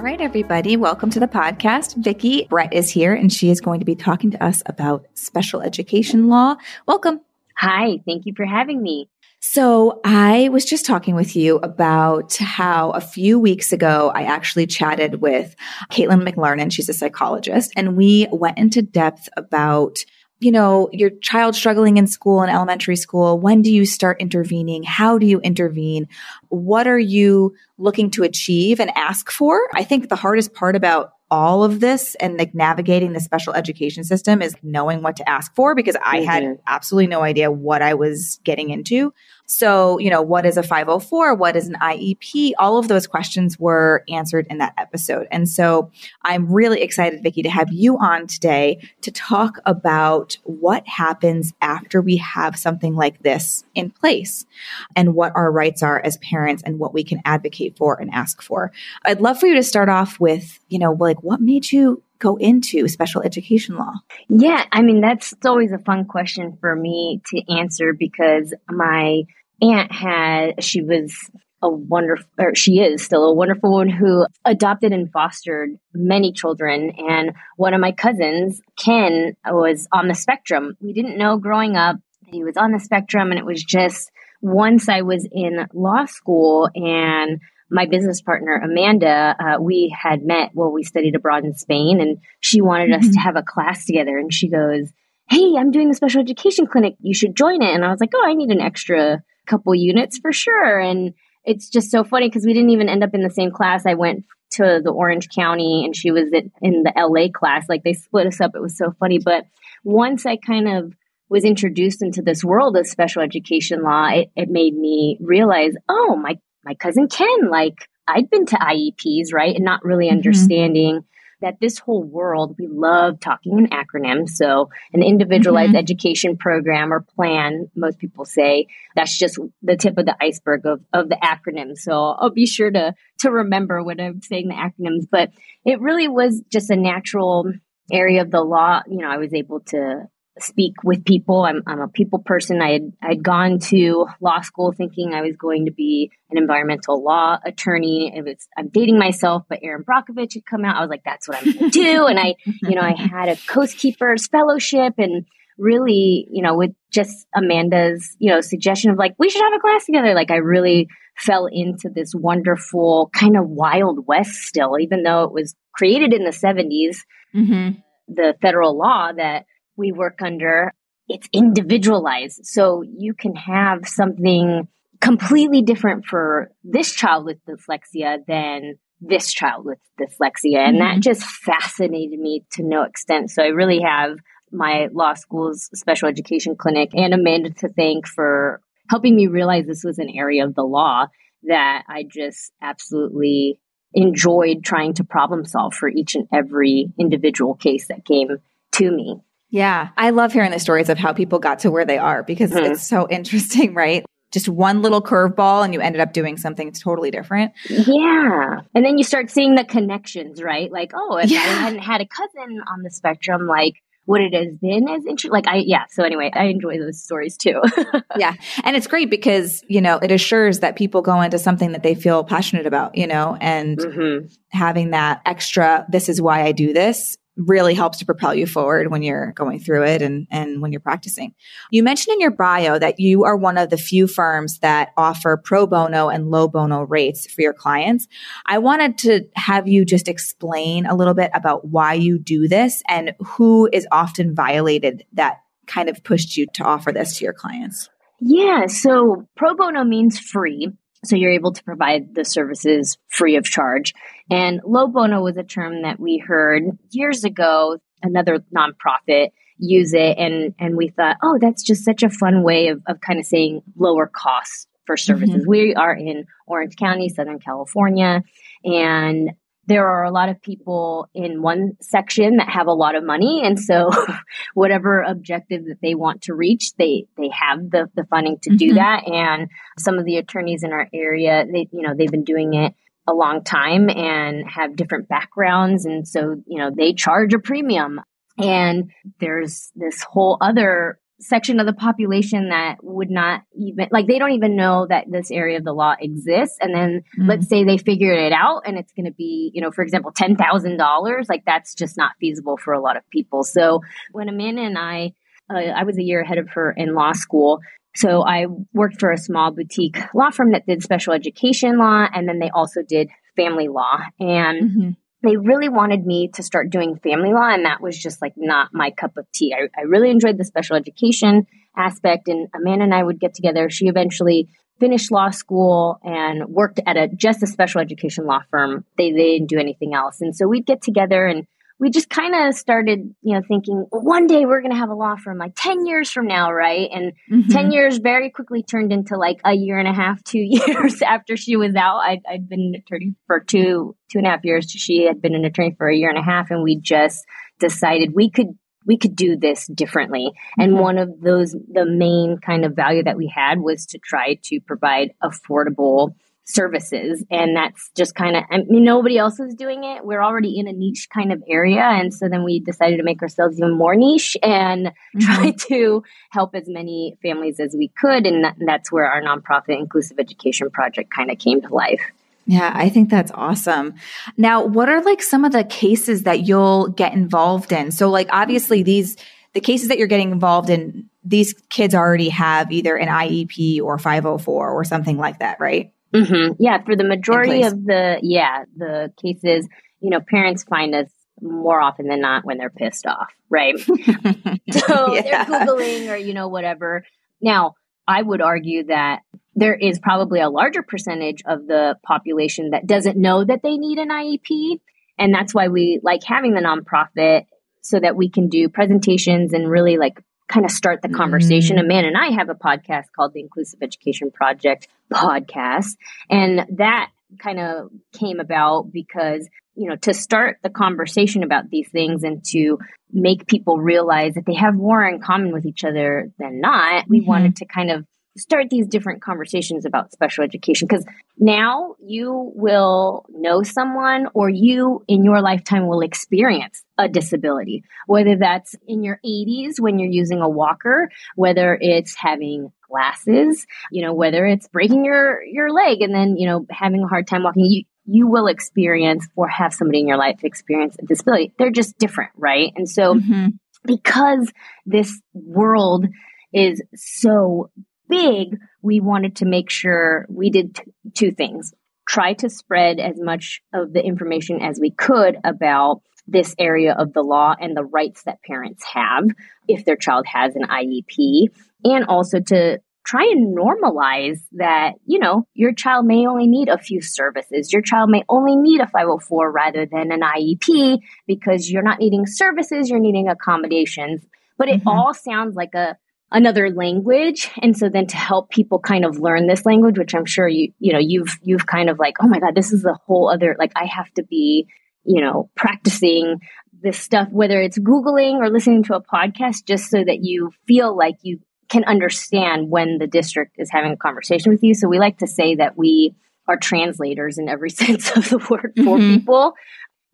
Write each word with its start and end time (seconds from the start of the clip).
All 0.00 0.06
right, 0.06 0.22
everybody, 0.22 0.78
welcome 0.78 1.10
to 1.10 1.20
the 1.20 1.28
podcast. 1.28 2.02
Vickie 2.02 2.48
Brett 2.48 2.72
is 2.72 2.88
here 2.88 3.12
and 3.12 3.30
she 3.30 3.50
is 3.50 3.60
going 3.60 3.80
to 3.80 3.84
be 3.84 3.94
talking 3.94 4.30
to 4.30 4.42
us 4.42 4.62
about 4.64 5.04
special 5.12 5.60
education 5.60 6.28
law. 6.28 6.56
Welcome. 6.86 7.20
Hi, 7.58 7.98
thank 8.06 8.24
you 8.24 8.32
for 8.34 8.46
having 8.46 8.82
me. 8.82 9.10
So 9.40 10.00
I 10.02 10.48
was 10.48 10.64
just 10.64 10.86
talking 10.86 11.14
with 11.14 11.36
you 11.36 11.56
about 11.56 12.34
how 12.36 12.92
a 12.92 13.00
few 13.02 13.38
weeks 13.38 13.74
ago 13.74 14.10
I 14.14 14.22
actually 14.22 14.66
chatted 14.66 15.20
with 15.20 15.54
Caitlin 15.92 16.26
McLernan. 16.26 16.72
She's 16.72 16.88
a 16.88 16.94
psychologist 16.94 17.70
and 17.76 17.94
we 17.94 18.26
went 18.32 18.56
into 18.56 18.80
depth 18.80 19.28
about 19.36 19.98
you 20.40 20.50
know, 20.50 20.88
your 20.92 21.10
child 21.10 21.54
struggling 21.54 21.98
in 21.98 22.06
school 22.06 22.40
and 22.40 22.50
elementary 22.50 22.96
school, 22.96 23.38
when 23.38 23.60
do 23.60 23.72
you 23.72 23.84
start 23.84 24.20
intervening? 24.20 24.82
How 24.82 25.18
do 25.18 25.26
you 25.26 25.38
intervene? 25.40 26.08
What 26.48 26.86
are 26.86 26.98
you 26.98 27.54
looking 27.76 28.10
to 28.12 28.22
achieve 28.22 28.80
and 28.80 28.90
ask 28.96 29.30
for? 29.30 29.60
I 29.74 29.84
think 29.84 30.08
the 30.08 30.16
hardest 30.16 30.54
part 30.54 30.76
about 30.76 31.12
all 31.30 31.62
of 31.62 31.78
this 31.78 32.16
and 32.16 32.38
like 32.38 32.54
navigating 32.54 33.12
the 33.12 33.20
special 33.20 33.52
education 33.52 34.02
system 34.02 34.42
is 34.42 34.56
knowing 34.62 35.02
what 35.02 35.16
to 35.16 35.28
ask 35.28 35.54
for 35.54 35.74
because 35.74 35.96
I 36.02 36.18
mm-hmm. 36.18 36.28
had 36.28 36.58
absolutely 36.66 37.06
no 37.06 37.22
idea 37.22 37.52
what 37.52 37.82
I 37.82 37.94
was 37.94 38.40
getting 38.42 38.70
into. 38.70 39.12
So, 39.50 39.98
you 39.98 40.10
know, 40.10 40.22
what 40.22 40.46
is 40.46 40.56
a 40.56 40.62
504? 40.62 41.34
What 41.34 41.56
is 41.56 41.66
an 41.66 41.74
IEP? 41.82 42.52
All 42.56 42.78
of 42.78 42.86
those 42.86 43.08
questions 43.08 43.58
were 43.58 44.04
answered 44.08 44.46
in 44.48 44.58
that 44.58 44.74
episode. 44.78 45.26
And 45.32 45.48
so 45.48 45.90
I'm 46.22 46.52
really 46.52 46.82
excited, 46.82 47.24
Vickie, 47.24 47.42
to 47.42 47.50
have 47.50 47.72
you 47.72 47.98
on 47.98 48.28
today 48.28 48.78
to 49.00 49.10
talk 49.10 49.58
about 49.66 50.38
what 50.44 50.86
happens 50.86 51.52
after 51.60 52.00
we 52.00 52.18
have 52.18 52.56
something 52.56 52.94
like 52.94 53.24
this 53.24 53.64
in 53.74 53.90
place 53.90 54.46
and 54.94 55.16
what 55.16 55.32
our 55.34 55.50
rights 55.50 55.82
are 55.82 55.98
as 55.98 56.16
parents 56.18 56.62
and 56.64 56.78
what 56.78 56.94
we 56.94 57.02
can 57.02 57.20
advocate 57.24 57.76
for 57.76 58.00
and 58.00 58.14
ask 58.14 58.42
for. 58.42 58.70
I'd 59.04 59.20
love 59.20 59.40
for 59.40 59.48
you 59.48 59.56
to 59.56 59.64
start 59.64 59.88
off 59.88 60.20
with, 60.20 60.60
you 60.68 60.78
know, 60.78 60.92
like 60.92 61.24
what 61.24 61.40
made 61.40 61.72
you 61.72 62.04
go 62.20 62.36
into 62.36 62.86
special 62.88 63.22
education 63.22 63.76
law? 63.76 63.92
Yeah, 64.28 64.64
I 64.70 64.82
mean, 64.82 65.00
that's 65.00 65.34
always 65.44 65.72
a 65.72 65.78
fun 65.78 66.04
question 66.04 66.56
for 66.60 66.76
me 66.76 67.20
to 67.26 67.52
answer 67.52 67.92
because 67.98 68.54
my 68.68 69.22
aunt 69.60 69.92
had, 69.92 70.62
she 70.62 70.82
was 70.82 71.14
a 71.62 71.68
wonderful, 71.68 72.26
or 72.38 72.54
she 72.54 72.80
is 72.80 73.02
still 73.02 73.24
a 73.24 73.34
wonderful 73.34 73.70
woman 73.70 73.90
who 73.90 74.26
adopted 74.44 74.92
and 74.92 75.10
fostered 75.12 75.70
many 75.92 76.32
children. 76.32 76.92
And 76.96 77.32
one 77.56 77.74
of 77.74 77.80
my 77.80 77.92
cousins, 77.92 78.60
Ken, 78.78 79.36
was 79.46 79.86
on 79.92 80.08
the 80.08 80.14
spectrum. 80.14 80.76
We 80.80 80.92
didn't 80.92 81.18
know 81.18 81.36
growing 81.36 81.76
up 81.76 81.96
that 82.22 82.34
he 82.34 82.44
was 82.44 82.56
on 82.56 82.72
the 82.72 82.80
spectrum. 82.80 83.30
And 83.30 83.38
it 83.38 83.44
was 83.44 83.62
just 83.62 84.10
once 84.40 84.88
I 84.88 85.02
was 85.02 85.28
in 85.30 85.66
law 85.74 86.06
school 86.06 86.70
and 86.74 87.40
my 87.70 87.86
business 87.86 88.20
partner, 88.20 88.60
Amanda, 88.62 89.36
uh, 89.38 89.60
we 89.60 89.94
had 89.96 90.24
met 90.24 90.50
while 90.54 90.72
we 90.72 90.82
studied 90.82 91.14
abroad 91.14 91.44
in 91.44 91.54
Spain 91.54 92.00
and 92.00 92.18
she 92.40 92.60
wanted 92.60 92.90
mm-hmm. 92.90 93.06
us 93.06 93.14
to 93.14 93.20
have 93.20 93.36
a 93.36 93.42
class 93.42 93.84
together. 93.86 94.18
And 94.18 94.32
she 94.32 94.48
goes, 94.48 94.92
Hey, 95.28 95.54
I'm 95.56 95.70
doing 95.70 95.88
the 95.88 95.94
special 95.94 96.20
education 96.20 96.66
clinic. 96.66 96.96
You 97.00 97.14
should 97.14 97.36
join 97.36 97.62
it. 97.62 97.74
And 97.74 97.84
I 97.84 97.90
was 97.90 98.00
like, 98.00 98.12
Oh, 98.14 98.26
I 98.26 98.34
need 98.34 98.50
an 98.50 98.60
extra 98.60 99.22
couple 99.46 99.74
units 99.74 100.18
for 100.18 100.32
sure. 100.32 100.78
And 100.78 101.14
it's 101.44 101.70
just 101.70 101.90
so 101.90 102.04
funny 102.04 102.28
because 102.28 102.44
we 102.44 102.52
didn't 102.52 102.70
even 102.70 102.88
end 102.88 103.04
up 103.04 103.14
in 103.14 103.22
the 103.22 103.30
same 103.30 103.50
class. 103.50 103.86
I 103.86 103.94
went 103.94 104.24
to 104.52 104.80
the 104.82 104.90
Orange 104.90 105.28
County 105.28 105.84
and 105.84 105.94
she 105.94 106.10
was 106.10 106.32
in 106.32 106.82
the 106.82 106.92
LA 106.96 107.30
class. 107.32 107.66
Like 107.68 107.84
they 107.84 107.92
split 107.92 108.26
us 108.26 108.40
up. 108.40 108.52
It 108.54 108.62
was 108.62 108.76
so 108.76 108.92
funny. 108.98 109.18
But 109.18 109.44
once 109.84 110.26
I 110.26 110.36
kind 110.36 110.68
of 110.68 110.94
was 111.28 111.44
introduced 111.44 112.02
into 112.02 112.22
this 112.22 112.44
world 112.44 112.76
of 112.76 112.86
special 112.86 113.22
education 113.22 113.82
law, 113.82 114.08
it, 114.08 114.30
it 114.34 114.50
made 114.50 114.74
me 114.74 115.16
realize, 115.20 115.74
oh, 115.88 116.16
my, 116.16 116.38
my 116.64 116.74
cousin 116.74 117.08
Ken, 117.08 117.50
like 117.50 117.88
I'd 118.06 118.30
been 118.30 118.46
to 118.46 118.56
IEPs, 118.56 119.32
right? 119.32 119.54
And 119.54 119.64
not 119.64 119.84
really 119.84 120.06
mm-hmm. 120.06 120.16
understanding 120.16 121.04
that 121.40 121.58
this 121.60 121.78
whole 121.78 122.02
world, 122.02 122.56
we 122.58 122.66
love 122.66 123.18
talking 123.18 123.58
in 123.58 123.68
acronyms. 123.68 124.30
So 124.30 124.68
an 124.92 125.02
individualized 125.02 125.70
mm-hmm. 125.70 125.78
education 125.78 126.36
program 126.36 126.92
or 126.92 127.00
plan, 127.00 127.70
most 127.74 127.98
people 127.98 128.24
say 128.24 128.66
that's 128.94 129.16
just 129.16 129.38
the 129.62 129.76
tip 129.76 129.96
of 129.96 130.06
the 130.06 130.16
iceberg 130.20 130.66
of, 130.66 130.80
of 130.92 131.08
the 131.08 131.16
acronym. 131.16 131.78
So 131.78 131.94
I'll 131.94 132.30
be 132.30 132.46
sure 132.46 132.70
to, 132.70 132.94
to 133.20 133.30
remember 133.30 133.82
when 133.82 134.00
I'm 134.00 134.20
saying 134.20 134.48
the 134.48 134.54
acronyms, 134.54 135.06
but 135.10 135.30
it 135.64 135.80
really 135.80 136.08
was 136.08 136.42
just 136.50 136.70
a 136.70 136.76
natural 136.76 137.50
area 137.90 138.22
of 138.22 138.30
the 138.30 138.42
law. 138.42 138.82
You 138.86 138.98
know, 138.98 139.08
I 139.08 139.16
was 139.16 139.32
able 139.32 139.60
to 139.60 140.08
speak 140.42 140.82
with 140.84 141.04
people. 141.04 141.42
I'm, 141.42 141.62
I'm 141.66 141.80
a 141.80 141.88
people 141.88 142.18
person. 142.18 142.60
I 142.60 142.72
had, 142.72 142.92
I'd 143.02 143.22
gone 143.22 143.58
to 143.70 144.06
law 144.20 144.40
school 144.40 144.72
thinking 144.72 145.14
I 145.14 145.22
was 145.22 145.36
going 145.36 145.66
to 145.66 145.72
be 145.72 146.10
an 146.30 146.38
environmental 146.38 147.02
law 147.02 147.38
attorney. 147.44 148.12
It 148.14 148.24
was, 148.24 148.48
I'm 148.56 148.68
dating 148.68 148.98
myself, 148.98 149.44
but 149.48 149.60
Erin 149.62 149.84
Brockovich 149.84 150.34
had 150.34 150.46
come 150.46 150.64
out. 150.64 150.76
I 150.76 150.80
was 150.80 150.90
like, 150.90 151.04
that's 151.04 151.28
what 151.28 151.38
I'm 151.38 151.52
going 151.52 151.70
to 151.70 151.70
do. 151.70 152.06
and 152.06 152.18
I, 152.18 152.34
you 152.44 152.74
know, 152.74 152.82
I 152.82 152.94
had 152.94 153.28
a 153.28 153.36
Coast 153.36 153.78
Keepers 153.78 154.26
fellowship 154.26 154.94
and 154.98 155.26
really, 155.58 156.26
you 156.30 156.42
know, 156.42 156.56
with 156.56 156.72
just 156.90 157.26
Amanda's, 157.34 158.16
you 158.18 158.30
know, 158.30 158.40
suggestion 158.40 158.90
of 158.90 158.98
like, 158.98 159.14
we 159.18 159.28
should 159.28 159.42
have 159.42 159.52
a 159.52 159.60
class 159.60 159.84
together. 159.84 160.14
Like 160.14 160.30
I 160.30 160.36
really 160.36 160.88
fell 161.16 161.46
into 161.46 161.90
this 161.94 162.14
wonderful 162.14 163.10
kind 163.14 163.36
of 163.36 163.46
wild 163.46 164.06
west 164.06 164.32
still, 164.42 164.78
even 164.80 165.02
though 165.02 165.24
it 165.24 165.32
was 165.32 165.54
created 165.72 166.12
in 166.12 166.24
the 166.24 166.30
70s. 166.30 166.98
Mm-hmm. 167.34 167.78
The 168.12 168.34
federal 168.42 168.76
law 168.76 169.12
that 169.16 169.44
we 169.80 169.90
work 169.90 170.20
under, 170.22 170.72
it's 171.08 171.28
individualized. 171.32 172.46
So 172.46 172.82
you 172.82 173.14
can 173.14 173.34
have 173.34 173.88
something 173.88 174.68
completely 175.00 175.62
different 175.62 176.04
for 176.04 176.52
this 176.62 176.94
child 176.94 177.24
with 177.24 177.38
dyslexia 177.46 178.18
than 178.28 178.74
this 179.00 179.32
child 179.32 179.64
with 179.64 179.78
dyslexia. 179.98 180.58
And 180.58 180.78
mm-hmm. 180.78 180.96
that 180.96 181.00
just 181.00 181.22
fascinated 181.22 182.18
me 182.18 182.44
to 182.52 182.62
no 182.62 182.82
extent. 182.82 183.30
So 183.30 183.42
I 183.42 183.48
really 183.48 183.80
have 183.80 184.18
my 184.52 184.88
law 184.92 185.14
school's 185.14 185.70
special 185.74 186.08
education 186.08 186.56
clinic 186.56 186.90
and 186.94 187.14
Amanda 187.14 187.50
to 187.50 187.68
thank 187.68 188.06
for 188.06 188.60
helping 188.88 189.16
me 189.16 189.26
realize 189.26 189.66
this 189.66 189.84
was 189.84 189.98
an 189.98 190.10
area 190.14 190.44
of 190.44 190.54
the 190.54 190.64
law 190.64 191.06
that 191.44 191.84
I 191.88 192.02
just 192.02 192.52
absolutely 192.60 193.60
enjoyed 193.94 194.62
trying 194.62 194.94
to 194.94 195.04
problem 195.04 195.44
solve 195.44 195.74
for 195.74 195.88
each 195.88 196.14
and 196.14 196.26
every 196.32 196.92
individual 196.98 197.54
case 197.54 197.88
that 197.88 198.04
came 198.04 198.28
to 198.72 198.90
me. 198.90 199.16
Yeah. 199.50 199.88
I 199.96 200.10
love 200.10 200.32
hearing 200.32 200.52
the 200.52 200.58
stories 200.58 200.88
of 200.88 200.98
how 200.98 201.12
people 201.12 201.38
got 201.38 201.60
to 201.60 201.70
where 201.70 201.84
they 201.84 201.98
are 201.98 202.22
because 202.22 202.50
mm-hmm. 202.50 202.72
it's 202.72 202.86
so 202.86 203.08
interesting, 203.10 203.74
right? 203.74 204.04
Just 204.30 204.48
one 204.48 204.80
little 204.80 205.02
curveball 205.02 205.64
and 205.64 205.74
you 205.74 205.80
ended 205.80 206.00
up 206.00 206.12
doing 206.12 206.36
something 206.36 206.70
totally 206.70 207.10
different. 207.10 207.52
Yeah. 207.68 208.60
And 208.74 208.84
then 208.84 208.96
you 208.96 209.02
start 209.02 209.28
seeing 209.28 209.56
the 209.56 209.64
connections, 209.64 210.40
right? 210.40 210.70
Like, 210.70 210.92
oh, 210.94 211.16
if 211.16 211.30
yeah. 211.30 211.40
I 211.40 211.42
hadn't 211.42 211.80
had 211.80 212.00
a 212.00 212.06
cousin 212.06 212.60
on 212.72 212.82
the 212.82 212.90
spectrum, 212.90 213.48
like, 213.48 213.74
would 214.06 214.20
it 214.20 214.34
has 214.34 214.56
been 214.60 214.88
as 214.88 215.04
interesting? 215.04 215.32
Like, 215.32 215.48
I, 215.48 215.56
yeah. 215.66 215.84
So 215.90 216.04
anyway, 216.04 216.30
I 216.32 216.44
enjoy 216.44 216.78
those 216.78 217.02
stories 217.02 217.36
too. 217.36 217.60
yeah. 218.16 218.34
And 218.62 218.76
it's 218.76 218.86
great 218.86 219.10
because, 219.10 219.64
you 219.68 219.80
know, 219.80 219.98
it 219.98 220.12
assures 220.12 220.60
that 220.60 220.76
people 220.76 221.02
go 221.02 221.20
into 221.20 221.38
something 221.38 221.72
that 221.72 221.82
they 221.82 221.96
feel 221.96 222.22
passionate 222.22 222.66
about, 222.66 222.96
you 222.96 223.08
know, 223.08 223.36
and 223.40 223.78
mm-hmm. 223.78 224.26
having 224.48 224.90
that 224.90 225.22
extra, 225.26 225.86
this 225.88 226.08
is 226.08 226.22
why 226.22 226.42
I 226.42 226.52
do 226.52 226.72
this 226.72 227.16
really 227.46 227.74
helps 227.74 227.98
to 227.98 228.06
propel 228.06 228.34
you 228.34 228.46
forward 228.46 228.90
when 228.90 229.02
you're 229.02 229.32
going 229.32 229.58
through 229.60 229.84
it 229.84 230.02
and, 230.02 230.26
and 230.30 230.60
when 230.60 230.72
you're 230.72 230.80
practicing. 230.80 231.34
You 231.70 231.82
mentioned 231.82 232.14
in 232.14 232.20
your 232.20 232.30
bio 232.30 232.78
that 232.78 233.00
you 233.00 233.24
are 233.24 233.36
one 233.36 233.58
of 233.58 233.70
the 233.70 233.76
few 233.76 234.06
firms 234.06 234.58
that 234.60 234.90
offer 234.96 235.36
pro 235.36 235.66
bono 235.66 236.08
and 236.08 236.30
low 236.30 236.48
bono 236.48 236.82
rates 236.82 237.30
for 237.30 237.42
your 237.42 237.52
clients. 237.52 238.06
I 238.46 238.58
wanted 238.58 238.98
to 238.98 239.26
have 239.36 239.68
you 239.68 239.84
just 239.84 240.08
explain 240.08 240.86
a 240.86 240.94
little 240.94 241.14
bit 241.14 241.30
about 241.34 241.66
why 241.66 241.94
you 241.94 242.18
do 242.18 242.48
this 242.48 242.82
and 242.88 243.14
who 243.20 243.68
is 243.72 243.86
often 243.90 244.34
violated 244.34 245.04
that 245.12 245.40
kind 245.66 245.88
of 245.88 246.02
pushed 246.04 246.36
you 246.36 246.46
to 246.54 246.64
offer 246.64 246.92
this 246.92 247.18
to 247.18 247.24
your 247.24 247.32
clients. 247.32 247.88
Yeah, 248.20 248.66
so 248.66 249.26
pro 249.36 249.54
bono 249.54 249.84
means 249.84 250.18
free. 250.18 250.72
So 251.04 251.16
you're 251.16 251.32
able 251.32 251.52
to 251.52 251.64
provide 251.64 252.14
the 252.14 252.24
services 252.24 252.98
free 253.08 253.36
of 253.36 253.44
charge. 253.44 253.94
And 254.30 254.60
low 254.64 254.86
bono 254.86 255.22
was 255.22 255.36
a 255.36 255.42
term 255.42 255.82
that 255.82 255.98
we 255.98 256.18
heard 256.18 256.62
years 256.90 257.24
ago, 257.24 257.78
another 258.02 258.44
nonprofit 258.54 259.30
use 259.58 259.94
it. 259.94 260.18
And, 260.18 260.54
and 260.58 260.76
we 260.76 260.88
thought, 260.88 261.16
oh, 261.22 261.38
that's 261.40 261.62
just 261.62 261.84
such 261.84 262.02
a 262.02 262.10
fun 262.10 262.42
way 262.42 262.68
of, 262.68 262.82
of 262.86 263.00
kind 263.00 263.18
of 263.18 263.26
saying 263.26 263.62
lower 263.76 264.10
costs 264.12 264.66
for 264.86 264.96
services. 264.96 265.42
Mm-hmm. 265.42 265.50
We 265.50 265.74
are 265.74 265.94
in 265.94 266.26
Orange 266.46 266.76
County, 266.76 267.08
Southern 267.08 267.38
California, 267.38 268.22
and 268.64 269.30
there 269.70 269.88
are 269.88 270.02
a 270.02 270.10
lot 270.10 270.28
of 270.28 270.42
people 270.42 271.08
in 271.14 271.42
one 271.42 271.76
section 271.80 272.38
that 272.38 272.48
have 272.48 272.66
a 272.66 272.72
lot 272.72 272.96
of 272.96 273.04
money 273.04 273.40
and 273.44 273.58
so 273.58 273.88
whatever 274.54 275.02
objective 275.02 275.64
that 275.66 275.78
they 275.80 275.94
want 275.94 276.22
to 276.22 276.34
reach 276.34 276.74
they 276.76 277.04
they 277.16 277.28
have 277.28 277.70
the 277.70 277.88
the 277.94 278.04
funding 278.10 278.36
to 278.42 278.50
do 278.50 278.66
mm-hmm. 278.66 278.74
that 278.74 279.06
and 279.06 279.48
some 279.78 279.96
of 279.96 280.04
the 280.04 280.16
attorneys 280.16 280.64
in 280.64 280.72
our 280.72 280.88
area 280.92 281.44
they 281.50 281.68
you 281.70 281.82
know 281.82 281.94
they've 281.96 282.10
been 282.10 282.24
doing 282.24 282.54
it 282.54 282.74
a 283.06 283.14
long 283.14 283.44
time 283.44 283.88
and 283.88 284.44
have 284.50 284.74
different 284.74 285.08
backgrounds 285.08 285.86
and 285.86 286.06
so 286.06 286.42
you 286.46 286.58
know 286.58 286.70
they 286.76 286.92
charge 286.92 287.32
a 287.32 287.38
premium 287.38 288.00
and 288.38 288.90
there's 289.20 289.70
this 289.76 290.02
whole 290.02 290.36
other 290.40 290.98
section 291.20 291.60
of 291.60 291.66
the 291.66 291.72
population 291.72 292.48
that 292.48 292.76
would 292.82 293.10
not 293.10 293.42
even 293.54 293.88
like 293.90 294.06
they 294.06 294.18
don't 294.18 294.32
even 294.32 294.56
know 294.56 294.86
that 294.88 295.04
this 295.10 295.30
area 295.30 295.58
of 295.58 295.64
the 295.64 295.72
law 295.72 295.94
exists. 296.00 296.56
And 296.60 296.74
then 296.74 297.02
mm. 297.18 297.28
let's 297.28 297.48
say 297.48 297.64
they 297.64 297.78
figured 297.78 298.18
it 298.18 298.32
out 298.32 298.62
and 298.66 298.78
it's 298.78 298.92
going 298.92 299.06
to 299.06 299.12
be 299.12 299.50
you 299.54 299.60
know 299.60 299.70
for 299.70 299.82
example 299.82 300.12
$10,000 300.12 301.28
like 301.28 301.44
that's 301.44 301.74
just 301.74 301.96
not 301.96 302.12
feasible 302.20 302.56
for 302.56 302.72
a 302.72 302.80
lot 302.80 302.96
of 302.96 303.08
people. 303.10 303.44
So 303.44 303.80
when 304.12 304.28
Amanda 304.28 304.62
and 304.62 304.78
I 304.78 305.12
uh, 305.52 305.58
I 305.58 305.84
was 305.84 305.98
a 305.98 306.02
year 306.02 306.20
ahead 306.20 306.38
of 306.38 306.48
her 306.50 306.72
in 306.72 306.94
law 306.94 307.12
school. 307.12 307.60
So 307.96 308.22
I 308.24 308.46
worked 308.72 309.00
for 309.00 309.10
a 309.10 309.18
small 309.18 309.50
boutique 309.50 309.98
law 310.14 310.30
firm 310.30 310.52
that 310.52 310.66
did 310.66 310.82
special 310.82 311.12
education 311.12 311.78
law 311.78 312.06
and 312.12 312.28
then 312.28 312.38
they 312.38 312.50
also 312.50 312.82
did 312.82 313.08
family 313.36 313.68
law. 313.68 313.98
And 314.18 314.70
mm-hmm 314.70 314.90
they 315.22 315.36
really 315.36 315.68
wanted 315.68 316.06
me 316.06 316.28
to 316.34 316.42
start 316.42 316.70
doing 316.70 316.96
family 316.96 317.32
law, 317.32 317.48
and 317.48 317.64
that 317.64 317.80
was 317.80 317.98
just 317.98 318.22
like 318.22 318.34
not 318.36 318.72
my 318.72 318.90
cup 318.90 319.16
of 319.16 319.30
tea. 319.32 319.54
I, 319.54 319.68
I 319.78 319.82
really 319.82 320.10
enjoyed 320.10 320.38
the 320.38 320.44
special 320.44 320.76
education 320.76 321.46
aspect, 321.76 322.28
and 322.28 322.48
Amanda 322.54 322.84
and 322.84 322.94
I 322.94 323.02
would 323.02 323.20
get 323.20 323.34
together. 323.34 323.68
She 323.70 323.86
eventually 323.86 324.48
finished 324.78 325.12
law 325.12 325.30
school 325.30 326.00
and 326.02 326.46
worked 326.46 326.80
at 326.86 326.96
a 326.96 327.08
just 327.08 327.42
a 327.42 327.46
special 327.46 327.80
education 327.80 328.24
law 328.24 328.40
firm. 328.50 328.84
They 328.96 329.12
they 329.12 329.38
didn't 329.38 329.50
do 329.50 329.58
anything 329.58 329.94
else, 329.94 330.20
and 330.20 330.34
so 330.34 330.48
we'd 330.48 330.66
get 330.66 330.82
together 330.82 331.26
and 331.26 331.46
we 331.80 331.88
just 331.88 332.10
kind 332.10 332.34
of 332.34 332.54
started, 332.54 333.14
you 333.22 333.34
know, 333.34 333.40
thinking 333.48 333.86
well, 333.90 334.02
one 334.02 334.26
day 334.26 334.44
we're 334.44 334.60
going 334.60 334.72
to 334.72 334.78
have 334.78 334.90
a 334.90 334.94
law 334.94 335.16
firm 335.16 335.38
like 335.38 335.54
10 335.56 335.86
years 335.86 336.10
from 336.10 336.26
now, 336.26 336.52
right? 336.52 336.90
And 336.92 337.12
mm-hmm. 337.32 337.50
10 337.50 337.72
years 337.72 337.98
very 337.98 338.30
quickly 338.30 338.62
turned 338.62 338.92
into 338.92 339.16
like 339.16 339.40
a 339.46 339.54
year 339.54 339.78
and 339.78 339.88
a 339.88 339.94
half, 339.94 340.22
two 340.22 340.38
years 340.46 341.00
after 341.00 341.38
she 341.38 341.56
was 341.56 341.74
out. 341.74 342.00
I'd, 342.00 342.20
I'd 342.28 342.48
been 342.50 342.60
an 342.60 342.74
attorney 342.74 343.14
for 343.26 343.40
two, 343.40 343.96
two 344.12 344.18
and 344.18 344.26
a 344.26 344.30
half 344.30 344.44
years. 344.44 344.70
She 344.70 345.06
had 345.06 345.22
been 345.22 345.34
an 345.34 345.46
attorney 345.46 345.74
for 345.76 345.88
a 345.88 345.96
year 345.96 346.10
and 346.10 346.18
a 346.18 346.22
half. 346.22 346.50
And 346.50 346.62
we 346.62 346.76
just 346.78 347.24
decided 347.58 348.14
we 348.14 348.30
could 348.30 348.48
we 348.86 348.96
could 348.96 349.14
do 349.14 349.36
this 349.36 349.66
differently. 349.66 350.32
And 350.58 350.72
mm-hmm. 350.72 350.82
one 350.82 350.98
of 350.98 351.20
those, 351.20 351.52
the 351.52 351.84
main 351.84 352.38
kind 352.38 352.64
of 352.64 352.74
value 352.74 353.02
that 353.04 353.16
we 353.16 353.30
had 353.34 353.60
was 353.60 353.86
to 353.86 353.98
try 353.98 354.38
to 354.44 354.60
provide 354.60 355.12
affordable 355.22 356.14
services. 356.50 357.24
And 357.30 357.56
that's 357.56 357.90
just 357.96 358.14
kind 358.14 358.36
of, 358.36 358.44
I 358.50 358.58
mean, 358.58 358.84
nobody 358.84 359.18
else 359.18 359.38
is 359.40 359.54
doing 359.54 359.84
it. 359.84 360.04
We're 360.04 360.22
already 360.22 360.58
in 360.58 360.66
a 360.66 360.72
niche 360.72 361.08
kind 361.12 361.32
of 361.32 361.42
area. 361.48 361.82
And 361.82 362.12
so 362.12 362.28
then 362.28 362.44
we 362.44 362.60
decided 362.60 362.98
to 362.98 363.02
make 363.02 363.22
ourselves 363.22 363.58
even 363.58 363.76
more 363.76 363.94
niche 363.94 364.36
and 364.42 364.86
mm-hmm. 365.16 365.20
try 365.20 365.50
to 365.68 366.02
help 366.30 366.54
as 366.54 366.64
many 366.66 367.16
families 367.22 367.60
as 367.60 367.74
we 367.76 367.88
could. 368.00 368.26
And 368.26 368.44
that, 368.44 368.56
that's 368.66 368.92
where 368.92 369.06
our 369.06 369.22
nonprofit 369.22 369.78
inclusive 369.78 370.18
education 370.18 370.70
project 370.70 371.10
kind 371.10 371.30
of 371.30 371.38
came 371.38 371.60
to 371.62 371.74
life. 371.74 372.02
Yeah, 372.46 372.72
I 372.74 372.88
think 372.88 373.10
that's 373.10 373.30
awesome. 373.32 373.94
Now, 374.36 374.64
what 374.64 374.88
are 374.88 375.02
like 375.02 375.22
some 375.22 375.44
of 375.44 375.52
the 375.52 375.62
cases 375.62 376.24
that 376.24 376.46
you'll 376.46 376.88
get 376.88 377.12
involved 377.12 377.70
in? 377.70 377.92
So, 377.92 378.10
like, 378.10 378.28
obviously, 378.32 378.82
these, 378.82 379.16
the 379.52 379.60
cases 379.60 379.88
that 379.88 379.98
you're 379.98 380.08
getting 380.08 380.32
involved 380.32 380.68
in, 380.70 381.08
these 381.22 381.52
kids 381.68 381.94
already 381.94 382.30
have 382.30 382.72
either 382.72 382.96
an 382.96 383.08
IEP 383.08 383.80
or 383.82 383.98
504 383.98 384.70
or 384.70 384.84
something 384.84 385.16
like 385.16 385.38
that, 385.38 385.60
right? 385.60 385.92
Mm-hmm. 386.14 386.54
Yeah, 386.58 386.82
for 386.82 386.96
the 386.96 387.04
majority 387.04 387.62
of 387.62 387.84
the 387.84 388.18
yeah 388.22 388.64
the 388.76 389.12
cases, 389.22 389.68
you 390.00 390.10
know, 390.10 390.20
parents 390.20 390.64
find 390.64 390.94
us 390.94 391.08
more 391.40 391.80
often 391.80 392.08
than 392.08 392.20
not 392.20 392.44
when 392.44 392.58
they're 392.58 392.70
pissed 392.70 393.06
off, 393.06 393.32
right? 393.48 393.78
so 393.78 395.14
yeah. 395.14 395.44
they're 395.44 395.44
googling 395.44 396.10
or 396.10 396.16
you 396.16 396.34
know 396.34 396.48
whatever. 396.48 397.04
Now, 397.40 397.74
I 398.06 398.20
would 398.20 398.40
argue 398.42 398.84
that 398.84 399.20
there 399.54 399.74
is 399.74 399.98
probably 399.98 400.40
a 400.40 400.50
larger 400.50 400.82
percentage 400.82 401.42
of 401.46 401.66
the 401.66 401.96
population 402.02 402.70
that 402.70 402.86
doesn't 402.86 403.16
know 403.16 403.44
that 403.44 403.62
they 403.62 403.76
need 403.76 403.98
an 403.98 404.08
IEP, 404.08 404.80
and 405.18 405.32
that's 405.32 405.54
why 405.54 405.68
we 405.68 406.00
like 406.02 406.24
having 406.24 406.54
the 406.54 406.60
nonprofit 406.60 407.44
so 407.82 407.98
that 407.98 408.16
we 408.16 408.28
can 408.28 408.48
do 408.48 408.68
presentations 408.68 409.52
and 409.52 409.70
really 409.70 409.96
like 409.96 410.22
kind 410.50 410.66
of 410.66 410.72
start 410.72 411.00
the 411.00 411.08
conversation. 411.08 411.76
Mm. 411.76 411.84
Amanda 411.84 412.08
and 412.08 412.16
I 412.16 412.30
have 412.36 412.48
a 412.48 412.54
podcast 412.54 413.04
called 413.14 413.32
the 413.32 413.40
Inclusive 413.40 413.80
Education 413.82 414.30
Project 414.30 414.88
podcast. 415.12 415.96
And 416.28 416.66
that 416.76 417.10
kind 417.38 417.60
of 417.60 417.90
came 418.12 418.40
about 418.40 418.92
because, 418.92 419.48
you 419.74 419.88
know, 419.88 419.96
to 419.96 420.12
start 420.12 420.58
the 420.62 420.70
conversation 420.70 421.44
about 421.44 421.70
these 421.70 421.88
things 421.88 422.24
and 422.24 422.44
to 422.46 422.78
make 423.12 423.46
people 423.46 423.78
realize 423.78 424.34
that 424.34 424.44
they 424.46 424.54
have 424.54 424.74
more 424.74 425.06
in 425.06 425.20
common 425.20 425.52
with 425.52 425.64
each 425.64 425.84
other 425.84 426.30
than 426.38 426.60
not, 426.60 427.08
we 427.08 427.20
mm-hmm. 427.20 427.28
wanted 427.28 427.56
to 427.56 427.64
kind 427.66 427.90
of 427.90 428.04
start 428.40 428.70
these 428.70 428.86
different 428.86 429.22
conversations 429.22 429.84
about 429.84 430.12
special 430.12 430.44
education 430.44 430.88
because 430.88 431.04
now 431.38 431.94
you 432.04 432.52
will 432.54 433.26
know 433.28 433.62
someone 433.62 434.28
or 434.34 434.48
you 434.48 435.04
in 435.06 435.24
your 435.24 435.40
lifetime 435.40 435.86
will 435.86 436.00
experience 436.00 436.82
a 436.98 437.08
disability, 437.08 437.84
whether 438.06 438.36
that's 438.36 438.74
in 438.86 439.02
your 439.02 439.20
80s 439.24 439.78
when 439.78 439.98
you're 439.98 440.10
using 440.10 440.40
a 440.40 440.48
walker, 440.48 441.10
whether 441.36 441.76
it's 441.80 442.14
having 442.14 442.72
glasses, 442.88 443.66
you 443.90 444.02
know, 444.02 444.12
whether 444.12 444.44
it's 444.44 444.68
breaking 444.68 445.04
your, 445.04 445.42
your 445.44 445.70
leg 445.70 446.02
and 446.02 446.14
then, 446.14 446.36
you 446.36 446.46
know, 446.46 446.66
having 446.70 447.02
a 447.02 447.08
hard 447.08 447.26
time 447.26 447.42
walking. 447.42 447.64
You, 447.64 447.84
you 448.06 448.26
will 448.26 448.48
experience 448.48 449.28
or 449.36 449.48
have 449.48 449.72
somebody 449.72 450.00
in 450.00 450.08
your 450.08 450.18
life 450.18 450.42
experience 450.42 450.96
a 451.00 451.06
disability. 451.06 451.52
They're 451.58 451.70
just 451.70 451.96
different, 451.98 452.32
right? 452.36 452.72
And 452.74 452.88
so 452.88 453.14
mm-hmm. 453.14 453.48
because 453.84 454.50
this 454.84 455.20
world 455.32 456.06
is 456.52 456.82
so 456.94 457.70
big, 458.10 458.58
we 458.82 459.00
wanted 459.00 459.36
to 459.36 459.46
make 459.46 459.70
sure 459.70 460.26
we 460.28 460.50
did 460.50 460.74
t- 460.74 460.82
two 461.14 461.30
things. 461.30 461.72
Try 462.06 462.34
to 462.34 462.50
spread 462.50 462.98
as 462.98 463.20
much 463.20 463.62
of 463.72 463.92
the 463.92 464.04
information 464.04 464.60
as 464.60 464.78
we 464.80 464.90
could 464.90 465.38
about 465.44 466.02
this 466.26 466.54
area 466.58 466.94
of 466.96 467.12
the 467.12 467.22
law 467.22 467.54
and 467.58 467.76
the 467.76 467.84
rights 467.84 468.24
that 468.24 468.42
parents 468.42 468.84
have 468.92 469.24
if 469.68 469.84
their 469.84 469.96
child 469.96 470.26
has 470.26 470.54
an 470.56 470.62
IEP, 470.62 471.46
and 471.84 472.04
also 472.06 472.40
to 472.40 472.80
try 473.04 473.24
and 473.24 473.56
normalize 473.56 474.38
that, 474.52 474.92
you 475.06 475.18
know, 475.18 475.46
your 475.54 475.72
child 475.72 476.06
may 476.06 476.26
only 476.26 476.46
need 476.46 476.68
a 476.68 476.78
few 476.78 477.00
services. 477.00 477.72
Your 477.72 477.82
child 477.82 478.10
may 478.10 478.22
only 478.28 478.56
need 478.56 478.80
a 478.80 478.86
504 478.86 479.50
rather 479.50 479.86
than 479.86 480.12
an 480.12 480.20
IEP 480.20 480.98
because 481.26 481.70
you're 481.70 481.82
not 481.82 481.98
needing 481.98 482.26
services, 482.26 482.90
you're 482.90 483.00
needing 483.00 483.28
accommodations. 483.28 484.24
But 484.58 484.68
it 484.68 484.80
mm-hmm. 484.80 484.88
all 484.88 485.14
sounds 485.14 485.56
like 485.56 485.74
a 485.74 485.96
another 486.32 486.70
language. 486.70 487.50
And 487.60 487.76
so 487.76 487.88
then 487.88 488.06
to 488.08 488.16
help 488.16 488.50
people 488.50 488.78
kind 488.78 489.04
of 489.04 489.18
learn 489.18 489.46
this 489.46 489.66
language 489.66 489.98
which 489.98 490.14
i'm 490.14 490.24
sure 490.24 490.48
you 490.48 490.72
you 490.78 490.92
know 490.92 490.98
you've 490.98 491.36
you've 491.42 491.66
kind 491.66 491.90
of 491.90 491.98
like 491.98 492.14
oh 492.20 492.28
my 492.28 492.38
god 492.38 492.54
this 492.54 492.72
is 492.72 492.84
a 492.84 492.98
whole 493.06 493.30
other 493.30 493.56
like 493.58 493.72
i 493.76 493.84
have 493.84 494.10
to 494.14 494.22
be 494.22 494.66
you 495.04 495.20
know 495.20 495.50
practicing 495.54 496.38
this 496.82 496.98
stuff 496.98 497.28
whether 497.30 497.60
it's 497.60 497.78
googling 497.78 498.36
or 498.36 498.50
listening 498.50 498.82
to 498.82 498.94
a 498.94 499.02
podcast 499.02 499.66
just 499.66 499.90
so 499.90 500.02
that 500.04 500.18
you 500.22 500.50
feel 500.66 500.96
like 500.96 501.16
you 501.22 501.38
can 501.70 501.84
understand 501.84 502.68
when 502.68 502.98
the 502.98 503.06
district 503.06 503.56
is 503.58 503.70
having 503.70 503.92
a 503.92 503.96
conversation 503.96 504.50
with 504.50 504.62
you. 504.62 504.74
So 504.74 504.88
we 504.88 504.98
like 504.98 505.18
to 505.18 505.26
say 505.26 505.54
that 505.54 505.78
we 505.78 506.14
are 506.46 506.58
translators 506.58 507.38
in 507.38 507.48
every 507.48 507.70
sense 507.70 508.10
of 508.10 508.28
the 508.28 508.38
word 508.38 508.72
for 508.76 508.98
mm-hmm. 508.98 509.14
people 509.14 509.54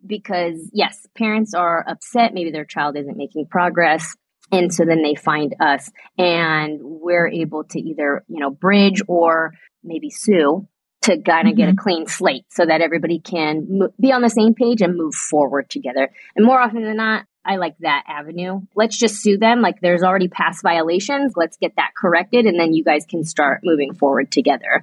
because 0.06 0.70
yes 0.72 1.04
parents 1.16 1.54
are 1.54 1.84
upset. 1.88 2.34
Maybe 2.34 2.52
their 2.52 2.66
child 2.66 2.96
isn't 2.96 3.16
making 3.16 3.46
progress 3.46 4.14
and 4.52 4.72
so 4.72 4.84
then 4.84 5.02
they 5.02 5.14
find 5.14 5.54
us 5.60 5.90
and 6.18 6.80
we're 6.82 7.28
able 7.28 7.64
to 7.64 7.80
either, 7.80 8.24
you 8.28 8.40
know, 8.40 8.50
bridge 8.50 9.02
or 9.08 9.52
maybe 9.82 10.10
sue 10.10 10.66
to 11.02 11.18
kind 11.18 11.48
of 11.48 11.52
mm-hmm. 11.52 11.56
get 11.56 11.68
a 11.68 11.72
mm-hmm. 11.72 11.78
clean 11.78 12.06
slate 12.06 12.44
so 12.50 12.64
that 12.66 12.80
everybody 12.80 13.18
can 13.18 13.66
mo- 13.68 13.92
be 14.00 14.12
on 14.12 14.22
the 14.22 14.30
same 14.30 14.54
page 14.54 14.82
and 14.82 14.96
move 14.96 15.14
forward 15.14 15.70
together. 15.70 16.10
And 16.34 16.44
more 16.44 16.60
often 16.60 16.82
than 16.82 16.96
not, 16.96 17.26
I 17.44 17.56
like 17.56 17.76
that 17.80 18.04
avenue. 18.08 18.62
Let's 18.74 18.98
just 18.98 19.22
sue 19.22 19.38
them. 19.38 19.60
Like 19.60 19.80
there's 19.80 20.02
already 20.02 20.28
past 20.28 20.62
violations. 20.62 21.34
Let's 21.36 21.56
get 21.56 21.76
that 21.76 21.90
corrected. 21.96 22.46
And 22.46 22.58
then 22.58 22.74
you 22.74 22.82
guys 22.82 23.06
can 23.08 23.24
start 23.24 23.60
moving 23.62 23.94
forward 23.94 24.32
together. 24.32 24.76
Um, 24.76 24.82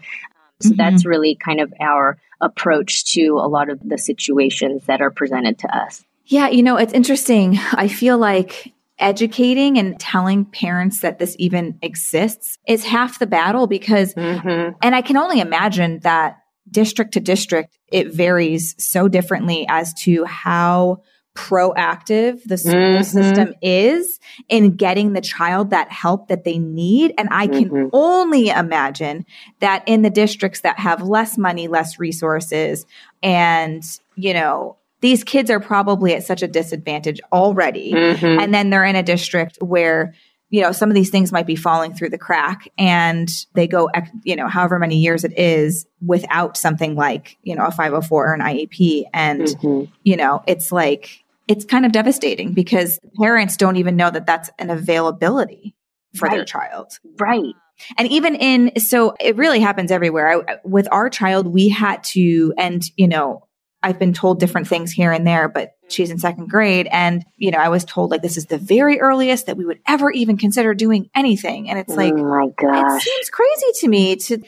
so 0.61 0.69
mm-hmm. 0.69 0.77
that's 0.77 1.05
really 1.05 1.35
kind 1.35 1.59
of 1.59 1.73
our 1.81 2.17
approach 2.39 3.03
to 3.13 3.39
a 3.41 3.47
lot 3.47 3.69
of 3.69 3.81
the 3.83 3.97
situations 3.97 4.85
that 4.85 5.01
are 5.01 5.11
presented 5.11 5.59
to 5.59 5.75
us. 5.75 6.05
Yeah, 6.25 6.47
you 6.47 6.63
know, 6.63 6.77
it's 6.77 6.93
interesting. 6.93 7.57
I 7.73 7.89
feel 7.89 8.17
like 8.17 8.73
educating 8.99 9.77
and 9.77 9.99
telling 9.99 10.45
parents 10.45 11.01
that 11.01 11.19
this 11.19 11.35
even 11.39 11.77
exists 11.81 12.57
is 12.67 12.85
half 12.85 13.19
the 13.19 13.27
battle 13.27 13.67
because, 13.67 14.13
mm-hmm. 14.13 14.75
and 14.81 14.95
I 14.95 15.01
can 15.01 15.17
only 15.17 15.39
imagine 15.39 15.99
that 16.03 16.37
district 16.69 17.13
to 17.13 17.19
district, 17.19 17.77
it 17.91 18.13
varies 18.13 18.75
so 18.77 19.07
differently 19.07 19.65
as 19.67 19.93
to 19.95 20.23
how 20.25 21.01
proactive 21.35 22.43
the 22.43 22.57
school 22.57 22.99
Mhm. 22.99 23.05
system 23.05 23.53
is 23.61 24.19
in 24.49 24.75
getting 24.75 25.13
the 25.13 25.21
child 25.21 25.71
that 25.71 25.91
help 25.91 26.27
that 26.27 26.43
they 26.43 26.59
need. 26.59 27.11
And 27.17 27.27
I 27.31 27.47
can 27.47 27.69
Mhm. 27.69 27.89
only 27.91 28.49
imagine 28.49 29.25
that 29.59 29.83
in 29.87 30.03
the 30.03 30.11
districts 30.11 30.61
that 30.61 30.79
have 30.79 31.01
less 31.01 31.37
money, 31.37 31.67
less 31.67 31.97
resources, 31.97 32.85
and, 33.23 33.83
you 34.15 34.33
know, 34.33 34.77
these 35.03 35.23
kids 35.23 35.51
are 35.51 35.59
probably 35.59 36.15
at 36.15 36.23
such 36.23 36.41
a 36.41 36.47
disadvantage 36.47 37.19
already. 37.33 37.91
Mhm. 37.91 38.41
And 38.41 38.53
then 38.53 38.69
they're 38.69 38.85
in 38.85 38.95
a 38.95 39.03
district 39.03 39.57
where, 39.61 40.13
you 40.49 40.61
know, 40.61 40.71
some 40.71 40.89
of 40.89 40.95
these 40.95 41.09
things 41.09 41.29
might 41.33 41.45
be 41.45 41.57
falling 41.57 41.93
through 41.93 42.09
the 42.09 42.17
crack 42.17 42.69
and 42.77 43.27
they 43.53 43.67
go, 43.67 43.89
you 44.23 44.35
know, 44.37 44.47
however 44.47 44.79
many 44.79 44.95
years 44.95 45.25
it 45.25 45.37
is 45.37 45.85
without 46.05 46.55
something 46.55 46.95
like, 46.95 47.37
you 47.43 47.53
know, 47.53 47.65
a 47.65 47.71
504 47.71 48.29
or 48.29 48.33
an 48.33 48.39
IEP. 48.39 49.03
And, 49.13 49.41
Mhm. 49.41 49.89
you 50.03 50.15
know, 50.15 50.41
it's 50.47 50.71
like, 50.71 51.09
it's 51.49 51.65
kind 51.65 51.85
of 51.85 51.91
devastating 51.91 52.53
because 52.53 52.97
parents 53.19 53.57
don't 53.57 53.75
even 53.75 53.97
know 53.97 54.09
that 54.09 54.25
that's 54.25 54.49
an 54.57 54.69
availability 54.69 55.75
for 56.15 56.29
their 56.29 56.45
child. 56.45 56.97
Right. 57.19 57.53
And 57.97 58.07
even 58.07 58.35
in, 58.35 58.79
so 58.79 59.15
it 59.19 59.35
really 59.35 59.59
happens 59.59 59.91
everywhere. 59.91 60.43
I, 60.47 60.55
with 60.63 60.87
our 60.93 61.09
child, 61.09 61.47
we 61.47 61.67
had 61.67 62.03
to, 62.15 62.53
and, 62.57 62.81
you 62.95 63.09
know, 63.09 63.43
I've 63.83 63.99
been 63.99 64.13
told 64.13 64.39
different 64.39 64.67
things 64.67 64.91
here 64.91 65.11
and 65.11 65.27
there, 65.27 65.49
but 65.49 65.73
she's 65.89 66.09
in 66.09 66.17
second 66.17 66.49
grade. 66.49 66.87
And, 66.91 67.23
you 67.35 67.51
know, 67.51 67.57
I 67.57 67.67
was 67.69 67.83
told 67.83 68.11
like 68.11 68.21
this 68.21 68.37
is 68.37 68.45
the 68.45 68.57
very 68.57 68.99
earliest 69.01 69.45
that 69.47 69.57
we 69.57 69.65
would 69.65 69.79
ever 69.87 70.09
even 70.09 70.37
consider 70.37 70.73
doing 70.73 71.09
anything. 71.13 71.69
And 71.69 71.77
it's 71.77 71.93
like, 71.93 72.13
oh 72.13 72.23
my 72.23 72.51
it 72.95 73.01
seems 73.01 73.29
crazy 73.29 73.67
to 73.81 73.87
me 73.89 74.15
to, 74.15 74.41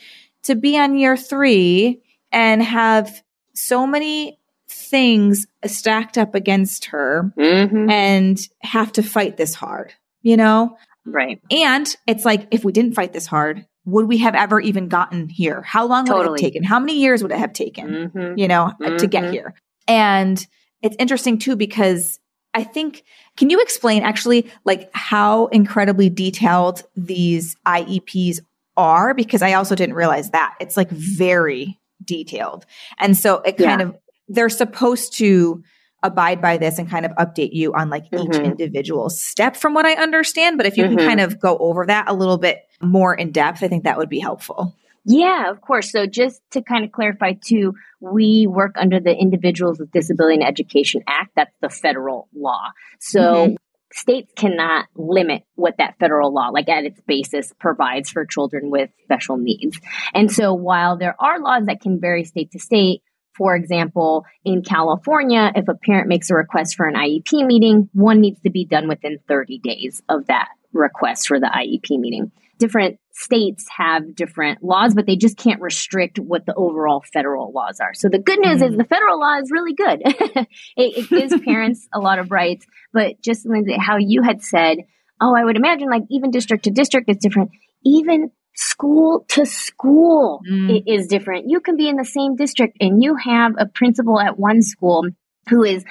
to 0.44 0.56
be 0.56 0.78
on 0.80 0.98
year 0.98 1.18
three 1.18 2.02
and 2.32 2.64
have 2.64 3.22
so 3.54 3.86
many 3.86 4.40
things 4.68 5.48
stacked 5.66 6.18
up 6.18 6.34
against 6.34 6.86
her 6.86 7.32
Mhm. 7.38 7.92
and 7.92 8.40
have 8.62 8.92
to 8.94 9.04
fight 9.04 9.38
this 9.38 9.54
hard, 9.54 9.94
you 10.22 10.38
know? 10.38 10.78
Right. 11.06 11.40
And 11.52 11.94
it's 12.08 12.26
like, 12.26 12.48
if 12.52 12.64
we 12.64 12.72
didn't 12.72 12.94
fight 12.94 13.14
this 13.14 13.28
hard, 13.28 13.66
would 13.86 14.08
we 14.08 14.18
have 14.18 14.36
ever 14.36 14.60
even 14.60 14.88
gotten 14.88 15.30
here? 15.30 15.62
How 15.62 15.86
long 15.86 16.06
would 16.08 16.26
it 16.26 16.30
have 16.30 16.36
taken? 16.38 16.64
How 16.64 16.80
many 16.80 17.00
years 17.00 17.22
would 17.22 17.32
it 17.32 17.38
have 17.38 17.54
taken, 17.54 18.12
Mhm. 18.14 18.38
you 18.38 18.48
know, 18.48 18.72
uh, 18.84 18.98
to 18.98 19.08
get 19.08 19.30
here? 19.32 19.54
And 19.88 20.46
it's 20.82 20.96
interesting 21.00 21.38
too, 21.38 21.56
because 21.56 22.20
I 22.54 22.64
think, 22.64 23.04
can 23.38 23.50
you 23.50 23.62
explain 23.62 24.04
actually 24.04 24.50
like 24.64 24.90
how 24.94 25.48
incredibly 25.48 26.10
detailed 26.10 26.84
these 26.96 27.56
IEPs 27.66 28.40
are? 28.78 29.14
Because 29.14 29.42
I 29.42 29.54
also 29.54 29.76
didn't 29.76 29.96
realize 29.96 30.32
that 30.32 30.56
it's 30.60 30.78
like 30.78 30.90
very 30.90 31.80
detailed. 32.04 32.66
And 33.00 33.16
so 33.16 33.42
it 33.42 33.58
kind 33.58 33.82
Yeah. 33.82 33.88
of, 33.88 33.96
they're 34.28 34.50
supposed 34.50 35.14
to 35.18 35.64
abide 36.06 36.42
by 36.42 36.58
this 36.58 36.78
and 36.80 36.90
kind 36.90 37.06
of 37.06 37.12
update 37.14 37.54
you 37.54 37.74
on 37.74 37.90
like 37.90 38.06
each 38.06 38.12
Mhm. 38.12 38.44
individual 38.46 39.10
step 39.10 39.56
from 39.56 39.74
what 39.74 39.86
I 39.86 39.94
understand. 39.94 40.58
But 40.58 40.66
if 40.66 40.78
you 40.78 40.86
Mhm. 40.86 40.90
can 40.90 40.98
kind 40.98 41.20
of 41.20 41.40
go 41.40 41.58
over 41.58 41.86
that 41.88 42.10
a 42.10 42.14
little 42.14 42.38
bit 42.38 42.60
more 42.82 43.14
in 43.14 43.32
depth, 43.32 43.64
I 43.64 43.68
think 43.68 43.84
that 43.84 43.98
would 43.98 44.10
be 44.10 44.20
helpful. 44.20 44.74
Yeah, 45.06 45.52
of 45.52 45.62
course. 45.62 45.92
So 45.92 46.08
just 46.08 46.42
to 46.52 46.64
kind 46.64 46.84
of 46.84 46.92
clarify 46.92 47.34
too, 47.34 47.74
we 48.00 48.48
work 48.48 48.76
under 48.76 49.00
the 49.00 49.16
Individuals 49.16 49.80
with 49.80 49.92
Disability 49.92 50.36
and 50.36 50.44
Education 50.44 51.04
Act. 51.08 51.32
That's 51.36 51.56
the 51.62 51.70
federal 51.70 52.28
law. 52.36 52.72
So 53.00 53.50
Mhm. 53.50 53.56
states 53.94 54.34
cannot 54.36 54.88
limit 54.96 55.44
what 55.56 55.76
that 55.78 55.96
federal 56.00 56.34
law, 56.34 56.50
like 56.50 56.68
at 56.70 56.86
its 56.86 57.00
basis, 57.02 57.54
provides 57.60 58.10
for 58.10 58.26
children 58.26 58.72
with 58.72 58.90
special 59.04 59.38
needs. 59.38 59.80
And 60.14 60.32
so 60.32 60.54
while 60.54 60.98
there 60.98 61.16
are 61.20 61.40
laws 61.40 61.68
that 61.68 61.82
can 61.82 62.00
vary 62.02 62.24
state 62.24 62.52
to 62.52 62.60
state, 62.60 63.02
for 63.36 63.56
example, 63.56 64.26
in 64.44 64.62
California, 64.64 65.52
if 65.56 65.68
a 65.68 65.76
parent 65.76 66.08
makes 66.08 66.30
a 66.30 66.36
request 66.36 66.76
for 66.76 66.88
an 66.88 66.96
IEP 66.96 67.46
meeting, 67.46 67.90
one 67.94 68.22
needs 68.22 68.40
to 68.42 68.50
be 68.50 68.66
done 68.66 68.88
within 68.88 69.20
30 69.28 69.60
days 69.60 70.02
of 70.10 70.28
that 70.28 70.50
request 70.74 71.28
for 71.28 71.40
the 71.40 71.48
IEP 71.48 72.00
meeting. 72.00 72.32
Different 72.58 73.00
states 73.12 73.66
have 73.78 74.16
different 74.16 74.64
laws, 74.64 74.94
but 74.94 75.06
they 75.06 75.16
just 75.18 75.38
can't 75.38 75.62
restrict 75.62 76.20
what 76.20 76.46
the 76.46 76.54
overall 76.54 77.04
federal 77.14 77.52
laws 77.52 77.80
are. 77.82 77.94
So 77.94 78.08
the 78.10 78.20
good 78.20 78.40
news 78.40 78.62
is 78.62 78.74
Mhm. 78.74 78.78
the 78.78 78.84
federal 78.86 79.20
law 79.20 79.38
is 79.40 79.52
really 79.52 79.74
good. 79.74 80.02
it, 80.06 80.48
it 80.78 81.10
gives 81.10 81.42
parents 81.42 81.88
a 81.94 82.00
lot 82.00 82.20
of 82.20 82.32
rights, 82.32 82.66
but 82.94 83.22
just 83.22 83.46
Lynzy, 83.46 83.78
how 83.78 83.98
you 83.98 84.22
had 84.22 84.42
said, 84.42 84.80
oh, 85.22 85.36
I 85.36 85.44
would 85.44 85.58
imagine 85.58 85.90
like 85.90 86.04
even 86.10 86.32
district 86.32 86.64
to 86.66 86.72
district 86.72 87.10
is 87.10 87.18
different. 87.18 87.52
Even 87.86 88.32
school 88.56 89.26
to 89.30 89.46
school 89.46 90.42
Mm. 90.50 90.78
it 90.78 90.92
is 90.92 91.08
different. 91.08 91.46
You 91.48 91.60
can 91.60 91.76
be 91.78 91.90
in 91.90 91.98
the 91.98 92.06
same 92.06 92.36
district 92.36 92.78
and 92.80 93.04
you 93.04 93.16
have 93.16 93.54
a 93.58 93.66
principal 93.66 94.20
at 94.20 94.40
one 94.40 94.62
school 94.62 95.06
who 95.50 95.64
is 95.64 95.84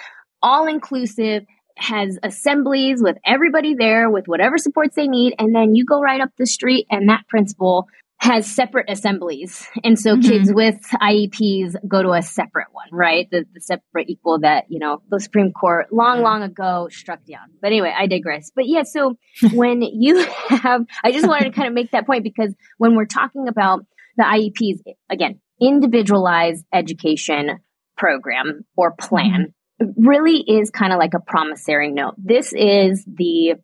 all 0.43 0.67
inclusive, 0.67 1.45
has 1.77 2.19
assemblies 2.23 3.03
with 3.03 3.17
everybody 3.27 3.75
there 3.75 4.09
with 4.11 4.27
whatever 4.27 4.59
supports 4.59 4.95
they 4.95 5.09
need. 5.09 5.35
And 5.39 5.55
then 5.55 5.75
you 5.75 5.85
go 5.85 6.01
right 6.01 6.21
up 6.21 6.31
the 6.39 6.47
street 6.47 6.87
and 6.91 7.09
that 7.09 7.27
principal 7.29 7.87
has 8.25 8.47
separate 8.51 8.89
assemblies. 8.89 9.69
And 9.85 9.99
so 9.99 10.17
Mhm. 10.17 10.23
kids 10.27 10.51
with 10.53 10.81
IEPs 11.03 11.77
go 11.87 12.03
to 12.03 12.13
a 12.13 12.23
separate 12.23 12.69
one, 12.73 12.87
right? 12.91 13.29
The, 13.31 13.45
the 13.53 13.61
separate 13.61 14.09
equal 14.09 14.39
that, 14.41 14.65
you 14.71 14.79
know, 14.79 15.03
the 15.11 15.21
Supreme 15.21 15.53
Court 15.53 15.93
long, 15.93 16.23
long 16.23 16.43
ago 16.43 16.89
struck 16.91 17.19
down. 17.31 17.49
But 17.61 17.67
anyway, 17.69 17.93
I 17.95 18.07
digress. 18.07 18.51
But 18.57 18.65
yeah, 18.67 18.85
so 18.85 19.19
when 19.53 19.83
you 19.83 20.25
have, 20.49 20.87
I 21.05 21.13
just 21.13 21.29
wanted 21.29 21.45
to 21.45 21.51
kind 21.51 21.69
of 21.69 21.75
make 21.75 21.91
that 21.91 22.07
point 22.07 22.25
because 22.25 22.55
when 22.79 22.97
we're 22.97 23.05
talking 23.05 23.47
about 23.47 23.85
the 24.17 24.23
IEPs, 24.25 24.81
again, 25.11 25.41
individualized 25.61 26.65
education 26.73 27.59
program 27.99 28.65
or 28.75 28.95
plan 28.99 29.53
really 29.99 30.39
is 30.39 30.71
kind 30.71 30.95
of 30.95 30.99
like 30.99 31.13
a 31.15 31.21
promissory 31.21 31.91
note. 31.93 32.15
This 32.17 32.55
is 32.55 33.05
the 33.05 33.57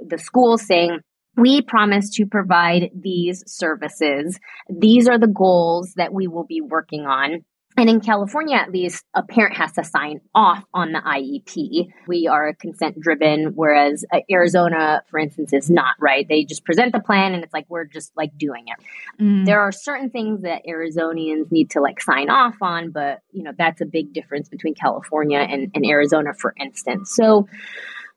the 0.00 0.16
school 0.18 0.56
saying 0.56 1.00
we 1.36 1.62
promise 1.62 2.10
to 2.16 2.26
provide 2.26 2.90
these 2.94 3.42
services. 3.46 4.38
These 4.68 5.08
are 5.08 5.18
the 5.18 5.26
goals 5.26 5.92
that 5.96 6.12
we 6.12 6.26
will 6.26 6.44
be 6.44 6.60
working 6.60 7.06
on. 7.06 7.44
And 7.78 7.90
in 7.90 8.00
California, 8.00 8.56
at 8.56 8.72
least, 8.72 9.04
a 9.12 9.22
parent 9.22 9.54
has 9.58 9.72
to 9.72 9.84
sign 9.84 10.22
off 10.34 10.64
on 10.72 10.92
the 10.92 10.98
IEP. 10.98 11.88
We 12.08 12.26
are 12.26 12.54
consent 12.54 12.98
driven, 12.98 13.52
whereas 13.54 14.02
uh, 14.10 14.20
Arizona, 14.30 15.02
for 15.10 15.18
instance, 15.18 15.52
is 15.52 15.68
not, 15.68 15.94
right? 16.00 16.26
They 16.26 16.44
just 16.44 16.64
present 16.64 16.92
the 16.94 17.00
plan 17.00 17.34
and 17.34 17.44
it's 17.44 17.52
like, 17.52 17.66
we're 17.68 17.84
just 17.84 18.12
like 18.16 18.36
doing 18.38 18.64
it 18.68 18.76
Mm. 19.20 19.46
there 19.46 19.60
are 19.60 19.72
certain 19.72 20.10
things 20.10 20.42
that 20.42 20.62
Arizonians 20.68 21.50
need 21.50 21.70
to 21.70 21.80
like 21.80 22.02
sign 22.02 22.28
off 22.28 22.56
on, 22.60 22.90
but 22.90 23.20
you 23.32 23.42
know, 23.42 23.52
that's 23.56 23.80
a 23.80 23.86
big 23.86 24.12
difference 24.12 24.48
between 24.48 24.74
California 24.74 25.38
and, 25.38 25.70
and 25.74 25.86
Arizona, 25.86 26.34
for 26.34 26.54
instance. 26.60 27.14
So 27.14 27.48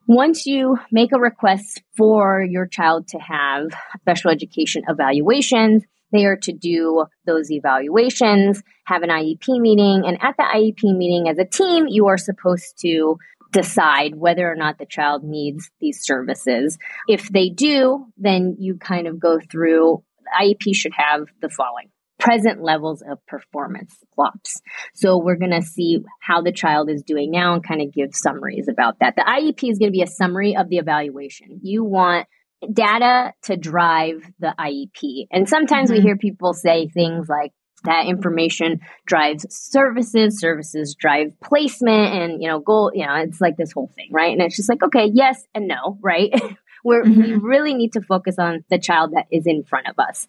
once 0.08 0.46
you 0.46 0.78
make 0.92 1.12
a 1.14 1.20
request 1.20 1.82
for 1.96 2.42
your 2.42 2.66
child 2.68 3.08
to 3.10 3.20
have 3.20 3.68
special 4.02 4.32
education 4.32 4.84
evaluations, 4.88 5.84
they 6.12 6.26
are 6.26 6.38
to 6.38 6.52
do 6.52 7.06
those 7.26 7.52
evaluations, 7.52 8.64
have 8.86 9.04
an 9.04 9.10
IEP 9.10 9.60
meeting, 9.60 10.04
and 10.06 10.18
at 10.22 10.36
the 10.38 10.44
IEP 10.44 10.98
meeting 10.98 11.30
as 11.30 11.38
a 11.38 11.46
team, 11.46 11.86
you 11.88 12.08
are 12.08 12.18
supposed 12.18 12.80
to 12.80 13.18
decide 13.52 14.16
whether 14.16 14.52
or 14.52 14.56
not 14.56 14.78
the 14.78 14.86
child 14.86 15.24
needs 15.24 15.70
these 15.80 16.04
services. 16.04 16.78
If 17.08 17.30
they 17.30 17.50
do, 17.50 18.08
then 18.18 18.56
you 18.60 18.78
kind 18.78 19.08
of 19.08 19.20
go 19.20 19.40
through 19.40 20.04
IEP 20.40 20.76
should 20.76 20.94
have 20.96 21.28
the 21.42 21.50
following 21.50 21.90
present 22.20 22.62
levels 22.62 23.02
of 23.02 23.26
performance 23.26 23.96
flops. 24.14 24.62
So 24.94 25.18
we're 25.18 25.38
going 25.38 25.52
to 25.52 25.62
see 25.62 26.00
how 26.20 26.42
the 26.42 26.52
child 26.52 26.90
is 26.90 27.02
doing 27.02 27.32
now 27.32 27.54
and 27.54 27.64
kind 27.64 27.82
of 27.82 27.94
give 27.94 28.14
summaries 28.14 28.68
about 28.68 29.00
that. 29.00 29.16
The 29.16 29.22
IEP 29.22 29.72
is 29.72 29.80
going 29.80 29.90
to 29.90 29.96
be 29.96 30.02
a 30.04 30.08
summary 30.08 30.56
of 30.56 30.70
the 30.70 30.78
evaluation. 30.78 31.60
You 31.64 31.84
want 31.84 32.28
data 32.72 33.34
to 33.44 33.56
drive 33.56 34.22
the 34.40 34.54
IEP. 34.60 35.28
And 35.32 35.48
sometimes 35.48 35.90
we 35.90 36.00
Mhm. 36.00 36.04
hear 36.04 36.18
people 36.18 36.54
say 36.54 36.88
things 36.90 37.30
like 37.30 37.54
that 37.86 38.08
information 38.08 38.82
drives 39.06 39.46
services, 39.50 40.42
services 40.42 40.96
drive 41.00 41.32
placement 41.42 42.14
and, 42.14 42.42
you 42.44 42.50
know, 42.50 42.60
goal, 42.60 42.92
you 42.94 43.06
know, 43.06 43.16
it's 43.16 43.40
like 43.40 43.56
this 43.56 43.72
whole 43.72 43.90
thing, 43.96 44.10
right? 44.12 44.34
And 44.34 44.42
it's 44.42 44.58
just 44.58 44.68
like, 44.68 44.84
okay, 44.84 45.10
yes 45.14 45.42
and 45.56 45.70
no, 45.70 45.98
right? 46.02 46.34
We're, 46.84 47.04
we 47.04 47.10
Mhm. 47.12 47.40
really 47.42 47.74
need 47.74 47.94
to 47.94 48.02
focus 48.02 48.38
on 48.40 48.64
the 48.70 48.80
child 48.80 49.12
that 49.14 49.26
is 49.32 49.46
in 49.48 49.64
front 49.64 49.88
of 49.88 49.96
us. 50.00 50.28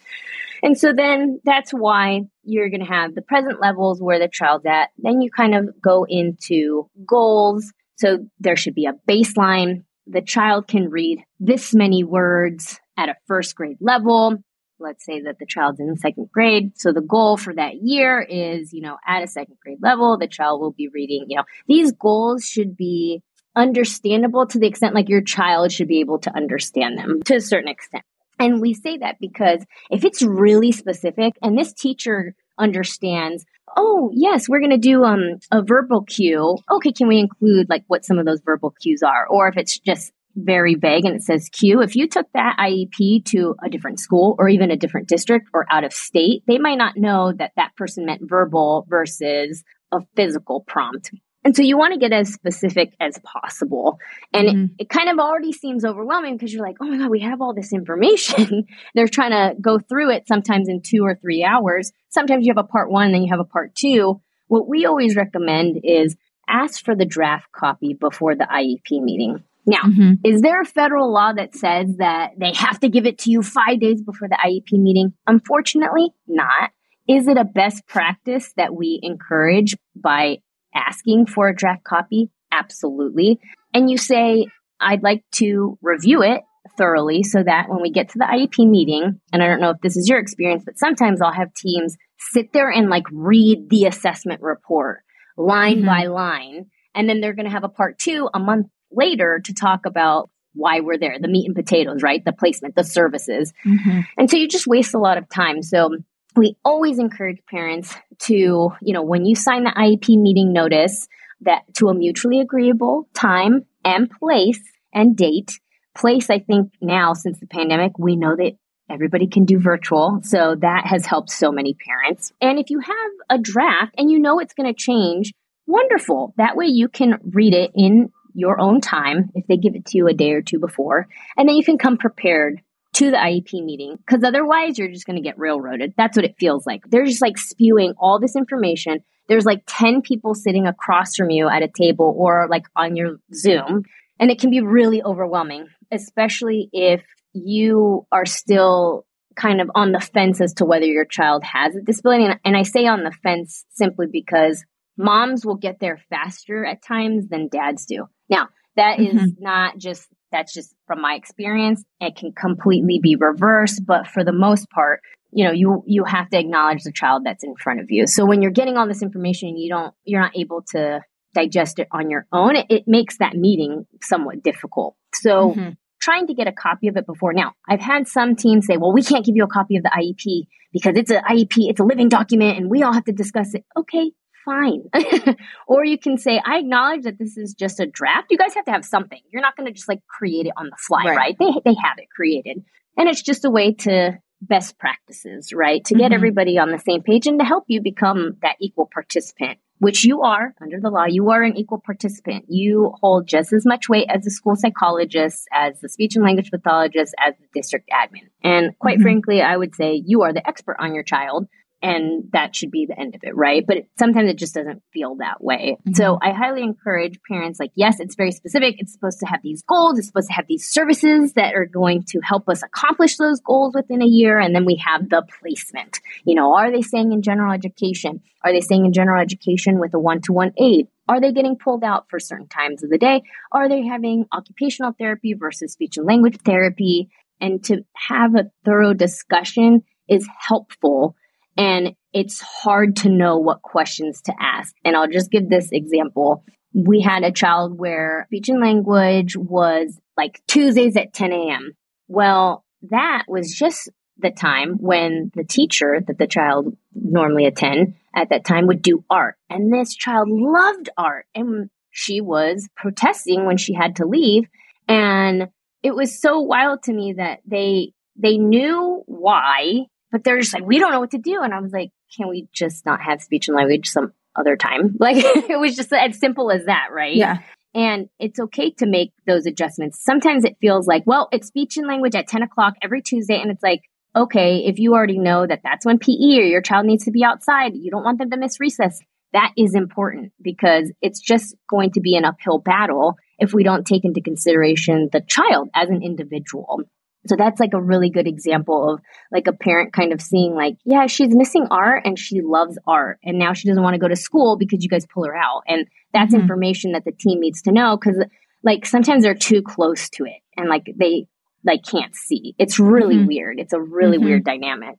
And 0.62 0.76
so 0.78 0.92
then 0.92 1.40
that's 1.44 1.70
why 1.72 2.22
you're 2.44 2.68
going 2.68 2.80
to 2.80 2.86
have 2.86 3.14
the 3.14 3.22
present 3.22 3.60
levels 3.60 4.00
where 4.02 4.18
the 4.18 4.28
child's 4.28 4.66
at. 4.66 4.90
Then 4.98 5.20
you 5.22 5.30
kind 5.30 5.54
of 5.54 5.80
go 5.80 6.04
into 6.08 6.88
goals. 7.06 7.72
So 7.96 8.26
there 8.38 8.56
should 8.56 8.74
be 8.74 8.86
a 8.86 8.94
baseline. 9.08 9.84
The 10.06 10.22
child 10.22 10.66
can 10.68 10.90
read 10.90 11.22
this 11.38 11.74
many 11.74 12.04
words 12.04 12.78
at 12.96 13.08
a 13.08 13.14
first 13.26 13.54
grade 13.54 13.78
level. 13.80 14.36
Let's 14.78 15.04
say 15.04 15.20
that 15.22 15.38
the 15.38 15.46
child's 15.46 15.78
in 15.78 15.94
second 15.96 16.30
grade. 16.32 16.72
So 16.76 16.92
the 16.92 17.02
goal 17.02 17.36
for 17.36 17.54
that 17.54 17.82
year 17.82 18.20
is, 18.20 18.72
you 18.72 18.80
know, 18.80 18.96
at 19.06 19.22
a 19.22 19.26
second 19.26 19.56
grade 19.62 19.78
level, 19.82 20.16
the 20.16 20.26
child 20.26 20.60
will 20.60 20.72
be 20.72 20.88
reading, 20.88 21.26
you 21.28 21.36
know, 21.36 21.44
these 21.68 21.92
goals 21.92 22.44
should 22.44 22.76
be 22.76 23.22
understandable 23.56 24.46
to 24.46 24.58
the 24.58 24.66
extent 24.66 24.94
like 24.94 25.08
your 25.08 25.22
child 25.22 25.72
should 25.72 25.88
be 25.88 26.00
able 26.00 26.18
to 26.20 26.34
understand 26.34 26.98
them 26.98 27.22
to 27.24 27.36
a 27.36 27.40
certain 27.40 27.68
extent. 27.68 28.04
And 28.38 28.60
we 28.60 28.74
say 28.74 28.98
that 28.98 29.16
because 29.20 29.64
if 29.90 30.04
it's 30.04 30.22
really 30.22 30.72
specific, 30.72 31.34
and 31.42 31.58
this 31.58 31.72
teacher 31.72 32.34
understands 32.58 33.44
oh 33.76 34.10
yes 34.12 34.48
we're 34.48 34.58
going 34.58 34.70
to 34.70 34.76
do 34.76 35.04
um, 35.04 35.38
a 35.50 35.62
verbal 35.62 36.02
cue. 36.02 36.56
Okay 36.70 36.92
can 36.92 37.08
we 37.08 37.18
include 37.18 37.68
like 37.70 37.84
what 37.86 38.04
some 38.04 38.18
of 38.18 38.26
those 38.26 38.40
verbal 38.44 38.74
cues 38.82 39.02
are? 39.02 39.26
Or 39.28 39.48
if 39.48 39.56
it's 39.56 39.78
just 39.78 40.12
very 40.36 40.74
vague 40.74 41.04
and 41.04 41.16
it 41.16 41.22
says 41.22 41.48
cue 41.50 41.82
if 41.82 41.96
you 41.96 42.06
took 42.06 42.26
that 42.34 42.56
iep 42.60 43.24
to 43.24 43.54
a 43.64 43.68
different 43.68 43.98
school 43.98 44.36
or 44.38 44.48
even 44.48 44.70
a 44.70 44.76
different 44.76 45.08
district 45.08 45.48
or 45.52 45.66
out 45.70 45.82
of 45.82 45.92
state 45.92 46.44
they 46.46 46.56
might 46.56 46.78
not 46.78 46.96
know 46.96 47.32
that 47.32 47.50
that 47.56 47.74
person 47.76 48.06
meant 48.06 48.22
verbal 48.22 48.86
versus 48.88 49.64
a 49.90 49.98
physical 50.14 50.60
prompt 50.60 51.10
and 51.44 51.56
so 51.56 51.62
you 51.62 51.78
want 51.78 51.94
to 51.94 51.98
get 51.98 52.12
as 52.12 52.32
specific 52.32 52.94
as 53.00 53.18
possible. 53.24 53.98
And 54.32 54.48
mm-hmm. 54.48 54.64
it, 54.78 54.82
it, 54.82 54.88
kind 54.90 55.08
of 55.08 55.18
already 55.18 55.52
seems 55.52 55.84
overwhelming 55.84 56.36
because 56.36 56.52
you're 56.52 56.64
like, 56.64 56.76
oh 56.80 56.86
my 56.86 56.98
God, 56.98 57.10
we 57.10 57.20
have 57.20 57.40
all 57.40 57.54
this 57.54 57.72
information. 57.72 58.66
They're 58.94 59.08
trying 59.08 59.30
to 59.30 59.58
go 59.60 59.78
through 59.78 60.10
it 60.12 60.28
sometimes 60.28 60.68
in 60.68 60.82
two 60.82 61.02
or 61.02 61.14
three 61.14 61.42
hours. 61.42 61.92
Sometimes 62.10 62.44
you 62.44 62.52
have 62.54 62.62
a 62.62 62.68
part 62.68 62.90
one, 62.90 63.12
then 63.12 63.22
you 63.22 63.30
have 63.30 63.40
a 63.40 63.44
part 63.44 63.74
two. 63.74 64.20
What 64.48 64.68
we 64.68 64.84
always 64.84 65.16
recommend 65.16 65.80
is 65.82 66.16
ask 66.46 66.84
for 66.84 66.94
the 66.94 67.06
draft 67.06 67.50
copy 67.52 67.94
before 67.94 68.34
the 68.34 68.44
IEP 68.44 69.02
meeting. 69.02 69.42
Now, 69.66 69.82
mm-hmm. 69.82 70.14
is 70.24 70.42
there 70.42 70.60
a 70.60 70.66
federal 70.66 71.12
law 71.12 71.32
that 71.32 71.54
says 71.54 71.96
that 71.98 72.32
they 72.38 72.52
have 72.54 72.80
to 72.80 72.88
give 72.88 73.06
it 73.06 73.18
to 73.20 73.30
you 73.30 73.42
five 73.42 73.80
days 73.80 74.02
before 74.02 74.28
the 74.28 74.36
IEP 74.36 74.78
meeting? 74.78 75.14
Unfortunately, 75.26 76.10
not. 76.26 76.70
Is 77.08 77.28
it 77.28 77.36
a 77.36 77.44
best 77.44 77.86
practice 77.86 78.52
that 78.56 78.74
we 78.74 79.00
encourage 79.02 79.76
by 79.96 80.38
asking 80.74 81.26
for 81.26 81.48
a 81.48 81.54
draft 81.54 81.84
copy? 81.84 82.30
Absolutely. 82.52 83.40
And 83.72 83.90
you 83.90 83.96
say, 83.96 84.46
I'd 84.80 85.02
like 85.02 85.24
to 85.32 85.78
review 85.82 86.22
it 86.22 86.42
thoroughly 86.76 87.22
so 87.22 87.42
that 87.42 87.68
when 87.68 87.82
we 87.82 87.90
get 87.90 88.10
to 88.10 88.18
the 88.18 88.24
IEP 88.24 88.68
meeting, 88.68 89.20
and 89.32 89.42
I 89.42 89.46
don't 89.46 89.60
know 89.60 89.70
if 89.70 89.80
this 89.82 89.96
is 89.96 90.08
your 90.08 90.18
experience, 90.18 90.64
but 90.64 90.78
sometimes 90.78 91.20
I'll 91.20 91.32
have 91.32 91.54
teams 91.54 91.96
sit 92.18 92.52
there 92.52 92.70
and 92.70 92.88
like 92.88 93.04
read 93.12 93.68
the 93.70 93.86
assessment 93.86 94.42
report 94.42 95.02
line 95.36 95.78
mm-hmm. 95.78 95.86
by 95.86 96.06
line. 96.06 96.66
And 96.94 97.08
then 97.08 97.20
they're 97.20 97.34
going 97.34 97.46
to 97.46 97.52
have 97.52 97.64
a 97.64 97.68
part 97.68 97.98
two 97.98 98.28
a 98.34 98.38
month 98.38 98.66
later 98.90 99.40
to 99.44 99.54
talk 99.54 99.86
about 99.86 100.30
why 100.52 100.80
we're 100.80 100.98
there, 100.98 101.16
the 101.20 101.28
meat 101.28 101.46
and 101.46 101.54
potatoes, 101.54 102.02
right? 102.02 102.24
The 102.24 102.32
placement, 102.32 102.74
the 102.74 102.82
services. 102.82 103.52
Mm-hmm. 103.64 104.00
And 104.18 104.30
so 104.30 104.36
you 104.36 104.48
just 104.48 104.66
waste 104.66 104.94
a 104.94 104.98
lot 104.98 105.16
of 105.16 105.28
time. 105.28 105.62
So 105.62 105.96
we 106.36 106.56
always 106.64 106.98
encourage 106.98 107.38
parents 107.48 107.94
to, 108.20 108.34
you 108.34 108.92
know, 108.92 109.02
when 109.02 109.24
you 109.24 109.34
sign 109.34 109.64
the 109.64 109.70
IEP 109.70 110.20
meeting 110.20 110.52
notice, 110.52 111.08
that 111.42 111.62
to 111.74 111.88
a 111.88 111.94
mutually 111.94 112.40
agreeable 112.40 113.08
time 113.14 113.64
and 113.84 114.10
place 114.10 114.60
and 114.92 115.16
date. 115.16 115.58
Place, 115.96 116.30
I 116.30 116.38
think 116.38 116.72
now 116.80 117.14
since 117.14 117.40
the 117.40 117.46
pandemic, 117.46 117.98
we 117.98 118.16
know 118.16 118.36
that 118.36 118.52
everybody 118.90 119.26
can 119.26 119.44
do 119.44 119.58
virtual. 119.58 120.20
So 120.22 120.56
that 120.56 120.86
has 120.86 121.06
helped 121.06 121.30
so 121.30 121.50
many 121.50 121.74
parents. 121.74 122.32
And 122.40 122.58
if 122.58 122.70
you 122.70 122.80
have 122.80 123.10
a 123.30 123.38
draft 123.38 123.94
and 123.96 124.10
you 124.10 124.18
know 124.18 124.38
it's 124.38 124.54
going 124.54 124.72
to 124.72 124.78
change, 124.78 125.32
wonderful. 125.66 126.34
That 126.36 126.56
way 126.56 126.66
you 126.66 126.88
can 126.88 127.18
read 127.24 127.54
it 127.54 127.72
in 127.74 128.12
your 128.34 128.60
own 128.60 128.80
time 128.80 129.30
if 129.34 129.46
they 129.46 129.56
give 129.56 129.74
it 129.74 129.86
to 129.86 129.98
you 129.98 130.08
a 130.08 130.14
day 130.14 130.32
or 130.32 130.42
two 130.42 130.58
before. 130.58 131.08
And 131.36 131.48
then 131.48 131.56
you 131.56 131.64
can 131.64 131.78
come 131.78 131.96
prepared 131.96 132.60
to 133.00 133.10
the 133.10 133.16
IEP 133.16 133.64
meeting 133.64 133.96
because 133.96 134.22
otherwise 134.22 134.78
you're 134.78 134.90
just 134.90 135.06
going 135.06 135.16
to 135.16 135.22
get 135.22 135.38
railroaded. 135.38 135.94
That's 135.96 136.16
what 136.16 136.26
it 136.26 136.36
feels 136.38 136.66
like. 136.66 136.82
They're 136.86 137.06
just 137.06 137.22
like 137.22 137.38
spewing 137.38 137.94
all 137.98 138.20
this 138.20 138.36
information. 138.36 139.00
There's 139.26 139.46
like 139.46 139.62
10 139.66 140.02
people 140.02 140.34
sitting 140.34 140.66
across 140.66 141.16
from 141.16 141.30
you 141.30 141.48
at 141.48 141.62
a 141.62 141.68
table 141.68 142.14
or 142.18 142.46
like 142.50 142.66
on 142.76 142.96
your 142.96 143.16
Zoom. 143.32 143.84
And 144.18 144.30
it 144.30 144.38
can 144.38 144.50
be 144.50 144.60
really 144.60 145.02
overwhelming, 145.02 145.68
especially 145.90 146.68
if 146.74 147.02
you 147.32 148.06
are 148.12 148.26
still 148.26 149.06
kind 149.34 149.62
of 149.62 149.70
on 149.74 149.92
the 149.92 150.00
fence 150.00 150.42
as 150.42 150.52
to 150.54 150.66
whether 150.66 150.84
your 150.84 151.06
child 151.06 151.42
has 151.42 151.74
a 151.74 151.80
disability. 151.80 152.28
And, 152.44 152.54
I 152.54 152.64
say 152.64 152.86
on 152.86 153.02
the 153.02 153.16
fence 153.22 153.64
simply 153.70 154.08
because 154.12 154.62
moms 154.98 155.46
will 155.46 155.56
get 155.56 155.80
there 155.80 155.98
faster 156.10 156.66
at 156.66 156.82
times 156.82 157.28
than 157.28 157.48
dads 157.48 157.86
do. 157.86 158.08
Now, 158.28 158.48
that 158.76 158.98
mm-hmm. 158.98 159.16
is 159.16 159.32
not 159.38 159.78
just 159.78 160.06
that's 160.32 160.52
just 160.52 160.74
from 160.86 161.00
my 161.00 161.14
experience. 161.14 161.84
It 162.00 162.16
can 162.16 162.32
completely 162.32 163.00
be 163.02 163.16
reversed, 163.16 163.82
but 163.86 164.06
for 164.06 164.24
the 164.24 164.32
most 164.32 164.68
part, 164.70 165.00
you 165.32 165.44
know, 165.44 165.52
you 165.52 165.82
you 165.86 166.04
have 166.04 166.28
to 166.30 166.38
acknowledge 166.38 166.82
the 166.82 166.92
child 166.92 167.22
that's 167.24 167.44
in 167.44 167.54
front 167.56 167.80
of 167.80 167.86
you. 167.90 168.06
So 168.06 168.24
when 168.24 168.42
you're 168.42 168.50
getting 168.50 168.76
all 168.76 168.88
this 168.88 169.02
information, 169.02 169.56
you 169.56 169.68
don't 169.68 169.94
you're 170.04 170.20
not 170.20 170.36
able 170.36 170.62
to 170.72 171.00
digest 171.34 171.78
it 171.78 171.88
on 171.92 172.10
your 172.10 172.26
own. 172.32 172.56
It, 172.56 172.66
it 172.68 172.84
makes 172.86 173.18
that 173.18 173.34
meeting 173.34 173.86
somewhat 174.02 174.42
difficult. 174.42 174.96
So 175.14 175.52
mm-hmm. 175.52 175.70
trying 176.00 176.26
to 176.26 176.34
get 176.34 176.48
a 176.48 176.52
copy 176.52 176.88
of 176.88 176.96
it 176.96 177.06
before 177.06 177.32
now. 177.32 177.52
I've 177.68 177.80
had 177.80 178.08
some 178.08 178.34
teams 178.34 178.66
say, 178.66 178.76
"Well, 178.76 178.92
we 178.92 179.02
can't 179.02 179.24
give 179.24 179.36
you 179.36 179.44
a 179.44 179.48
copy 179.48 179.76
of 179.76 179.84
the 179.84 179.90
IEP 179.90 180.46
because 180.72 180.96
it's 180.96 181.10
an 181.10 181.22
IEP, 181.28 181.70
it's 181.70 181.80
a 181.80 181.84
living 181.84 182.08
document, 182.08 182.58
and 182.58 182.70
we 182.70 182.82
all 182.82 182.92
have 182.92 183.04
to 183.04 183.12
discuss 183.12 183.54
it." 183.54 183.64
Okay, 183.76 184.12
fine. 184.44 184.84
or 185.66 185.84
you 185.84 185.98
can 185.98 186.18
say, 186.18 186.40
I 186.44 186.58
acknowledge 186.58 187.02
that 187.02 187.18
this 187.18 187.36
is 187.36 187.54
just 187.54 187.80
a 187.80 187.86
draft. 187.86 188.28
You 188.30 188.38
guys 188.38 188.54
have 188.54 188.64
to 188.66 188.72
have 188.72 188.84
something. 188.84 189.20
You're 189.30 189.42
not 189.42 189.56
going 189.56 189.66
to 189.66 189.72
just 189.72 189.88
like 189.88 190.06
create 190.06 190.46
it 190.46 190.52
on 190.56 190.66
the 190.66 190.76
fly, 190.78 191.04
right? 191.04 191.16
right? 191.16 191.36
They, 191.38 191.52
they 191.64 191.76
have 191.82 191.98
it 191.98 192.08
created. 192.14 192.64
And 192.96 193.08
it's 193.08 193.22
just 193.22 193.44
a 193.44 193.50
way 193.50 193.74
to 193.74 194.18
best 194.42 194.78
practices, 194.78 195.52
right? 195.52 195.84
To 195.84 195.94
get 195.94 196.06
mm-hmm. 196.06 196.14
everybody 196.14 196.58
on 196.58 196.70
the 196.70 196.78
same 196.78 197.02
page 197.02 197.26
and 197.26 197.38
to 197.38 197.44
help 197.44 197.64
you 197.68 197.80
become 197.82 198.36
that 198.42 198.56
equal 198.60 198.88
participant, 198.92 199.58
which 199.78 200.04
you 200.04 200.22
are 200.22 200.54
under 200.60 200.80
the 200.80 200.90
law. 200.90 201.04
You 201.04 201.30
are 201.30 201.42
an 201.42 201.56
equal 201.56 201.82
participant. 201.84 202.46
You 202.48 202.94
hold 203.00 203.26
just 203.26 203.52
as 203.52 203.66
much 203.66 203.88
weight 203.88 204.06
as 204.08 204.24
the 204.24 204.30
school 204.30 204.56
psychologist, 204.56 205.46
as 205.52 205.80
the 205.80 205.88
speech 205.88 206.16
and 206.16 206.24
language 206.24 206.50
pathologist, 206.50 207.14
as 207.18 207.34
the 207.38 207.46
district 207.52 207.90
admin. 207.90 208.28
And 208.42 208.78
quite 208.78 208.96
mm-hmm. 208.96 209.02
frankly, 209.02 209.42
I 209.42 209.56
would 209.56 209.74
say 209.74 210.02
you 210.04 210.22
are 210.22 210.32
the 210.32 210.46
expert 210.46 210.76
on 210.78 210.94
your 210.94 211.04
child 211.04 211.46
and 211.82 212.24
that 212.32 212.54
should 212.54 212.70
be 212.70 212.86
the 212.86 212.98
end 212.98 213.14
of 213.14 213.22
it, 213.24 213.34
right? 213.34 213.64
But 213.66 213.78
it, 213.78 213.88
sometimes 213.98 214.28
it 214.28 214.36
just 214.36 214.54
doesn't 214.54 214.82
feel 214.92 215.16
that 215.16 215.42
way. 215.42 215.78
Mm-hmm. 215.80 215.94
So 215.94 216.18
I 216.20 216.32
highly 216.32 216.62
encourage 216.62 217.18
parents 217.26 217.58
like, 217.58 217.72
yes, 217.74 218.00
it's 218.00 218.16
very 218.16 218.32
specific. 218.32 218.76
It's 218.78 218.92
supposed 218.92 219.20
to 219.20 219.26
have 219.26 219.40
these 219.42 219.62
goals. 219.62 219.98
It's 219.98 220.08
supposed 220.08 220.28
to 220.28 220.34
have 220.34 220.46
these 220.46 220.68
services 220.68 221.32
that 221.34 221.54
are 221.54 221.64
going 221.64 222.04
to 222.08 222.20
help 222.20 222.48
us 222.48 222.62
accomplish 222.62 223.16
those 223.16 223.40
goals 223.40 223.74
within 223.74 224.02
a 224.02 224.06
year. 224.06 224.38
And 224.38 224.54
then 224.54 224.66
we 224.66 224.76
have 224.84 225.08
the 225.08 225.22
placement. 225.40 226.00
You 226.24 226.34
know, 226.34 226.54
are 226.54 226.70
they 226.70 226.82
staying 226.82 227.12
in 227.12 227.22
general 227.22 227.52
education? 227.52 228.20
Are 228.44 228.52
they 228.52 228.60
staying 228.60 228.84
in 228.84 228.92
general 228.92 229.20
education 229.20 229.78
with 229.78 229.94
a 229.94 229.98
one 229.98 230.20
to 230.22 230.32
one 230.32 230.52
aide? 230.58 230.88
Are 231.08 231.20
they 231.20 231.32
getting 231.32 231.56
pulled 231.56 231.82
out 231.82 232.06
for 232.10 232.20
certain 232.20 232.48
times 232.48 232.82
of 232.82 232.90
the 232.90 232.98
day? 232.98 233.22
Are 233.52 233.68
they 233.68 233.82
having 233.82 234.26
occupational 234.32 234.92
therapy 234.98 235.34
versus 235.34 235.72
speech 235.72 235.96
and 235.96 236.06
language 236.06 236.38
therapy? 236.44 237.08
And 237.40 237.64
to 237.64 237.84
have 237.94 238.34
a 238.34 238.50
thorough 238.66 238.92
discussion 238.92 239.82
is 240.08 240.28
helpful 240.38 241.16
and 241.60 241.94
it's 242.14 242.40
hard 242.40 242.96
to 242.96 243.10
know 243.10 243.36
what 243.36 243.60
questions 243.60 244.22
to 244.22 244.32
ask. 244.40 244.74
And 244.82 244.96
I'll 244.96 245.10
just 245.10 245.30
give 245.30 245.50
this 245.50 245.68
example. 245.70 246.42
We 246.72 247.02
had 247.02 247.22
a 247.22 247.30
child 247.30 247.78
where 247.78 248.24
speech 248.28 248.48
and 248.48 248.62
language 248.62 249.36
was 249.36 250.00
like 250.16 250.40
Tuesdays 250.48 250.96
at 250.96 251.12
10 251.12 251.32
a.m. 251.32 251.72
Well, 252.08 252.64
that 252.90 253.24
was 253.28 253.54
just 253.54 253.90
the 254.16 254.30
time 254.30 254.78
when 254.80 255.32
the 255.34 255.44
teacher 255.44 256.00
that 256.06 256.16
the 256.16 256.26
child 256.26 256.78
normally 256.94 257.44
attend 257.44 257.94
at 258.16 258.30
that 258.30 258.46
time 258.46 258.66
would 258.68 258.80
do 258.80 259.04
art. 259.10 259.36
And 259.50 259.70
this 259.70 259.94
child 259.94 260.28
loved 260.30 260.88
art 260.96 261.26
and 261.34 261.68
she 261.90 262.22
was 262.22 262.70
protesting 262.74 263.44
when 263.44 263.58
she 263.58 263.74
had 263.74 263.96
to 263.96 264.06
leave. 264.06 264.48
And 264.88 265.48
it 265.82 265.94
was 265.94 266.22
so 266.22 266.40
wild 266.40 266.84
to 266.84 266.92
me 266.94 267.14
that 267.18 267.40
they, 267.46 267.92
they 268.16 268.38
knew 268.38 269.02
why 269.04 269.84
but 270.10 270.24
they're 270.24 270.38
just 270.38 270.54
like, 270.54 270.64
we 270.64 270.78
don't 270.78 270.92
know 270.92 271.00
what 271.00 271.12
to 271.12 271.18
do. 271.18 271.40
And 271.42 271.54
I 271.54 271.60
was 271.60 271.72
like, 271.72 271.90
can 272.16 272.28
we 272.28 272.48
just 272.52 272.84
not 272.84 273.00
have 273.00 273.22
speech 273.22 273.48
and 273.48 273.56
language 273.56 273.90
some 273.90 274.12
other 274.36 274.56
time? 274.56 274.96
Like 275.00 275.16
it 275.16 275.58
was 275.58 275.76
just 275.76 275.92
as 275.92 276.18
simple 276.18 276.50
as 276.50 276.66
that, 276.66 276.88
right? 276.92 277.14
Yeah. 277.14 277.38
And 277.72 278.08
it's 278.18 278.40
okay 278.40 278.72
to 278.78 278.86
make 278.86 279.12
those 279.26 279.46
adjustments. 279.46 280.02
Sometimes 280.02 280.44
it 280.44 280.56
feels 280.60 280.88
like, 280.88 281.04
well, 281.06 281.28
it's 281.30 281.46
speech 281.46 281.76
and 281.76 281.86
language 281.86 282.16
at 282.16 282.26
10 282.26 282.42
o'clock 282.42 282.74
every 282.82 283.00
Tuesday. 283.00 283.40
And 283.40 283.50
it's 283.50 283.62
like, 283.62 283.82
okay, 284.16 284.64
if 284.66 284.80
you 284.80 284.94
already 284.94 285.18
know 285.18 285.46
that 285.46 285.60
that's 285.62 285.86
when 285.86 285.98
PE 285.98 286.38
or 286.38 286.42
your 286.42 286.62
child 286.62 286.86
needs 286.86 287.04
to 287.04 287.12
be 287.12 287.22
outside, 287.22 287.74
you 287.74 287.90
don't 287.90 288.02
want 288.02 288.18
them 288.18 288.30
to 288.30 288.36
miss 288.36 288.58
recess. 288.58 289.00
That 289.32 289.52
is 289.56 289.76
important 289.76 290.32
because 290.42 290.90
it's 291.00 291.20
just 291.20 291.54
going 291.68 291.92
to 291.92 292.00
be 292.00 292.16
an 292.16 292.24
uphill 292.24 292.58
battle 292.58 293.14
if 293.38 293.54
we 293.54 293.62
don't 293.62 293.86
take 293.86 294.04
into 294.04 294.20
consideration 294.20 295.08
the 295.12 295.20
child 295.20 295.68
as 295.72 295.88
an 295.88 296.02
individual. 296.02 296.80
So 297.26 297.36
that's 297.36 297.60
like 297.60 297.74
a 297.74 297.80
really 297.80 298.10
good 298.10 298.26
example 298.26 298.94
of 298.94 299.00
like 299.30 299.46
a 299.46 299.52
parent 299.52 299.92
kind 299.92 300.12
of 300.12 300.20
seeing 300.20 300.54
like, 300.54 300.76
yeah, 300.84 301.06
she's 301.06 301.34
missing 301.34 301.66
art 301.70 302.02
and 302.06 302.18
she 302.18 302.40
loves 302.40 302.78
art. 302.86 303.18
And 303.22 303.38
now 303.38 303.52
she 303.52 303.68
doesn't 303.68 303.82
want 303.82 303.94
to 303.94 304.00
go 304.00 304.08
to 304.08 304.16
school 304.16 304.56
because 304.56 304.82
you 304.82 304.88
guys 304.88 305.06
pull 305.06 305.24
her 305.24 305.36
out. 305.36 305.62
And 305.66 305.86
that's 306.14 306.32
mm-hmm. 306.32 306.42
information 306.42 306.92
that 306.92 307.04
the 307.04 307.12
team 307.12 307.40
needs 307.40 307.62
to 307.62 307.72
know 307.72 307.96
because 307.96 308.24
like 308.62 308.86
sometimes 308.86 309.24
they're 309.24 309.34
too 309.34 309.62
close 309.62 310.08
to 310.10 310.24
it 310.24 310.40
and 310.56 310.68
like 310.68 310.86
they 310.96 311.26
like 311.64 311.84
can't 311.84 312.14
see. 312.16 312.54
It's 312.58 312.78
really 312.78 313.16
mm-hmm. 313.16 313.26
weird. 313.26 313.60
It's 313.60 313.72
a 313.72 313.80
really 313.80 314.16
mm-hmm. 314.16 314.26
weird 314.26 314.44
dynamic. 314.44 314.98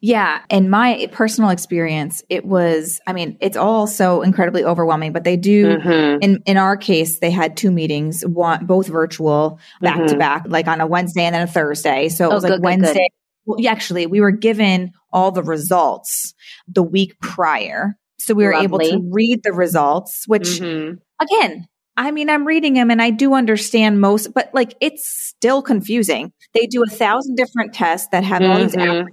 Yeah. 0.00 0.42
In 0.50 0.68
my 0.68 1.08
personal 1.12 1.50
experience, 1.50 2.22
it 2.28 2.44
was, 2.44 3.00
I 3.06 3.12
mean, 3.12 3.38
it's 3.40 3.56
all 3.56 3.86
so 3.86 4.22
incredibly 4.22 4.64
overwhelming, 4.64 5.12
but 5.12 5.24
they 5.24 5.36
do, 5.36 5.78
mm-hmm. 5.78 6.22
in, 6.22 6.42
in 6.44 6.56
our 6.56 6.76
case, 6.76 7.18
they 7.20 7.30
had 7.30 7.56
two 7.56 7.70
meetings, 7.70 8.22
one, 8.26 8.66
both 8.66 8.88
virtual 8.88 9.58
back 9.80 9.96
to 9.96 10.02
mm-hmm. 10.04 10.18
back, 10.18 10.44
like 10.46 10.68
on 10.68 10.80
a 10.80 10.86
Wednesday 10.86 11.22
and 11.22 11.34
then 11.34 11.42
a 11.42 11.50
Thursday. 11.50 12.08
So 12.08 12.26
it 12.26 12.32
oh, 12.32 12.34
was 12.34 12.44
like 12.44 12.52
good, 12.52 12.62
Wednesday. 12.62 12.92
Good, 12.92 13.08
well, 13.44 13.68
actually, 13.68 14.06
we 14.06 14.20
were 14.20 14.30
given 14.30 14.92
all 15.12 15.32
the 15.32 15.42
results 15.42 16.34
the 16.68 16.82
week 16.82 17.18
prior. 17.20 17.96
So 18.18 18.34
we 18.34 18.44
were 18.44 18.54
able 18.54 18.78
to 18.78 19.00
read 19.10 19.42
the 19.42 19.52
results, 19.52 20.28
which 20.28 20.60
Mhm. 20.60 20.98
again, 21.20 21.66
I 21.96 22.10
mean, 22.10 22.30
I'm 22.30 22.46
reading 22.46 22.74
them 22.74 22.90
and 22.90 23.02
I 23.02 23.10
do 23.10 23.34
understand 23.34 24.00
most, 24.00 24.32
but 24.32 24.50
like 24.54 24.74
it's 24.80 25.06
still 25.06 25.60
confusing. 25.62 26.32
They 26.54 26.66
do 26.66 26.82
a 26.82 26.90
thousand 26.90 27.36
different 27.36 27.74
tests 27.74 28.08
that 28.12 28.24
have 28.24 28.42
all 28.42 28.58
these 28.58 28.74
Mhm. 28.74 28.86
acronyms. 28.86 29.06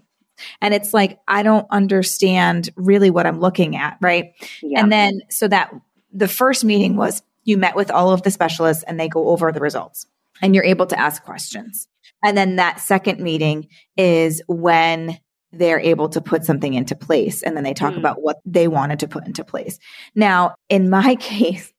And 0.62 0.74
it's 0.74 0.94
like, 0.94 1.20
I 1.28 1.44
don't 1.44 1.68
understand 1.70 2.70
really 2.78 3.10
what 3.10 3.28
I'm 3.28 3.42
looking 3.42 3.76
at. 3.76 3.98
Right. 4.02 4.32
Yeah. 4.64 4.80
And 4.82 4.92
then, 4.92 5.20
so 5.30 5.48
that 5.50 5.74
the 6.14 6.30
first 6.30 6.64
meeting 6.64 6.96
was 6.96 7.22
you 7.44 7.58
met 7.58 7.76
with 7.76 7.92
all 7.92 8.12
of 8.12 8.24
the 8.24 8.32
specialists 8.32 8.84
and 8.84 8.98
they 9.00 9.10
go 9.10 9.28
over 9.30 9.52
the 9.52 9.60
results 9.60 10.08
and 10.42 10.56
you're 10.56 10.64
able 10.64 10.86
to 10.88 11.00
ask 11.00 11.24
questions. 11.24 11.90
And 12.24 12.38
then 12.38 12.56
that 12.56 12.80
second 12.80 13.20
meeting 13.20 13.68
is 13.98 14.42
when 14.48 15.20
they're 15.52 15.80
able 15.80 16.08
to 16.10 16.22
put 16.22 16.46
something 16.46 16.74
into 16.74 16.96
place 16.96 17.44
and 17.44 17.58
then 17.58 17.64
they 17.66 17.74
talk 17.74 17.94
Mm. 17.96 17.98
about 17.98 18.22
what 18.22 18.38
they 18.46 18.68
wanted 18.70 19.00
to 19.00 19.08
put 19.08 19.26
into 19.26 19.44
place. 19.44 19.80
Now, 20.16 20.56
in 20.70 20.90
my 20.90 21.16
case, 21.20 21.74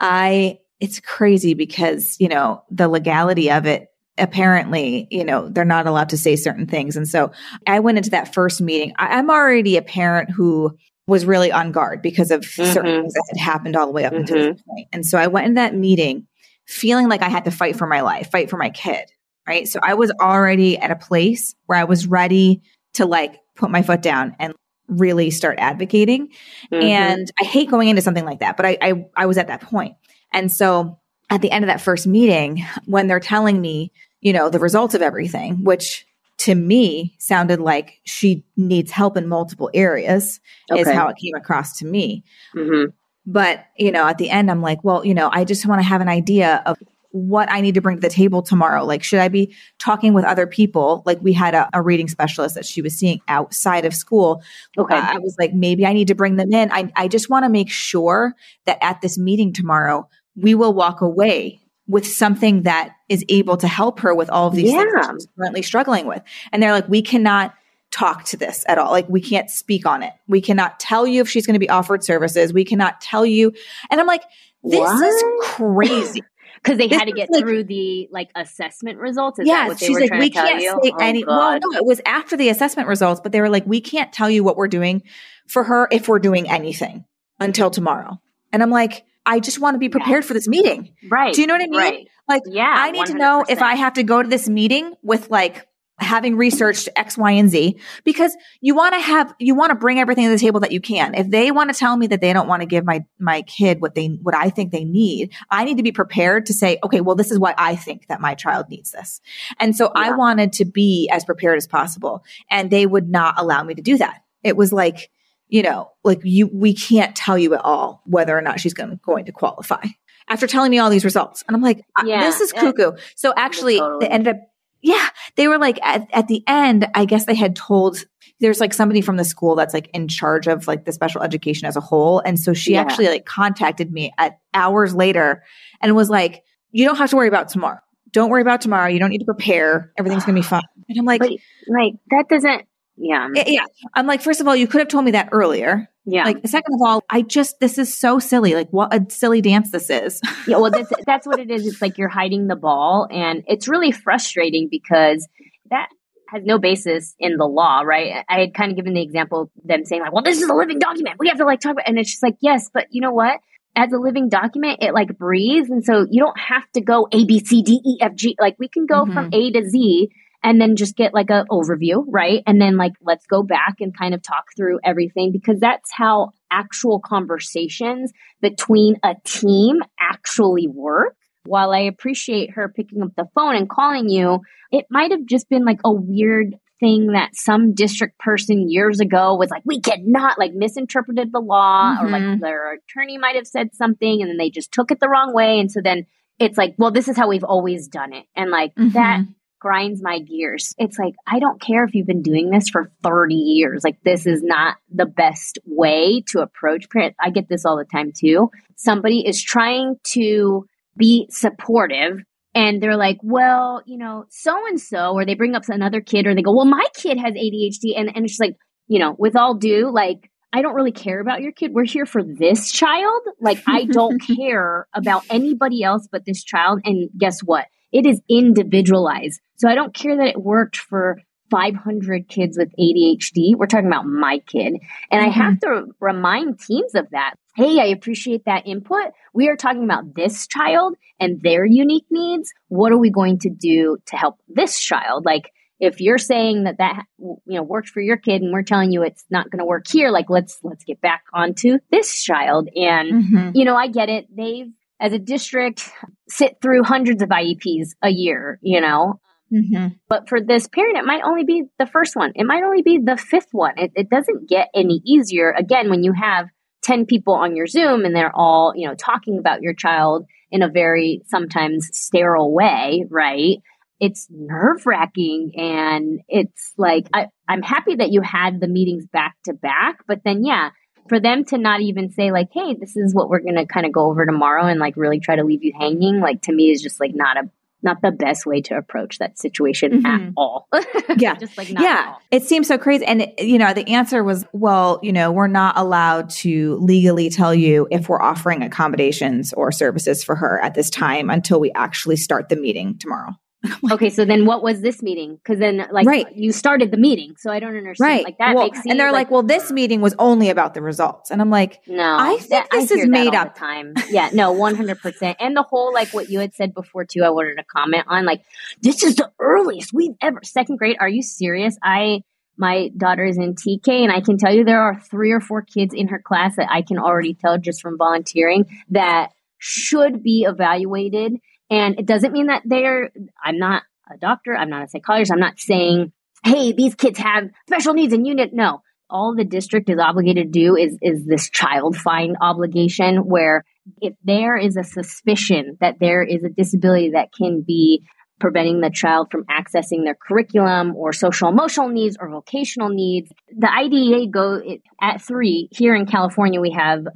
I, 0.00 0.58
it's 0.80 1.00
crazy 1.00 1.54
because, 1.54 2.16
you 2.18 2.28
know, 2.28 2.62
the 2.70 2.88
legality 2.88 3.50
of 3.50 3.66
it 3.66 3.88
apparently, 4.18 5.06
you 5.10 5.24
know, 5.24 5.48
they're 5.48 5.64
not 5.64 5.86
allowed 5.86 6.08
to 6.10 6.18
say 6.18 6.36
certain 6.36 6.66
things. 6.66 6.96
And 6.96 7.08
so 7.08 7.32
I 7.66 7.80
went 7.80 7.98
into 7.98 8.10
that 8.10 8.34
first 8.34 8.60
meeting. 8.60 8.92
I, 8.98 9.18
I'm 9.18 9.30
already 9.30 9.76
a 9.76 9.82
parent 9.82 10.30
who 10.30 10.76
was 11.06 11.24
really 11.24 11.50
on 11.50 11.72
guard 11.72 12.02
because 12.02 12.30
of 12.30 12.44
certain 12.44 12.90
Mhm. 12.90 13.00
things 13.02 13.14
that 13.14 13.24
had 13.30 13.38
happened 13.40 13.76
all 13.76 13.86
the 13.86 13.92
way 13.92 14.04
up 14.04 14.12
until 14.12 14.36
this 14.38 14.62
point. 14.62 14.88
And 14.92 15.04
so 15.06 15.18
I 15.18 15.26
went 15.28 15.46
in 15.46 15.54
that 15.54 15.74
meeting 15.74 16.26
feeling 16.66 17.08
like 17.08 17.22
I 17.22 17.28
had 17.28 17.44
to 17.46 17.50
fight 17.50 17.76
for 17.76 17.86
my 17.86 18.02
life, 18.02 18.30
fight 18.30 18.50
for 18.50 18.56
my 18.56 18.70
kid. 18.70 19.06
Right. 19.46 19.66
So 19.66 19.80
I 19.82 19.94
was 19.94 20.12
already 20.20 20.78
at 20.78 20.92
a 20.92 20.96
place 20.96 21.54
where 21.66 21.78
I 21.78 21.84
was 21.84 22.06
ready 22.06 22.62
to 22.94 23.06
like 23.06 23.34
put 23.56 23.70
my 23.70 23.82
foot 23.82 24.00
down 24.00 24.36
and 24.38 24.54
really 24.92 25.30
start 25.30 25.58
advocating. 25.58 26.28
Mhm. 26.72 26.82
And 26.82 27.30
I 27.40 27.44
hate 27.44 27.70
going 27.70 27.88
into 27.88 28.02
something 28.02 28.24
like 28.24 28.40
that, 28.40 28.56
but 28.56 28.66
I, 28.66 28.78
I 28.80 29.06
I 29.16 29.26
was 29.26 29.38
at 29.38 29.48
that 29.48 29.60
point. 29.62 29.96
And 30.32 30.50
so 30.50 30.98
at 31.30 31.42
the 31.42 31.50
end 31.50 31.64
of 31.64 31.68
that 31.68 31.80
first 31.80 32.06
meeting, 32.06 32.64
when 32.86 33.06
they're 33.06 33.20
telling 33.20 33.60
me, 33.60 33.92
you 34.20 34.32
know, 34.32 34.48
the 34.48 34.58
results 34.58 34.94
of 34.94 35.02
everything, 35.02 35.64
which 35.64 36.06
to 36.38 36.54
me 36.54 37.14
sounded 37.18 37.60
like 37.60 38.00
she 38.04 38.44
needs 38.56 38.90
help 38.90 39.16
in 39.16 39.28
multiple 39.28 39.70
areas, 39.74 40.40
is 40.76 40.88
how 40.88 41.08
it 41.08 41.16
came 41.16 41.34
across 41.34 41.78
to 41.78 41.86
me. 41.86 42.24
Mhm. 42.54 42.92
But, 43.24 43.64
you 43.76 43.92
know, 43.92 44.08
at 44.08 44.18
the 44.18 44.30
end, 44.30 44.50
I'm 44.50 44.62
like, 44.62 44.82
well, 44.82 45.06
you 45.06 45.14
know, 45.14 45.30
I 45.32 45.44
just 45.44 45.64
want 45.66 45.80
to 45.80 45.86
have 45.86 46.00
an 46.00 46.08
idea 46.08 46.60
of 46.66 46.76
what 47.12 47.50
I 47.52 47.60
need 47.60 47.74
to 47.74 47.80
bring 47.80 47.98
to 47.98 48.00
the 48.00 48.08
table 48.08 48.42
tomorrow. 48.42 48.84
Like, 48.84 49.02
should 49.02 49.20
I 49.20 49.28
be 49.28 49.54
talking 49.78 50.14
with 50.14 50.24
other 50.24 50.46
people? 50.46 51.02
Like, 51.06 51.20
we 51.20 51.32
had 51.32 51.54
a, 51.54 51.68
a 51.72 51.82
reading 51.82 52.08
specialist 52.08 52.54
that 52.54 52.64
she 52.64 52.82
was 52.82 52.94
seeing 52.94 53.20
outside 53.28 53.84
of 53.84 53.94
school. 53.94 54.42
Okay. 54.76 54.96
Uh, 54.96 55.00
I 55.00 55.18
was 55.18 55.36
like, 55.38 55.52
maybe 55.52 55.86
I 55.86 55.92
need 55.92 56.08
to 56.08 56.14
bring 56.14 56.36
them 56.36 56.52
in. 56.52 56.72
I, 56.72 56.90
I 56.96 57.08
just 57.08 57.28
want 57.28 57.44
to 57.44 57.50
make 57.50 57.70
sure 57.70 58.34
that 58.64 58.78
at 58.82 59.02
this 59.02 59.18
meeting 59.18 59.52
tomorrow, 59.52 60.08
we 60.34 60.54
will 60.54 60.72
walk 60.72 61.02
away 61.02 61.60
with 61.86 62.06
something 62.06 62.62
that 62.62 62.94
is 63.10 63.24
able 63.28 63.58
to 63.58 63.68
help 63.68 64.00
her 64.00 64.14
with 64.14 64.30
all 64.30 64.48
of 64.48 64.54
these 64.54 64.70
things 64.70 64.90
she's 65.10 65.28
currently 65.36 65.62
struggling 65.62 66.06
with. 66.06 66.22
And 66.50 66.62
they're 66.62 66.72
like, 66.72 66.88
we 66.88 67.02
cannot 67.02 67.54
talk 67.90 68.24
to 68.24 68.38
this 68.38 68.64
at 68.66 68.78
all. 68.78 68.90
Like, 68.90 69.06
we 69.10 69.20
can't 69.20 69.50
speak 69.50 69.84
on 69.84 70.02
it. 70.02 70.14
We 70.26 70.40
cannot 70.40 70.80
tell 70.80 71.06
you 71.06 71.20
if 71.20 71.28
she's 71.28 71.46
going 71.46 71.54
to 71.54 71.60
be 71.60 71.68
offered 71.68 72.02
services. 72.02 72.54
We 72.54 72.64
cannot 72.64 73.02
tell 73.02 73.26
you. 73.26 73.52
And 73.90 74.00
I'm 74.00 74.06
like, 74.06 74.22
this 74.64 74.88
is 74.88 75.24
crazy. 75.42 76.22
Because 76.62 76.78
they 76.78 76.86
This 76.88 76.98
had 76.98 77.06
to 77.06 77.12
get 77.12 77.28
like- 77.30 77.42
through 77.42 77.64
the 77.64 78.08
like 78.12 78.30
assessment 78.36 78.98
results. 78.98 79.38
Is 79.40 79.46
that 79.46 79.50
yeah, 79.52 79.66
what 79.68 79.80
they 79.80 79.86
she's 79.86 79.98
like, 79.98 80.12
we 80.12 80.30
can't 80.30 80.60
say 80.60 80.68
Oh, 80.92 80.96
any. 81.00 81.24
Well, 81.24 81.58
no, 81.60 81.76
it 81.76 81.84
was 81.84 82.00
after 82.06 82.36
the 82.36 82.50
assessment 82.50 82.88
results, 82.88 83.20
but 83.20 83.32
they 83.32 83.40
were 83.40 83.48
like, 83.48 83.66
we 83.66 83.80
can't 83.80 84.12
tell 84.12 84.30
you 84.30 84.44
what 84.44 84.56
we're 84.56 84.68
doing 84.68 85.02
for 85.48 85.64
her 85.64 85.88
if 85.90 86.06
we're 86.08 86.20
doing 86.20 86.48
anything 86.48 87.04
until 87.40 87.70
tomorrow. 87.70 88.20
And 88.52 88.62
I'm 88.62 88.70
like, 88.70 89.04
I 89.26 89.40
just 89.40 89.58
want 89.60 89.74
to 89.74 89.78
be 89.78 89.88
prepared 89.88 90.24
for 90.24 90.34
this 90.34 90.46
meeting. 90.46 90.90
right. 91.10 91.34
Do 91.34 91.40
you 91.40 91.46
know 91.48 91.54
what 91.54 91.62
I 91.62 91.66
mean? 91.66 91.80
Right. 91.80 92.08
Like, 92.28 92.42
Yeah. 92.46 92.72
I 92.76 92.90
need 92.92 93.06
to 93.06 93.14
know 93.14 93.44
if 93.48 93.60
I 93.60 93.74
have 93.74 93.94
to 93.94 94.02
go 94.04 94.22
to 94.22 94.28
this 94.28 94.48
meeting 94.48 94.94
with 95.02 95.30
like 95.30 95.66
having 96.02 96.36
researched 96.36 96.88
X, 96.96 97.16
Y, 97.16 97.30
and 97.32 97.48
Z 97.50 97.78
because 98.04 98.36
you 98.60 98.74
want 98.74 98.94
to 98.94 99.00
have, 99.00 99.34
you 99.38 99.54
want 99.54 99.70
to 99.70 99.74
bring 99.74 99.98
everything 99.98 100.24
to 100.24 100.30
the 100.30 100.38
table 100.38 100.60
that 100.60 100.72
you 100.72 100.80
can. 100.80 101.14
If 101.14 101.30
they 101.30 101.50
want 101.50 101.72
to 101.72 101.78
tell 101.78 101.96
me 101.96 102.06
that 102.08 102.20
they 102.20 102.32
don't 102.32 102.48
want 102.48 102.60
to 102.60 102.66
give 102.66 102.84
my, 102.84 103.04
my 103.18 103.42
kid 103.42 103.80
what 103.80 103.94
they, 103.94 104.08
what 104.08 104.34
I 104.34 104.50
think 104.50 104.72
they 104.72 104.84
need, 104.84 105.32
I 105.50 105.64
need 105.64 105.76
to 105.78 105.82
be 105.82 105.92
prepared 105.92 106.46
to 106.46 106.54
say, 106.54 106.78
okay, 106.84 107.00
well, 107.00 107.16
this 107.16 107.30
is 107.30 107.38
why 107.38 107.54
I 107.56 107.76
think 107.76 108.08
that 108.08 108.20
my 108.20 108.34
child 108.34 108.66
needs 108.68 108.90
this. 108.92 109.20
And 109.58 109.76
so 109.76 109.90
I 109.94 110.12
wanted 110.12 110.52
to 110.54 110.64
be 110.64 111.08
as 111.12 111.24
prepared 111.24 111.56
as 111.56 111.66
possible 111.66 112.24
and 112.50 112.70
they 112.70 112.86
would 112.86 113.08
not 113.08 113.34
allow 113.38 113.62
me 113.62 113.74
to 113.74 113.82
do 113.82 113.96
that. 113.98 114.22
It 114.42 114.56
was 114.56 114.72
like, 114.72 115.10
you 115.48 115.62
know, 115.62 115.90
like 116.02 116.20
you, 116.24 116.46
we 116.46 116.74
can't 116.74 117.14
tell 117.14 117.36
you 117.36 117.54
at 117.54 117.60
all 117.64 118.02
whether 118.06 118.36
or 118.36 118.40
not 118.40 118.58
she's 118.58 118.74
going, 118.74 118.98
going 119.04 119.26
to 119.26 119.32
qualify 119.32 119.84
after 120.28 120.46
telling 120.46 120.70
me 120.70 120.78
all 120.78 120.88
these 120.90 121.04
results. 121.04 121.44
And 121.46 121.54
I'm 121.54 121.62
like, 121.62 121.84
uh, 121.98 122.04
Yeah, 122.06 122.20
this 122.22 122.40
is 122.40 122.52
yeah. 122.54 122.60
cuckoo. 122.60 122.92
So 123.16 123.34
actually 123.36 123.78
Totally. 123.78 124.06
they 124.06 124.12
ended 124.12 124.36
up, 124.36 124.40
yeah, 124.82 125.08
they 125.36 125.48
were 125.48 125.58
like 125.58 125.78
at, 125.82 126.08
at 126.12 126.28
the 126.28 126.42
end, 126.46 126.86
I 126.94 127.04
guess 127.04 127.24
they 127.26 127.34
had 127.34 127.56
told 127.56 128.04
there's 128.40 128.60
like 128.60 128.74
somebody 128.74 129.00
from 129.00 129.16
the 129.16 129.24
school 129.24 129.54
that's 129.54 129.72
like 129.72 129.88
in 129.94 130.08
charge 130.08 130.48
of 130.48 130.66
like 130.66 130.84
the 130.84 130.92
special 130.92 131.22
education 131.22 131.66
as 131.68 131.76
a 131.76 131.80
whole. 131.80 132.18
And 132.20 132.38
so 132.38 132.52
she 132.52 132.72
Yeah. 132.72 132.80
actually 132.80 133.06
like 133.06 133.24
contacted 133.24 133.92
me 133.92 134.12
at 134.18 134.38
hours 134.52 134.94
later 134.94 135.44
and 135.80 135.94
was 135.94 136.10
like, 136.10 136.42
you 136.72 136.84
don't 136.84 136.96
have 136.96 137.10
to 137.10 137.16
worry 137.16 137.28
about 137.28 137.48
tomorrow. 137.48 137.78
Don't 138.10 138.30
worry 138.30 138.42
about 138.42 138.60
tomorrow. 138.60 138.88
You 138.88 138.98
don't 138.98 139.10
need 139.10 139.20
to 139.20 139.24
prepare. 139.24 139.92
Everything's 139.96 140.24
going 140.24 140.34
to 140.34 140.40
be 140.40 140.46
fine. 140.46 140.62
And 140.88 140.98
I'm 140.98 141.04
like, 141.04 141.20
But 141.20 141.30
like 141.68 141.94
that 142.10 142.28
doesn't. 142.28 142.66
Yeah. 142.96 143.28
"Eh, 143.36 143.44
yeah. 143.46 143.64
I'm 143.94 144.06
like, 144.06 144.20
first 144.20 144.40
of 144.40 144.48
all, 144.48 144.56
you 144.56 144.66
could 144.66 144.80
have 144.80 144.88
told 144.88 145.04
me 145.04 145.12
that 145.12 145.28
earlier. 145.32 145.88
Yeah. 146.04 146.24
Like, 146.24 146.46
second 146.46 146.74
of 146.74 146.80
all, 146.86 147.02
I 147.08 147.22
just, 147.22 147.60
this 147.60 147.78
is 147.78 147.96
so 147.96 148.18
silly. 148.18 148.54
Like, 148.54 148.70
what 148.70 148.92
a 148.92 149.04
silly 149.10 149.40
dance 149.40 149.70
this 149.70 149.88
is. 149.88 150.20
yeah, 150.46 150.58
well, 150.58 150.70
that's 150.70 150.92
that's 151.06 151.26
what 151.26 151.38
it 151.38 151.50
is. 151.50 151.66
It's 151.66 151.80
like 151.80 151.96
you're 151.96 152.08
hiding 152.08 152.48
the 152.48 152.56
ball, 152.56 153.06
and 153.10 153.44
it's 153.46 153.68
really 153.68 153.92
frustrating 153.92 154.68
because 154.70 155.26
that 155.70 155.88
has 156.28 156.42
no 156.44 156.58
basis 156.58 157.14
in 157.18 157.36
the 157.36 157.44
law, 157.46 157.80
right? 157.80 158.24
I 158.28 158.40
had 158.40 158.54
kind 158.54 158.70
of 158.70 158.76
given 158.76 158.94
the 158.94 159.02
example 159.02 159.42
of 159.42 159.50
them 159.64 159.84
saying 159.84 160.02
like, 160.02 160.12
"Well, 160.12 160.24
this 160.24 160.40
is 160.40 160.48
a 160.48 160.54
living 160.54 160.78
document. 160.78 161.16
We 161.18 161.28
have 161.28 161.38
to 161.38 161.44
like 161.44 161.60
talk 161.60 161.72
about," 161.72 161.88
and 161.88 161.98
it's 161.98 162.10
just 162.10 162.22
like, 162.22 162.36
yes, 162.40 162.68
but 162.72 162.86
you 162.90 163.00
know 163.00 163.12
what? 163.12 163.38
As 163.76 163.92
a 163.92 163.98
living 163.98 164.28
document, 164.28 164.78
it 164.82 164.92
like 164.92 165.16
breathes, 165.16 165.70
and 165.70 165.84
so 165.84 166.06
you 166.10 166.22
don't 166.22 166.38
have 166.38 166.64
to 166.72 166.80
go 166.80 167.06
A 167.12 167.24
B 167.24 167.38
C 167.38 167.62
D 167.62 167.80
E 167.84 167.98
F 168.00 168.14
G. 168.14 168.36
Like 168.40 168.56
we 168.58 168.68
can 168.68 168.86
go 168.86 169.06
from 169.06 169.30
A 169.32 169.50
to 169.52 169.68
Z. 169.68 170.10
And 170.44 170.60
then 170.60 170.74
just 170.76 170.96
get 170.96 171.14
like 171.14 171.30
a 171.30 171.44
overview, 171.50 172.04
right? 172.08 172.42
And 172.46 172.60
then 172.60 172.76
like 172.76 172.92
let's 173.00 173.26
go 173.26 173.42
back 173.42 173.76
and 173.80 173.96
kind 173.96 174.12
of 174.14 174.22
talk 174.22 174.46
through 174.56 174.80
everything 174.84 175.30
because 175.30 175.60
that's 175.60 175.92
how 175.92 176.30
actual 176.50 177.00
conversations 177.00 178.12
between 178.40 178.96
a 179.04 179.14
team 179.24 179.76
actually 180.00 180.66
work. 180.68 181.16
While 181.44 181.72
I 181.72 181.80
appreciate 181.80 182.52
her 182.52 182.68
picking 182.68 183.02
up 183.02 183.10
the 183.16 183.26
phone 183.34 183.56
and 183.56 183.68
calling 183.68 184.08
you, 184.08 184.40
it 184.70 184.86
might 184.90 185.10
have 185.10 185.26
just 185.26 185.48
been 185.48 185.64
like 185.64 185.80
a 185.84 185.92
weird 185.92 186.56
thing 186.80 187.08
that 187.12 187.30
some 187.34 187.74
district 187.74 188.18
person 188.18 188.68
years 188.68 189.00
ago 189.00 189.34
was 189.36 189.50
like, 189.50 189.62
we 189.64 189.80
cannot, 189.80 190.38
like 190.38 190.52
misinterpreted 190.54 191.30
the 191.32 191.40
law, 191.40 191.94
or 192.00 192.10
like 192.10 192.22
Mhm. 192.22 192.40
their 192.40 192.74
attorney 192.74 193.18
might 193.18 193.36
have 193.36 193.46
said 193.46 193.74
something 193.74 194.20
and 194.20 194.28
then 194.30 194.36
they 194.36 194.50
just 194.50 194.72
took 194.72 194.90
it 194.90 194.98
the 195.00 195.08
wrong 195.08 195.32
way. 195.32 195.60
And 195.60 195.70
so 195.70 195.80
then 195.82 196.06
it's 196.38 196.58
like, 196.58 196.74
well, 196.78 196.90
this 196.90 197.08
is 197.08 197.16
how 197.16 197.28
we've 197.28 197.44
always 197.44 197.86
done 197.88 198.12
it. 198.12 198.26
And 198.34 198.50
like 198.50 198.74
that 198.76 199.20
Mhm. 199.20 199.34
Grinds 199.62 200.02
my 200.02 200.18
gears. 200.18 200.74
It's 200.76 200.98
like, 200.98 201.14
I 201.24 201.38
don't 201.38 201.60
care 201.60 201.84
if 201.84 201.94
you've 201.94 202.06
been 202.06 202.22
doing 202.22 202.50
this 202.50 202.68
for 202.68 202.90
30 203.04 203.34
years. 203.34 203.82
Like, 203.84 204.02
this 204.04 204.26
is 204.26 204.42
not 204.42 204.76
the 204.92 205.06
best 205.06 205.60
way 205.64 206.24
to 206.28 206.40
approach 206.40 206.90
parent. 206.90 207.14
I 207.20 207.30
get 207.30 207.48
this 207.48 207.64
all 207.64 207.78
the 207.78 207.84
time 207.84 208.10
too. 208.12 208.50
Somebody 208.74 209.24
is 209.24 209.40
trying 209.40 209.94
to 210.14 210.66
be 210.96 211.28
supportive 211.30 212.18
and 212.56 212.82
they're 212.82 212.96
like, 212.96 213.18
well, 213.22 213.82
you 213.86 213.98
know, 213.98 214.24
so 214.30 214.52
and 214.66 214.80
so, 214.80 215.12
or 215.12 215.24
they 215.24 215.34
bring 215.34 215.54
up 215.54 215.62
another 215.68 216.00
kid 216.00 216.26
or 216.26 216.34
they 216.34 216.42
go, 216.42 216.54
well, 216.54 216.66
my 216.66 216.86
kid 216.94 217.18
has 217.18 217.32
ADHD. 217.32 217.96
And, 217.96 218.10
and 218.14 218.24
it's 218.24 218.40
like, 218.40 218.56
you 218.88 218.98
know, 218.98 219.14
with 219.16 219.36
all 219.36 219.54
due, 219.54 219.92
like, 219.94 220.28
I 220.52 220.60
don't 220.60 220.74
really 220.74 220.92
care 220.92 221.20
about 221.20 221.40
your 221.40 221.52
kid. 221.52 221.70
We're 221.72 221.84
here 221.84 222.04
for 222.04 222.22
this 222.22 222.72
child. 222.72 223.22
Like, 223.40 223.62
I 223.68 223.84
don't 223.84 224.20
care 224.36 224.88
about 224.92 225.22
anybody 225.30 225.84
else 225.84 226.08
but 226.10 226.26
this 226.26 226.42
child. 226.42 226.80
And 226.84 227.08
guess 227.16 227.40
what? 227.40 227.66
It 227.92 228.06
is 228.06 228.20
individualized. 228.28 229.40
So 229.56 229.68
I 229.68 229.74
don't 229.74 229.94
care 229.94 230.16
that 230.16 230.28
it 230.28 230.42
worked 230.42 230.76
for 230.76 231.18
500 231.50 232.28
kids 232.28 232.56
with 232.56 232.70
ADHD. 232.80 233.54
We're 233.56 233.66
talking 233.66 233.86
about 233.86 234.06
my 234.06 234.38
kid. 234.46 234.74
And 235.10 235.22
I 235.24 235.28
have 235.28 235.60
to 235.60 235.86
remind 236.00 236.58
teams 236.60 236.94
of 236.94 237.08
that. 237.10 237.34
Hey, 237.54 237.78
I 237.78 237.86
appreciate 237.86 238.46
that 238.46 238.66
input. 238.66 239.12
We 239.34 239.48
are 239.48 239.56
talking 239.56 239.84
about 239.84 240.14
this 240.14 240.46
child 240.46 240.96
and 241.20 241.40
their 241.42 241.66
unique 241.66 242.06
needs. 242.10 242.50
What 242.68 242.92
are 242.92 242.98
we 242.98 243.10
going 243.10 243.38
to 243.40 243.50
do 243.50 243.98
to 244.06 244.16
help 244.16 244.38
this 244.48 244.80
child? 244.80 245.26
Like, 245.26 245.52
if 245.78 246.00
you're 246.00 246.16
saying 246.16 246.64
that 246.64 246.78
that 246.78 247.04
you 247.18 247.36
know 247.46 247.62
worked 247.62 247.88
for 247.88 248.00
your 248.00 248.16
kid 248.16 248.40
and 248.40 248.52
we're 248.52 248.62
telling 248.62 248.92
you 248.92 249.02
it's 249.02 249.24
not 249.30 249.50
going 249.50 249.58
to 249.58 249.64
work 249.64 249.84
here 249.90 250.10
like 250.10 250.30
let's 250.30 250.60
let's 250.62 250.84
get 250.84 251.00
back 251.00 251.24
onto 251.34 251.78
this 251.90 252.22
child 252.22 252.68
and 252.76 253.24
Mhm. 253.24 253.50
you 253.56 253.64
know 253.64 253.74
i 253.74 253.88
get 253.88 254.08
it 254.08 254.28
they've 254.34 254.70
as 255.02 255.12
a 255.12 255.18
district 255.18 255.90
sit 256.28 256.56
through 256.62 256.82
hundreds 256.82 257.22
of 257.22 257.28
ieps 257.28 257.88
a 258.02 258.10
year 258.10 258.58
you 258.62 258.80
know 258.80 259.20
Mm-hmm. 259.52 259.88
But 260.08 260.28
for 260.28 260.40
this 260.40 260.66
parent, 260.66 260.96
it 260.96 261.04
might 261.04 261.22
only 261.24 261.44
be 261.44 261.64
the 261.78 261.86
first 261.86 262.16
one. 262.16 262.32
It 262.34 262.46
might 262.46 262.62
only 262.62 262.82
be 262.82 262.98
the 262.98 263.16
fifth 263.16 263.48
one. 263.52 263.74
It, 263.76 263.92
it 263.94 264.08
doesn't 264.08 264.48
get 264.48 264.68
any 264.74 265.02
easier. 265.04 265.50
Again, 265.50 265.90
when 265.90 266.02
you 266.02 266.12
have 266.12 266.48
10 266.84 267.06
people 267.06 267.34
on 267.34 267.54
your 267.54 267.66
Zoom 267.66 268.04
and 268.04 268.16
they're 268.16 268.34
all, 268.34 268.72
you 268.74 268.88
know, 268.88 268.94
talking 268.94 269.38
about 269.38 269.62
your 269.62 269.74
child 269.74 270.24
in 270.50 270.62
a 270.62 270.68
very 270.68 271.22
sometimes 271.26 271.88
sterile 271.92 272.52
way, 272.52 273.04
right? 273.10 273.58
It's 274.00 274.26
nerve 274.30 274.84
wracking 274.86 275.52
and 275.56 276.20
it's 276.28 276.72
like, 276.76 277.06
I, 277.14 277.26
I'm 277.48 277.62
happy 277.62 277.96
that 277.96 278.10
you 278.10 278.20
had 278.22 278.60
the 278.60 278.68
meetings 278.68 279.06
back 279.06 279.36
to 279.44 279.52
back, 279.52 279.98
but 280.08 280.20
then, 280.24 280.44
yeah, 280.44 280.70
for 281.08 281.20
them 281.20 281.44
to 281.46 281.58
not 281.58 281.80
even 281.80 282.10
say 282.10 282.30
like, 282.30 282.48
Hey, 282.52 282.74
this 282.74 282.96
is 282.96 283.14
what 283.14 283.28
we're 283.28 283.40
going 283.40 283.56
to 283.56 283.66
kind 283.66 283.86
of 283.86 283.92
go 283.92 284.10
over 284.10 284.24
tomorrow 284.24 284.66
and 284.66 284.80
like 284.80 284.96
really 284.96 285.20
try 285.20 285.36
to 285.36 285.44
leave 285.44 285.62
you 285.62 285.72
hanging. 285.78 286.20
Like 286.20 286.42
to 286.42 286.52
me 286.52 286.70
is 286.70 286.82
just 286.82 287.00
like 287.00 287.12
not 287.14 287.36
a 287.36 287.50
not 287.82 288.00
the 288.00 288.12
best 288.12 288.46
way 288.46 288.60
to 288.62 288.76
approach 288.76 289.18
that 289.18 289.38
situation 289.38 290.02
mm-hmm. 290.02 290.06
at 290.06 290.32
all. 290.36 290.68
yeah. 291.18 291.34
Just 291.42 291.58
like 291.58 291.68
yeah. 291.68 292.14
It 292.30 292.44
seems 292.44 292.68
so 292.68 292.78
crazy. 292.78 293.04
And, 293.04 293.22
it, 293.22 293.34
you 293.40 293.58
know, 293.58 293.74
the 293.74 293.88
answer 293.88 294.22
was, 294.22 294.46
well, 294.52 295.00
you 295.02 295.12
know, 295.12 295.32
we're 295.32 295.48
not 295.48 295.76
allowed 295.76 296.30
to 296.30 296.76
legally 296.76 297.28
tell 297.28 297.54
you 297.54 297.88
if 297.90 298.08
we're 298.08 298.22
offering 298.22 298.62
accommodations 298.62 299.52
or 299.52 299.72
services 299.72 300.22
for 300.22 300.36
her 300.36 300.60
at 300.62 300.74
this 300.74 300.90
time 300.90 301.28
until 301.28 301.58
we 301.58 301.72
actually 301.74 302.16
start 302.16 302.48
the 302.48 302.56
meeting 302.56 302.98
tomorrow. 302.98 303.32
okay, 303.92 304.10
so 304.10 304.24
then 304.24 304.44
what 304.46 304.62
was 304.62 304.80
this 304.80 305.02
meeting? 305.02 305.36
Because 305.36 305.58
then, 305.58 305.86
like, 305.92 306.06
right. 306.06 306.26
you 306.34 306.52
started 306.52 306.90
the 306.90 306.96
meeting, 306.96 307.34
so 307.36 307.50
I 307.50 307.60
don't 307.60 307.76
understand. 307.76 308.08
Right. 308.08 308.24
Like 308.24 308.38
that 308.38 308.54
well, 308.54 308.64
makes 308.64 308.80
and 308.84 308.98
they're 308.98 309.12
like, 309.12 309.26
like, 309.26 309.30
well, 309.30 309.42
this 309.42 309.70
meeting 309.70 310.00
was 310.00 310.14
only 310.18 310.50
about 310.50 310.74
the 310.74 310.82
results, 310.82 311.30
and 311.30 311.40
I'm 311.40 311.50
like, 311.50 311.80
no, 311.86 312.16
I 312.18 312.36
think 312.38 312.50
that, 312.50 312.68
this 312.70 312.90
I 312.90 312.94
is 312.96 313.08
made 313.08 313.34
up. 313.34 313.54
time, 313.54 313.94
yeah, 314.10 314.30
no, 314.32 314.52
one 314.52 314.74
hundred 314.74 315.00
percent. 315.00 315.36
And 315.40 315.56
the 315.56 315.62
whole 315.62 315.92
like 315.92 316.12
what 316.12 316.28
you 316.28 316.40
had 316.40 316.54
said 316.54 316.74
before 316.74 317.04
too, 317.04 317.22
I 317.22 317.30
wanted 317.30 317.56
to 317.56 317.64
comment 317.64 318.04
on 318.08 318.24
like 318.24 318.42
this 318.80 319.02
is 319.02 319.16
the 319.16 319.30
earliest 319.38 319.92
we've 319.92 320.16
ever 320.20 320.40
second 320.42 320.78
grade. 320.78 320.96
Are 321.00 321.08
you 321.08 321.22
serious? 321.22 321.76
I 321.82 322.22
my 322.56 322.90
daughter 322.96 323.24
is 323.24 323.38
in 323.38 323.54
TK, 323.54 323.88
and 323.88 324.12
I 324.12 324.20
can 324.20 324.38
tell 324.38 324.52
you 324.52 324.64
there 324.64 324.82
are 324.82 325.00
three 325.00 325.32
or 325.32 325.40
four 325.40 325.62
kids 325.62 325.94
in 325.94 326.08
her 326.08 326.20
class 326.20 326.56
that 326.56 326.68
I 326.70 326.82
can 326.82 326.98
already 326.98 327.34
tell 327.34 327.58
just 327.58 327.80
from 327.80 327.96
volunteering 327.96 328.66
that 328.90 329.30
should 329.58 330.22
be 330.22 330.44
evaluated 330.48 331.34
and 331.72 331.98
it 331.98 332.04
doesn't 332.04 332.32
mean 332.32 332.48
that 332.48 332.62
they're, 332.66 333.10
I'm 333.42 333.58
not 333.58 333.82
a 334.12 334.18
doctor, 334.18 334.54
I'm 334.54 334.68
not 334.68 334.84
a 334.84 334.88
psychologist, 334.88 335.32
I'm 335.32 335.40
not 335.40 335.58
saying, 335.58 336.12
hey, 336.44 336.72
these 336.72 336.94
kids 336.94 337.18
have 337.18 337.48
special 337.66 337.94
needs 337.94 338.12
and 338.12 338.22
need, 338.22 338.52
no. 338.52 338.82
All 339.08 339.34
the 339.34 339.44
district 339.44 339.88
is 339.88 339.98
obligated 339.98 340.52
to 340.52 340.58
do 340.60 340.76
is, 340.76 340.98
is 341.00 341.24
this 341.24 341.48
child 341.48 341.96
find 341.96 342.36
obligation 342.42 343.26
where 343.26 343.64
if 344.02 344.14
there 344.22 344.56
is 344.58 344.76
a 344.76 344.84
suspicion 344.84 345.78
that 345.80 345.98
there 345.98 346.22
is 346.22 346.44
a 346.44 346.50
disability 346.50 347.10
that 347.10 347.32
can 347.32 347.62
be 347.66 348.04
preventing 348.38 348.80
the 348.80 348.90
child 348.90 349.28
from 349.30 349.44
accessing 349.44 350.04
their 350.04 350.16
curriculum 350.16 350.94
or 350.94 351.12
social 351.12 351.48
emotional 351.48 351.88
needs 351.88 352.16
or 352.20 352.28
vocational 352.28 352.88
needs. 352.88 353.30
The 353.56 353.72
IDEA 353.72 354.26
go 354.26 354.60
at 355.00 355.22
three 355.22 355.68
here 355.70 355.94
in 355.94 356.06
California. 356.06 356.60
We 356.60 356.72
have 356.72 357.06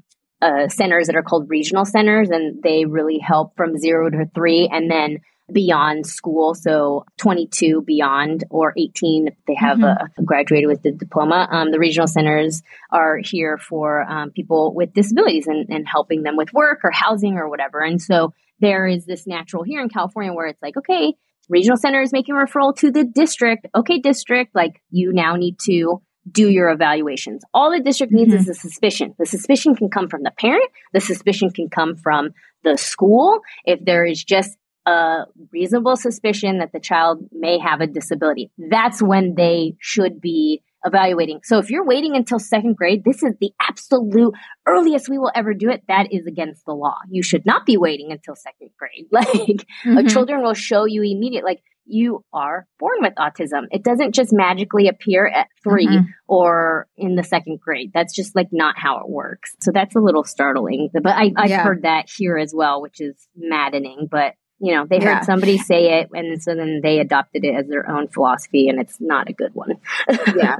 uh, 0.42 0.68
centers 0.68 1.07
that 1.07 1.16
are 1.16 1.22
called 1.22 1.49
regional 1.49 1.85
centers, 1.85 2.31
and 2.31 2.62
they 2.62 2.85
really 2.85 3.18
help 3.18 3.57
from 3.57 3.79
zero 3.79 4.11
to 4.11 4.27
three, 4.35 4.68
and 4.70 4.90
then 4.90 5.18
beyond 5.53 6.07
school. 6.07 6.55
So 6.55 7.05
22 7.18 7.83
beyond 7.83 8.44
or 8.51 8.75
18 8.77 9.29
if 9.29 9.35
they 9.46 9.55
have 9.55 9.79
mm-hmm. 9.79 10.20
a, 10.20 10.25
graduated 10.25 10.68
with 10.68 10.83
the 10.83 10.92
diploma. 10.92 11.49
Um, 11.51 11.70
the 11.70 11.79
regional 11.79 12.09
centers 12.09 12.62
are 12.90 13.18
here 13.22 13.59
for 13.59 14.03
um, 14.03 14.31
people 14.31 14.75
with 14.75 14.92
disabilities 14.92 15.46
and, 15.46 15.68
and 15.68 15.87
helping 15.87 16.22
them 16.22 16.37
with 16.37 16.53
work 16.53 16.81
or 16.83 16.90
housing 16.90 17.35
or 17.35 17.49
whatever. 17.49 17.81
And 17.81 18.03
so 18.03 18.33
there 18.61 18.87
is 18.87 19.07
this 19.07 19.27
natural 19.27 19.62
here 19.62 19.83
in 19.83 19.88
California 19.88 20.33
where 20.33 20.46
it's 20.46 20.62
like, 20.62 20.77
okay, 20.77 21.14
regional 21.49 21.77
center 21.77 22.01
is 22.01 22.12
making 22.12 22.35
referral 22.35 22.75
to 22.79 22.90
the 22.90 23.05
district. 23.05 23.66
Okay, 23.75 23.99
district, 23.99 24.55
like 24.55 24.83
you 24.90 25.12
now 25.12 25.37
need 25.37 25.59
to 25.66 26.03
do 26.31 26.49
your 26.49 26.71
evaluations. 26.71 27.43
All 27.55 27.71
the 27.71 27.81
district 27.81 28.12
needs 28.12 28.33
mm-hmm. 28.33 28.41
is 28.41 28.49
a 28.49 28.55
suspicion. 28.55 29.15
The 29.19 29.27
suspicion 29.27 29.75
can 29.75 29.89
come 29.89 30.09
from 30.09 30.23
the 30.23 30.33
parent. 30.33 30.71
The 30.93 31.01
suspicion 31.01 31.51
can 31.51 31.69
come 31.69 31.97
from 31.97 32.31
the 32.65 32.77
school. 32.77 33.41
If 33.65 33.85
there 33.85 34.05
is 34.05 34.23
just 34.23 34.57
a 34.87 35.25
reasonable 35.53 35.97
suspicion 35.97 36.59
that 36.59 36.73
the 36.73 36.81
child 36.81 37.25
may 37.33 37.59
have 37.59 37.81
a 37.81 37.87
disability, 37.87 38.51
that's 38.71 39.03
when 39.03 39.35
they 39.35 39.75
should 39.81 40.21
be 40.21 40.62
evaluating. 40.85 41.41
So 41.43 41.59
if 41.59 41.71
you're 41.71 41.85
waiting 41.85 42.15
until 42.15 42.39
second 42.39 42.77
grade, 42.77 43.03
this 43.05 43.23
is 43.23 43.33
the 43.41 43.51
absolute 43.61 44.35
earliest 44.67 45.09
we 45.09 45.19
will 45.19 45.33
ever 45.35 45.53
do 45.53 45.69
it. 45.71 45.83
That 45.89 46.12
is 46.12 46.27
against 46.27 46.65
the 46.65 46.73
law. 46.73 46.97
You 47.11 47.23
should 47.23 47.45
not 47.45 47.67
be 47.67 47.77
waiting 47.77 48.12
until 48.12 48.37
second 48.37 48.71
grade. 48.79 49.07
Like 49.12 49.67
mm-hmm. 49.85 50.07
children 50.09 50.43
will 50.43 50.55
show 50.55 50.85
you 50.85 51.03
immediate, 51.03 51.45
like 51.45 51.62
you 51.87 52.25
are 52.33 52.66
born 52.79 52.99
with 53.01 53.14
autism. 53.14 53.66
It 53.70 53.83
doesn't 53.83 54.14
just 54.14 54.33
magically 54.33 54.88
appear 54.88 55.27
at 55.27 55.49
3 55.62 55.87
mm-hmm. 55.87 56.05
or 56.27 56.87
in 56.96 57.14
the 57.14 57.25
second 57.25 57.61
grade. 57.61 57.92
That's 57.94 58.14
just 58.14 58.35
like 58.35 58.49
not 58.53 58.79
how 58.79 58.99
it 58.99 59.09
works. 59.09 59.55
So 59.61 59.70
that's 59.72 59.94
a 59.94 60.01
little 60.01 60.25
startling. 60.25 60.90
But 60.92 61.07
I, 61.07 61.33
have 61.37 61.51
yeah. 61.51 61.62
heard 61.62 61.83
that 61.83 62.11
here 62.14 62.37
as 62.37 62.53
well, 62.55 62.83
which 62.83 63.01
is 63.01 63.14
maddening. 63.37 64.09
But 64.11 64.35
you 64.59 64.75
know, 64.75 64.87
they 64.88 64.97
heard 64.97 65.05
yeah. 65.05 65.21
somebody 65.21 65.59
say 65.59 66.01
it 66.01 66.09
and 66.14 66.42
so 66.42 66.55
then 66.55 66.81
they 66.83 66.99
adopted 66.99 67.45
it 67.45 67.55
as 67.55 67.66
their 67.69 67.88
own 67.90 68.09
philosophy 68.09 68.69
and 68.69 68.81
it's 68.81 68.97
not 69.01 69.29
a 69.29 69.33
good 69.33 69.55
one. 69.55 69.75
yeah. 70.37 70.57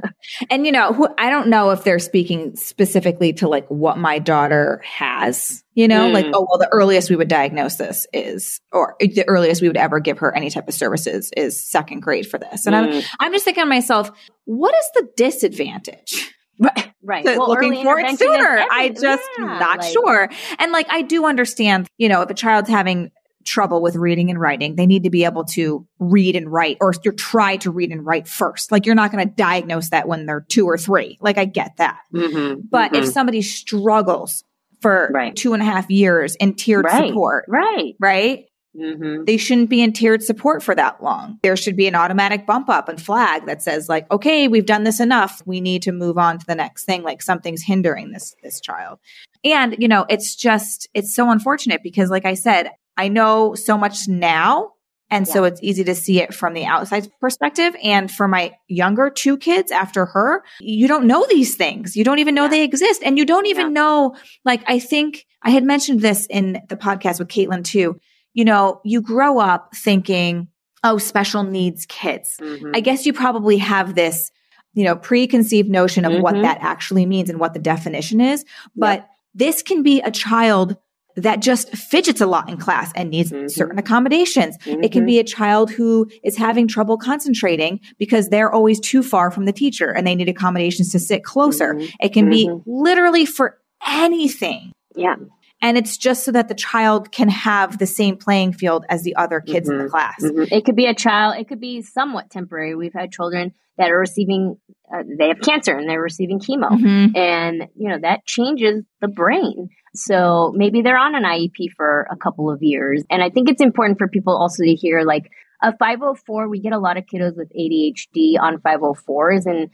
And 0.49 0.65
you 0.65 0.71
know, 0.71 0.93
who, 0.93 1.07
I 1.17 1.29
don't 1.29 1.47
know 1.47 1.71
if 1.71 1.83
they're 1.83 1.97
speaking 1.97 2.55
specifically 2.55 3.33
to 3.33 3.47
like 3.47 3.67
what 3.69 3.97
my 3.97 4.19
daughter 4.19 4.81
has, 4.85 5.63
you 5.73 5.87
know, 5.87 6.09
mm. 6.09 6.13
like, 6.13 6.27
oh, 6.27 6.45
well, 6.47 6.59
the 6.59 6.69
earliest 6.71 7.09
we 7.09 7.15
would 7.15 7.27
diagnose 7.27 7.75
this 7.77 8.05
is, 8.13 8.61
or 8.71 8.95
the 8.99 9.27
earliest 9.27 9.61
we 9.61 9.67
would 9.67 9.77
ever 9.77 9.99
give 9.99 10.19
her 10.19 10.35
any 10.35 10.51
type 10.51 10.67
of 10.67 10.73
services 10.75 11.31
is 11.35 11.59
second 11.59 12.01
grade 12.01 12.27
for 12.27 12.37
this. 12.37 12.67
And 12.67 12.75
mm. 12.75 12.97
I'm, 12.97 13.03
I'm 13.19 13.33
just 13.33 13.45
thinking 13.45 13.63
to 13.63 13.69
myself, 13.69 14.11
what 14.45 14.75
is 14.75 14.85
the 14.93 15.09
disadvantage? 15.17 16.33
Right. 16.59 16.93
Right. 17.03 17.23
Well, 17.23 17.47
looking 17.47 17.83
for 17.83 17.99
it 17.99 18.19
sooner. 18.19 18.65
I 18.69 18.89
just 18.89 19.23
yeah, 19.39 19.59
not 19.59 19.79
like, 19.79 19.91
sure. 19.93 20.29
And 20.59 20.71
like 20.73 20.87
I 20.89 21.03
do 21.03 21.25
understand, 21.25 21.87
you 21.97 22.09
know, 22.09 22.21
if 22.21 22.29
a 22.29 22.33
child's 22.33 22.67
having 22.69 23.11
trouble 23.47 23.81
with 23.81 23.95
reading 23.95 24.29
and 24.29 24.39
writing, 24.39 24.75
they 24.75 24.85
need 24.85 25.03
to 25.03 25.09
be 25.09 25.25
able 25.25 25.45
to 25.45 25.87
read 25.99 26.35
and 26.35 26.51
write 26.51 26.77
or 26.81 26.93
try 26.93 27.57
to 27.57 27.71
read 27.71 27.91
and 27.91 28.05
write 28.05 28.27
first. 28.27 28.71
Like 28.71 28.85
you're 28.85 28.95
not 28.95 29.11
going 29.11 29.27
to 29.27 29.33
diagnose 29.33 29.89
that 29.89 30.07
when 30.07 30.25
they're 30.25 30.45
two 30.47 30.65
or 30.65 30.77
three. 30.77 31.17
Like 31.21 31.37
I 31.37 31.45
get 31.45 31.77
that. 31.77 32.01
Mm-hmm, 32.13 32.61
but 32.69 32.91
mm-hmm. 32.91 33.03
if 33.03 33.09
somebody 33.09 33.41
struggles 33.41 34.43
for 34.81 35.09
right. 35.13 35.35
two 35.35 35.53
and 35.53 35.61
a 35.61 35.65
half 35.65 35.89
years 35.89 36.35
in 36.35 36.53
tiered 36.53 36.85
right, 36.85 37.07
support, 37.07 37.45
right, 37.47 37.95
right, 37.99 38.45
Mm-hmm. 38.77 39.23
They 39.25 39.37
shouldn't 39.37 39.69
be 39.69 39.81
in 39.81 39.93
tiered 39.93 40.21
support 40.21 40.61
for 40.61 40.75
that 40.75 41.01
long. 41.01 41.39
There 41.41 41.57
should 41.57 41.75
be 41.75 41.87
an 41.87 41.95
automatic 41.95 42.45
bump 42.45 42.69
up 42.69 42.89
and 42.89 43.01
flag 43.01 43.47
that 43.47 43.63
says 43.63 43.89
like, 43.89 44.09
okay, 44.11 44.47
we've 44.47 44.65
done 44.65 44.83
this 44.83 44.99
enough. 44.99 45.41
We 45.45 45.61
need 45.61 45.81
to 45.83 45.91
move 45.91 46.17
on 46.17 46.37
to 46.37 46.45
the 46.45 46.55
next 46.55 46.85
thing. 46.85 47.01
Like 47.01 47.23
something's 47.23 47.63
hindering 47.63 48.11
this, 48.11 48.35
this 48.43 48.61
child. 48.61 48.99
And, 49.43 49.75
you 49.79 49.87
know, 49.87 50.05
it's 50.09 50.35
just, 50.35 50.87
it's 50.93 51.15
so 51.15 51.31
unfortunate 51.31 51.81
because 51.81 52.11
like 52.11 52.25
I 52.25 52.35
said, 52.35 52.69
I 52.97 53.07
know 53.07 53.55
so 53.55 53.77
much 53.77 54.07
now. 54.07 54.73
And 55.09 55.25
yeah. 55.25 55.33
so 55.33 55.43
it's 55.45 55.61
easy 55.63 55.85
to 55.85 55.95
see 55.95 56.21
it 56.21 56.33
from 56.33 56.53
the 56.53 56.65
outside 56.65 57.09
perspective. 57.21 57.73
And 57.81 58.11
for 58.11 58.27
my 58.27 58.57
younger 58.67 59.09
two 59.09 59.37
kids 59.37 59.71
after 59.71 60.05
her, 60.05 60.43
you 60.59 60.87
don't 60.89 61.07
know 61.07 61.25
these 61.29 61.55
things. 61.55 61.95
You 61.95 62.03
don't 62.03 62.19
even 62.19 62.35
know 62.35 62.43
yeah. 62.43 62.49
they 62.49 62.63
exist. 62.63 63.01
And 63.05 63.17
you 63.17 63.25
don't 63.25 63.45
even 63.45 63.67
yeah. 63.67 63.73
know, 63.73 64.15
like, 64.43 64.63
I 64.67 64.79
think 64.79 65.25
I 65.43 65.51
had 65.51 65.63
mentioned 65.63 66.01
this 66.01 66.27
in 66.29 66.61
the 66.67 66.75
podcast 66.75 67.19
with 67.19 67.29
Caitlin 67.29 67.63
too. 67.63 67.99
You 68.33 68.43
know, 68.43 68.81
you 68.83 69.01
grow 69.01 69.39
up 69.39 69.73
thinking, 69.73 70.49
oh, 70.83 70.97
special 70.97 71.43
needs 71.43 71.85
kids. 71.85 72.35
Mm-hmm. 72.41 72.71
I 72.75 72.81
guess 72.81 73.05
you 73.05 73.13
probably 73.13 73.57
have 73.57 73.95
this, 73.95 74.29
you 74.73 74.83
know, 74.83 74.97
preconceived 74.97 75.69
notion 75.69 76.03
of 76.03 76.11
mm-hmm. 76.11 76.21
what 76.21 76.35
that 76.41 76.57
actually 76.59 77.05
means 77.05 77.29
and 77.29 77.39
what 77.39 77.53
the 77.53 77.59
definition 77.59 78.19
is. 78.19 78.43
But 78.75 79.07
this 79.33 79.61
can 79.61 79.83
be 79.83 80.01
a 80.01 80.11
child 80.11 80.75
that 81.21 81.41
just 81.41 81.69
fidgets 81.75 82.21
a 82.21 82.27
lot 82.27 82.49
in 82.49 82.57
class 82.57 82.91
and 82.95 83.09
needs 83.09 83.31
mm-hmm. 83.31 83.47
certain 83.47 83.79
accommodations. 83.79 84.57
Mm-hmm. 84.59 84.83
It 84.83 84.91
can 84.91 85.05
be 85.05 85.19
a 85.19 85.23
child 85.23 85.71
who 85.71 86.09
is 86.23 86.37
having 86.37 86.67
trouble 86.67 86.97
concentrating 86.97 87.79
because 87.97 88.29
they're 88.29 88.51
always 88.51 88.79
too 88.79 89.03
far 89.03 89.31
from 89.31 89.45
the 89.45 89.53
teacher 89.53 89.91
and 89.91 90.05
they 90.05 90.15
need 90.15 90.29
accommodations 90.29 90.91
to 90.91 90.99
sit 90.99 91.23
closer. 91.23 91.73
Mm-hmm. 91.73 91.87
It 92.01 92.13
can 92.13 92.29
be 92.29 92.47
mm-hmm. 92.47 92.61
literally 92.65 93.25
for 93.25 93.57
anything. 93.85 94.71
Yeah. 94.95 95.15
And 95.61 95.75
it's 95.75 95.97
just 95.97 96.23
so 96.23 96.31
that 96.33 96.49
the 96.49 96.55
child 96.55 97.11
can 97.11 97.29
have 97.29 97.79
the 97.79 97.87
same 97.87 98.17
playing 98.17 98.53
field 98.53 98.85
as 98.89 99.01
the 99.01 99.15
other 99.15 99.41
kids 99.41 99.67
in 99.67 99.77
the 99.77 99.85
mm-hmm. 99.85 99.91
class. 99.91 100.21
Mm-hmm. 100.21 100.53
It 100.53 100.65
could 100.65 100.75
be 100.75 100.85
a 100.85 100.93
child, 100.93 101.37
it 101.39 101.47
could 101.47 101.59
be 101.59 101.81
somewhat 101.81 102.29
temporary. 102.29 102.75
We've 102.75 102.93
had 102.93 103.11
children 103.11 103.53
that 103.77 103.89
are 103.89 103.99
receiving, 103.99 104.57
uh, 104.93 105.03
they 105.17 105.29
have 105.29 105.41
cancer 105.41 105.75
and 105.75 105.89
they're 105.89 106.01
receiving 106.01 106.39
chemo. 106.39 106.71
And, 107.15 107.67
you 107.75 107.89
know, 107.89 107.97
that 108.01 108.25
changes 108.25 108.83
the 109.01 109.07
brain. 109.07 109.69
So 109.97 110.53
maybe 110.55 110.81
they're 110.81 110.97
on 110.97 111.15
an 111.15 111.23
IEP 111.23 111.71
for 111.75 112.07
a 112.11 112.15
couple 112.15 112.49
of 112.51 112.59
years. 112.61 113.03
And 113.09 113.21
I 113.23 113.29
think 113.29 113.49
it's 113.49 113.61
important 113.61 113.97
for 113.97 114.07
people 114.07 114.35
also 114.37 114.63
to 114.63 114.73
hear 114.73 115.01
like 115.01 115.29
a 115.63 115.75
504, 115.75 116.49
we 116.49 116.59
get 116.59 116.73
a 116.73 116.79
lot 116.79 116.97
of 116.97 117.05
kiddos 117.05 117.35
with 117.35 117.51
ADHD 117.57 118.39
on 118.39 118.57
504s. 118.59 119.45
And 119.45 119.69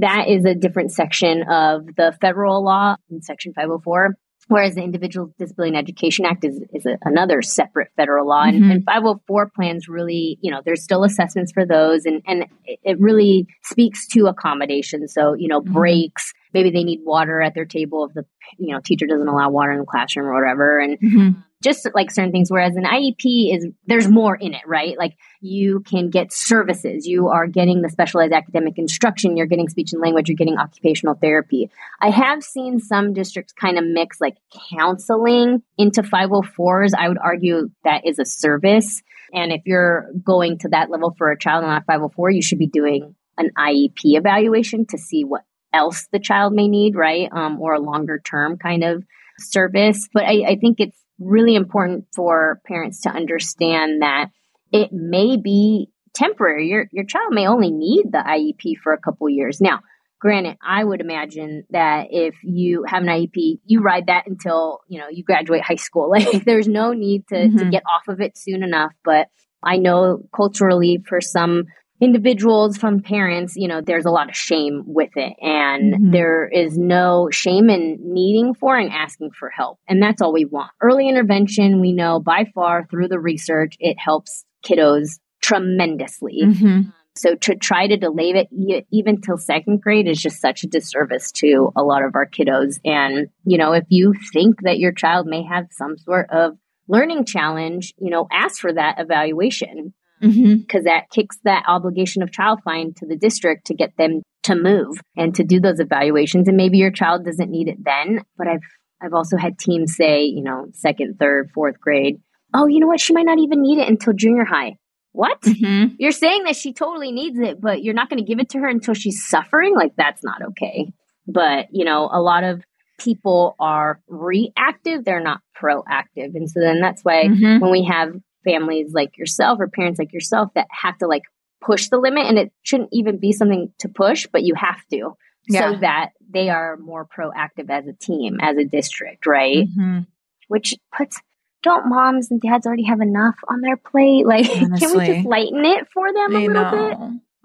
that 0.00 0.26
is 0.28 0.44
a 0.44 0.54
different 0.54 0.90
section 0.92 1.42
of 1.42 1.86
the 1.96 2.16
federal 2.20 2.64
law 2.64 2.96
in 3.10 3.20
section 3.22 3.52
504. 3.54 4.14
Whereas 4.50 4.76
the 4.76 4.82
Individual 4.82 5.30
Disability 5.38 5.76
and 5.76 5.78
Education 5.78 6.24
Act 6.24 6.42
is, 6.42 6.58
is 6.72 6.86
a, 6.86 6.96
another 7.04 7.42
separate 7.42 7.88
federal 7.96 8.26
law. 8.26 8.44
And, 8.44 8.62
Mhm. 8.62 8.70
and 8.72 8.84
504 8.84 9.50
plans 9.54 9.88
really, 9.88 10.38
you 10.40 10.50
know, 10.50 10.62
there's 10.64 10.82
still 10.82 11.04
assessments 11.04 11.52
for 11.52 11.66
those. 11.66 12.06
And, 12.06 12.22
and 12.26 12.46
it- 12.64 12.98
really 12.98 13.46
speaks 13.64 14.06
to 14.08 14.26
accommodation. 14.26 15.06
So, 15.06 15.34
you 15.34 15.48
know, 15.48 15.60
Mhm. 15.60 15.72
breaks, 15.74 16.32
maybe 16.54 16.70
they 16.70 16.84
need 16.84 17.00
water 17.04 17.40
at 17.40 17.54
their 17.54 17.64
table 17.64 18.06
if 18.06 18.14
the, 18.14 18.24
you 18.58 18.72
know, 18.72 18.80
teacher 18.80 19.06
doesn't 19.06 19.28
allow 19.28 19.50
water 19.50 19.72
in 19.72 19.80
the 19.80 19.86
classroom 19.86 20.26
or 20.26 20.34
whatever. 20.40 20.78
And 20.78 20.98
Mhm. 21.00 21.44
just 21.62 21.88
like 21.94 22.10
certain 22.10 22.30
things. 22.30 22.50
Whereas 22.50 22.76
an 22.76 22.84
IEP 22.84 23.52
is, 23.52 23.66
there's 23.86 24.08
more 24.08 24.36
in 24.36 24.54
it, 24.54 24.62
right? 24.66 24.96
Like 24.96 25.14
you 25.40 25.80
can 25.80 26.08
get 26.08 26.32
services. 26.32 27.06
You 27.06 27.28
are 27.28 27.48
getting 27.48 27.82
the 27.82 27.88
specialized 27.88 28.32
academic 28.32 28.78
instruction. 28.78 29.36
You're 29.36 29.46
getting 29.46 29.68
speech 29.68 29.92
and 29.92 30.00
language. 30.00 30.28
You're 30.28 30.36
getting 30.36 30.56
occupational 30.56 31.16
therapy. 31.16 31.68
I 32.00 32.10
have 32.10 32.44
seen 32.44 32.78
some 32.78 33.12
districts 33.12 33.52
kind 33.52 33.76
of 33.76 33.84
mix 33.84 34.20
like 34.20 34.36
counseling 34.70 35.62
into 35.76 36.02
504s. 36.02 36.94
I 36.96 37.08
would 37.08 37.18
argue 37.18 37.70
that 37.84 38.06
is 38.06 38.18
a 38.18 38.24
service. 38.24 39.02
And 39.34 39.52
if 39.52 39.62
you're 39.66 40.10
going 40.24 40.58
to 40.58 40.68
that 40.68 40.90
level 40.90 41.14
for 41.18 41.30
a 41.30 41.38
child 41.38 41.64
on 41.64 41.76
a 41.76 41.82
504, 41.82 42.30
you 42.30 42.40
should 42.42 42.58
be 42.58 42.68
doing 42.68 43.14
an 43.36 43.50
IEP 43.58 44.16
evaluation 44.16 44.86
to 44.86 44.98
see 44.98 45.24
what 45.24 45.42
else 45.72 46.08
the 46.12 46.18
child 46.18 46.52
may 46.52 46.68
need, 46.68 46.94
right? 46.96 47.28
Um, 47.32 47.60
or 47.60 47.74
a 47.74 47.80
longer 47.80 48.18
term 48.24 48.56
kind 48.58 48.84
of 48.84 49.04
service. 49.38 50.08
But 50.12 50.24
I, 50.24 50.44
I 50.48 50.56
think 50.60 50.80
it's 50.80 50.96
really 51.18 51.54
important 51.54 52.06
for 52.14 52.60
parents 52.66 53.02
to 53.02 53.10
understand 53.10 54.02
that 54.02 54.30
it 54.72 54.92
may 54.92 55.36
be 55.36 55.88
temporary. 56.14 56.68
Your 56.68 56.86
your 56.92 57.04
child 57.04 57.32
may 57.32 57.46
only 57.46 57.70
need 57.70 58.04
the 58.12 58.18
IEP 58.18 58.78
for 58.82 58.92
a 58.92 58.98
couple 58.98 59.28
years. 59.28 59.60
Now, 59.60 59.80
granted, 60.20 60.56
I 60.66 60.82
would 60.82 61.00
imagine 61.00 61.64
that 61.70 62.08
if 62.10 62.34
you 62.42 62.84
have 62.86 63.02
an 63.02 63.08
IEP, 63.08 63.60
you 63.64 63.80
ride 63.80 64.06
that 64.06 64.26
until 64.26 64.80
you 64.88 64.98
know 64.98 65.08
you 65.10 65.22
graduate 65.24 65.62
high 65.62 65.76
school. 65.76 66.10
Like 66.10 66.44
there's 66.44 66.68
no 66.68 66.92
need 66.92 67.26
to, 67.28 67.48
to 67.48 67.64
Mhm. 67.64 67.70
get 67.70 67.82
off 67.84 68.08
of 68.08 68.20
it 68.20 68.36
soon 68.36 68.62
enough. 68.62 68.92
But 69.04 69.28
I 69.62 69.76
know 69.76 70.22
culturally 70.34 71.02
for 71.08 71.20
some 71.20 71.64
individuals 72.00 72.76
from 72.76 73.00
parents, 73.00 73.54
you 73.56 73.68
know, 73.68 73.80
there's 73.80 74.04
a 74.06 74.10
lot 74.10 74.28
of 74.28 74.36
shame 74.36 74.82
with 74.86 75.10
it. 75.16 75.34
And 75.40 75.94
Mhm. 75.94 76.12
there 76.12 76.48
is 76.48 76.78
no 76.78 77.28
shame 77.30 77.68
in 77.70 77.98
needing 78.00 78.54
for 78.54 78.76
and 78.76 78.90
asking 78.90 79.30
for 79.32 79.50
help. 79.50 79.78
And 79.88 80.02
that's 80.02 80.22
all 80.22 80.32
we 80.32 80.44
want. 80.44 80.70
Early 80.80 81.08
intervention, 81.08 81.80
we 81.80 81.92
know 81.92 82.20
by 82.20 82.46
far 82.54 82.86
through 82.86 83.08
the 83.08 83.18
research, 83.18 83.76
it 83.80 83.96
helps 83.98 84.44
kiddos 84.64 85.18
tremendously. 85.42 86.40
Mhm. 86.42 86.92
So 87.14 87.34
to 87.34 87.56
try 87.56 87.88
to 87.88 87.96
delay 87.96 88.30
it 88.30 88.48
e- 88.52 88.82
even 88.92 89.20
till 89.20 89.36
second 89.38 89.80
grade 89.82 90.06
is 90.06 90.22
just 90.22 90.40
such 90.40 90.62
a 90.62 90.68
disservice 90.68 91.32
to 91.32 91.72
a 91.74 91.82
lot 91.82 92.04
of 92.04 92.14
our 92.14 92.26
kiddos. 92.26 92.78
And, 92.84 93.28
you 93.44 93.58
know, 93.58 93.72
if 93.72 93.84
you 93.88 94.14
think 94.32 94.62
that 94.62 94.78
your 94.78 94.92
child 94.92 95.26
may 95.26 95.42
have 95.42 95.66
some 95.72 95.98
sort 95.98 96.30
of 96.30 96.56
learning 96.86 97.24
challenge, 97.24 97.92
you 97.98 98.10
know, 98.10 98.28
ask 98.30 98.60
for 98.60 98.72
that 98.72 99.00
evaluation 99.00 99.94
Because 100.20 100.84
that 100.84 101.10
kicks 101.10 101.36
that 101.44 101.64
obligation 101.68 102.22
of 102.22 102.32
child 102.32 102.60
find 102.64 102.94
to 102.96 103.06
the 103.06 103.16
district 103.16 103.66
to 103.66 103.74
get 103.74 103.96
them 103.96 104.22
to 104.44 104.54
move 104.54 104.98
and 105.16 105.34
to 105.34 105.44
do 105.44 105.60
those 105.60 105.80
evaluations. 105.80 106.48
And 106.48 106.56
maybe 106.56 106.78
your 106.78 106.90
child 106.90 107.24
doesn't 107.24 107.50
need 107.50 107.68
it 107.68 107.76
then 107.84 108.20
but 108.36 108.46
i've 108.48 108.60
i've 109.02 109.12
also 109.14 109.36
had 109.36 109.58
teams 109.58 109.94
say 109.96 110.22
you 110.24 110.42
know 110.42 110.66
second 110.72 111.16
third 111.18 111.50
fourth 111.54 111.78
grade 111.80 112.16
oh 112.54 112.66
you 112.66 112.80
know 112.80 112.86
what? 112.86 113.00
She 113.00 113.12
might 113.12 113.26
not 113.26 113.38
even 113.38 113.60
need 113.62 113.78
it 113.78 113.88
until 113.88 114.12
junior 114.14 114.44
high. 114.44 114.76
What? 115.12 115.40
Mhm. 115.42 115.96
you're 115.98 116.12
saying 116.12 116.44
that 116.44 116.56
she 116.56 116.72
totally 116.72 117.12
needs 117.12 117.38
it 117.38 117.60
but 117.60 117.82
you're 117.82 117.94
not 117.94 118.08
going 118.08 118.24
to 118.24 118.28
give 118.28 118.38
it 118.40 118.48
to 118.50 118.58
her 118.58 118.68
until 118.68 118.94
she's 118.94 119.26
suffering? 119.28 119.74
Like 119.74 119.94
that's 119.96 120.22
not 120.24 120.40
okay. 120.50 120.92
But 121.26 121.66
you 121.72 121.84
know 121.84 122.08
a 122.12 122.20
lot 122.20 122.44
of 122.44 122.62
people 122.98 123.54
are 123.60 124.00
reactive 124.08 125.04
they're 125.04 125.20
not 125.22 125.40
proactive. 125.60 126.34
And 126.34 126.50
so 126.50 126.60
then 126.60 126.80
that's 126.80 127.02
why 127.04 127.24
Mhm. 127.28 127.60
when 127.60 127.70
we 127.70 127.84
have 127.84 128.12
families 128.44 128.92
like 128.92 129.16
yourself 129.18 129.58
or 129.60 129.68
parents 129.68 129.98
like 129.98 130.12
yourself 130.12 130.50
that 130.54 130.66
have 130.70 130.96
to 130.98 131.06
like 131.06 131.22
push 131.60 131.88
the 131.88 131.98
limit 131.98 132.26
and 132.26 132.38
it 132.38 132.52
shouldn't 132.62 132.88
even 132.92 133.18
be 133.18 133.32
something 133.32 133.72
to 133.78 133.88
push 133.88 134.26
but 134.32 134.42
you 134.44 134.54
have 134.54 134.80
to 134.90 135.16
Yeah. 135.48 135.72
so 135.72 135.80
that 135.80 136.10
they 136.30 136.48
are 136.50 136.76
more 136.76 137.06
proactive 137.06 137.68
as 137.70 137.86
a 137.86 137.92
team 137.92 138.38
as 138.40 138.56
a 138.56 138.64
district 138.64 139.26
right 139.26 139.66
Mhm. 139.76 140.06
which 140.48 140.74
puts 140.96 141.20
don't 141.64 141.88
moms 141.88 142.30
and 142.30 142.40
dads 142.40 142.64
already 142.66 142.84
have 142.84 143.00
enough 143.00 143.34
on 143.48 143.60
their 143.60 143.76
plate 143.76 144.24
like 144.32 144.46
can 144.46 144.70
we 144.96 145.06
just 145.06 145.26
lighten 145.26 145.64
it 145.64 145.88
for 145.92 146.12
them 146.12 146.36
a 146.36 146.46
little 146.46 146.70
bit. 146.70 146.98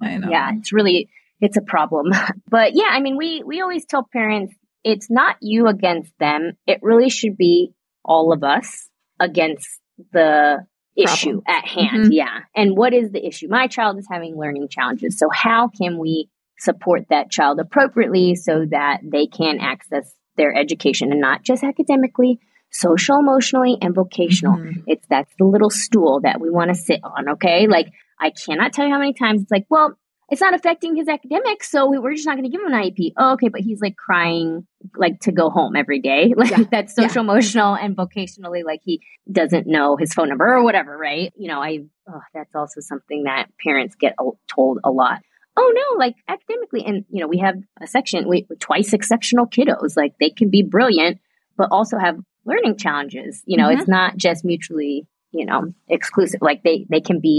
I 0.07 0.17
know. 0.17 0.29
yeah 0.29 0.51
it's 0.57 0.71
really 0.71 1.09
it's 1.41 1.57
a 1.57 1.61
problem 1.61 2.11
but 2.49 2.75
yeah 2.75 2.89
i 2.91 2.99
mean 2.99 3.17
we 3.17 3.41
we 3.43 3.61
always 3.61 3.85
tell 3.85 4.07
parents 4.13 4.53
it's 4.83 5.09
not 5.09 5.37
you 5.41 5.67
against 5.67 6.13
them 6.19 6.51
it 6.67 6.79
really 6.83 7.09
should 7.09 7.35
be 7.37 7.73
all 8.05 8.31
of 8.33 8.43
us 8.43 8.89
against 9.19 9.79
the 10.11 10.65
issue 10.95 11.41
Problem. 11.41 11.43
at 11.47 11.65
hand 11.67 12.05
Mhm. 12.05 12.09
yeah 12.11 12.39
and 12.55 12.77
what 12.77 12.93
is 12.93 13.11
the 13.11 13.25
issue 13.25 13.47
my 13.49 13.67
child 13.67 13.97
is 13.97 14.07
having 14.09 14.37
learning 14.37 14.67
challenges 14.69 15.17
so 15.17 15.27
how 15.31 15.67
can 15.67 15.97
we 15.97 16.29
support 16.59 17.07
that 17.09 17.29
child 17.31 17.59
appropriately 17.59 18.35
so 18.35 18.65
that 18.69 18.99
they 19.03 19.25
can 19.27 19.59
access 19.59 20.13
their 20.37 20.55
education 20.55 21.11
and 21.11 21.19
not 21.19 21.41
just 21.43 21.63
academically 21.63 22.39
social 22.71 23.17
emotionally 23.19 23.77
and 23.81 23.93
vocational 23.95 24.57
Mhm. 24.57 24.83
it's 24.87 25.05
that's 25.07 25.33
the 25.39 25.45
little 25.45 25.69
stool 25.69 26.21
that 26.21 26.39
we 26.39 26.49
want 26.49 26.69
to 26.69 26.75
sit 26.75 26.99
on 27.03 27.29
okay 27.29 27.67
like 27.67 27.87
i 28.19 28.29
cannot 28.31 28.71
tell 28.73 28.85
you 28.85 28.91
how 28.93 28.99
many 28.99 29.13
times 29.13 29.41
it's 29.41 29.51
like 29.51 29.65
well 29.69 29.97
it's 30.33 30.41
not 30.41 30.53
affecting 30.55 30.95
his 30.95 31.07
academics 31.07 31.69
so 31.73 31.85
we- 31.89 31.99
we're 31.99 32.13
just 32.13 32.25
not 32.29 32.35
going 32.37 32.43
to 32.49 32.49
give 32.55 32.61
him 32.65 32.73
an 32.73 32.79
iep 32.83 33.13
oh, 33.17 33.33
okay 33.33 33.49
but 33.55 33.61
he's 33.61 33.81
like 33.81 33.95
crying 33.95 34.65
like 35.03 35.19
to 35.21 35.31
go 35.31 35.49
home 35.49 35.75
every 35.75 35.99
day. 35.99 36.33
Like 36.41 36.51
Yeah. 36.51 36.63
that's 36.75 36.93
social 37.01 37.21
emotional 37.21 37.73
and 37.83 37.95
vocationally 37.95 38.63
like 38.71 38.81
he 38.83 38.95
doesn't 39.31 39.67
know 39.75 39.95
his 39.95 40.13
phone 40.13 40.29
number 40.29 40.45
or 40.55 40.63
whatever 40.63 40.97
right? 40.97 41.31
You 41.37 41.47
know 41.51 41.61
i 41.69 41.79
oh, 42.09 42.21
that's 42.33 42.55
also 42.55 42.81
something 42.81 43.23
that 43.31 43.45
parents 43.63 43.95
get 43.95 44.13
told 44.53 44.79
a 44.83 44.91
lot. 44.91 45.19
Oh 45.55 45.69
no 45.79 45.87
like 46.03 46.15
academically 46.27 46.83
and 46.89 47.05
you 47.09 47.21
know 47.21 47.27
we 47.35 47.39
have 47.47 47.55
a 47.79 47.87
section 47.87 48.27
we 48.27 48.45
twice 48.59 48.91
exceptional 48.93 49.45
kiddos. 49.55 49.95
Like 49.95 50.13
they 50.19 50.31
can 50.39 50.49
be 50.49 50.63
brilliant 50.63 51.19
but 51.59 51.67
also 51.71 51.97
have 51.97 52.17
learning 52.51 52.75
challenges. 52.77 53.41
You 53.45 53.57
know 53.59 53.67
Mhm. 53.69 53.75
it's 53.79 53.87
not 53.87 54.17
just 54.17 54.43
mutually 54.51 54.95
you 55.31 55.45
know 55.45 55.61
exclusive 55.87 56.41
like 56.49 56.61
they 56.63 56.77
they 56.93 57.01
can 57.09 57.19
be 57.19 57.37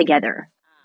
together 0.00 0.34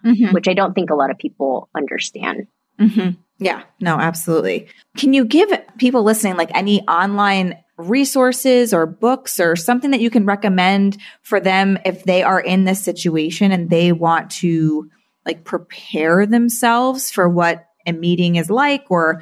Mhm. 0.04 0.34
which 0.34 0.48
i 0.48 0.54
don't 0.54 0.74
think 0.74 0.90
a 0.90 0.96
lot 0.96 1.12
of 1.12 1.18
people 1.18 1.70
understand 1.76 2.48
hmm 2.80 3.10
Yeah, 3.40 3.64
no, 3.82 3.98
absolutely. 3.98 4.68
Can 4.98 5.14
you 5.14 5.26
give 5.26 5.50
people 5.78 6.04
listening 6.04 6.38
like 6.38 6.52
any 6.56 6.82
online 6.88 7.58
resources 7.78 8.74
or 8.74 8.86
books 8.86 9.40
or 9.40 9.56
something 9.56 9.92
that 9.92 10.02
you 10.02 10.10
can 10.10 10.26
recommend 10.26 10.98
for 11.24 11.40
them 11.40 11.78
if 11.84 12.04
they 12.04 12.24
are 12.24 12.40
in 12.40 12.64
this 12.64 12.82
situation 12.82 13.52
and 13.52 13.70
they 13.70 13.92
want 13.92 14.30
to 14.42 14.90
like 15.26 15.44
prepare 15.44 16.26
themselves 16.26 17.12
for 17.12 17.28
what 17.28 17.66
a 17.86 17.92
meeting 17.92 18.36
is 18.38 18.50
like 18.50 18.86
or 18.90 19.22